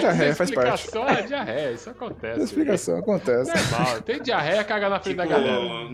[0.00, 0.74] Diarreia faz parte.
[0.84, 2.42] explicação é diarreia, isso acontece.
[2.42, 3.50] Explicação acontece.
[3.54, 4.02] Normal.
[4.02, 5.90] Tem diarreia, caga na frente Tipo, da galera.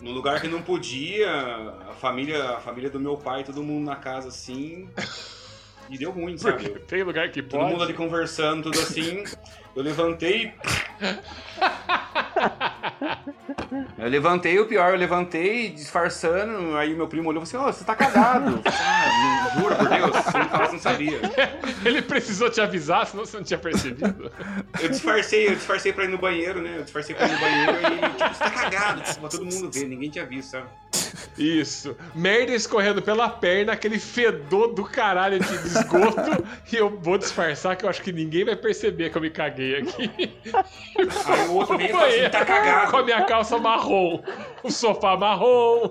[0.00, 1.30] no lugar que não podia,
[1.88, 4.88] a família, a família do meu pai, todo mundo na casa assim.
[5.88, 6.80] E deu ruim, Porque sabe?
[6.80, 7.84] tem lugar que Todo mundo pode.
[7.84, 9.22] ali conversando, tudo assim.
[9.76, 10.54] Eu levantei.
[13.98, 16.76] Eu levantei, o pior, eu levantei disfarçando.
[16.76, 18.60] Aí meu primo olhou e falou assim: Ô, você tá cagado.
[18.64, 21.20] Ah, jura por Deus, você nunca mais não sabia.
[21.84, 24.30] Ele precisou te avisar, senão você não tinha percebido.
[24.80, 26.74] Eu disfarcei, eu disfarcei pra ir no banheiro, né?
[26.76, 29.70] Eu disfarcei pra ir no banheiro e, tipo, você tá cagado, tipo, pra todo mundo
[29.72, 30.66] ver, ninguém tinha visto, sabe?
[31.38, 31.96] Isso.
[32.14, 36.44] Merda escorrendo pela perna, aquele fedor do caralho de esgoto.
[36.70, 39.65] e eu vou disfarçar que eu acho que ninguém vai perceber que eu me caguei
[39.74, 40.10] aqui.
[41.26, 42.90] Aí o outro veio falou assim: tá cagado.
[42.90, 44.22] Com a minha calça marrom.
[44.62, 45.90] O sofá marrom.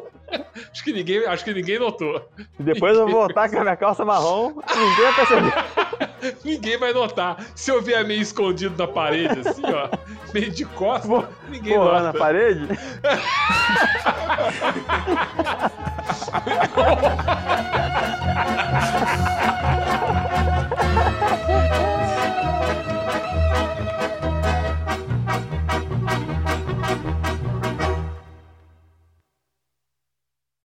[0.71, 2.27] Acho que ninguém, acho que ninguém notou.
[2.59, 5.53] Depois eu vou voltar com a minha calça marrom, ninguém vai perceber.
[6.43, 7.37] Ninguém vai notar.
[7.53, 9.87] Se eu vier meio escondido na parede, assim, ó,
[10.33, 12.01] meio de costas, ninguém Pô, nota.
[12.01, 12.67] na parede.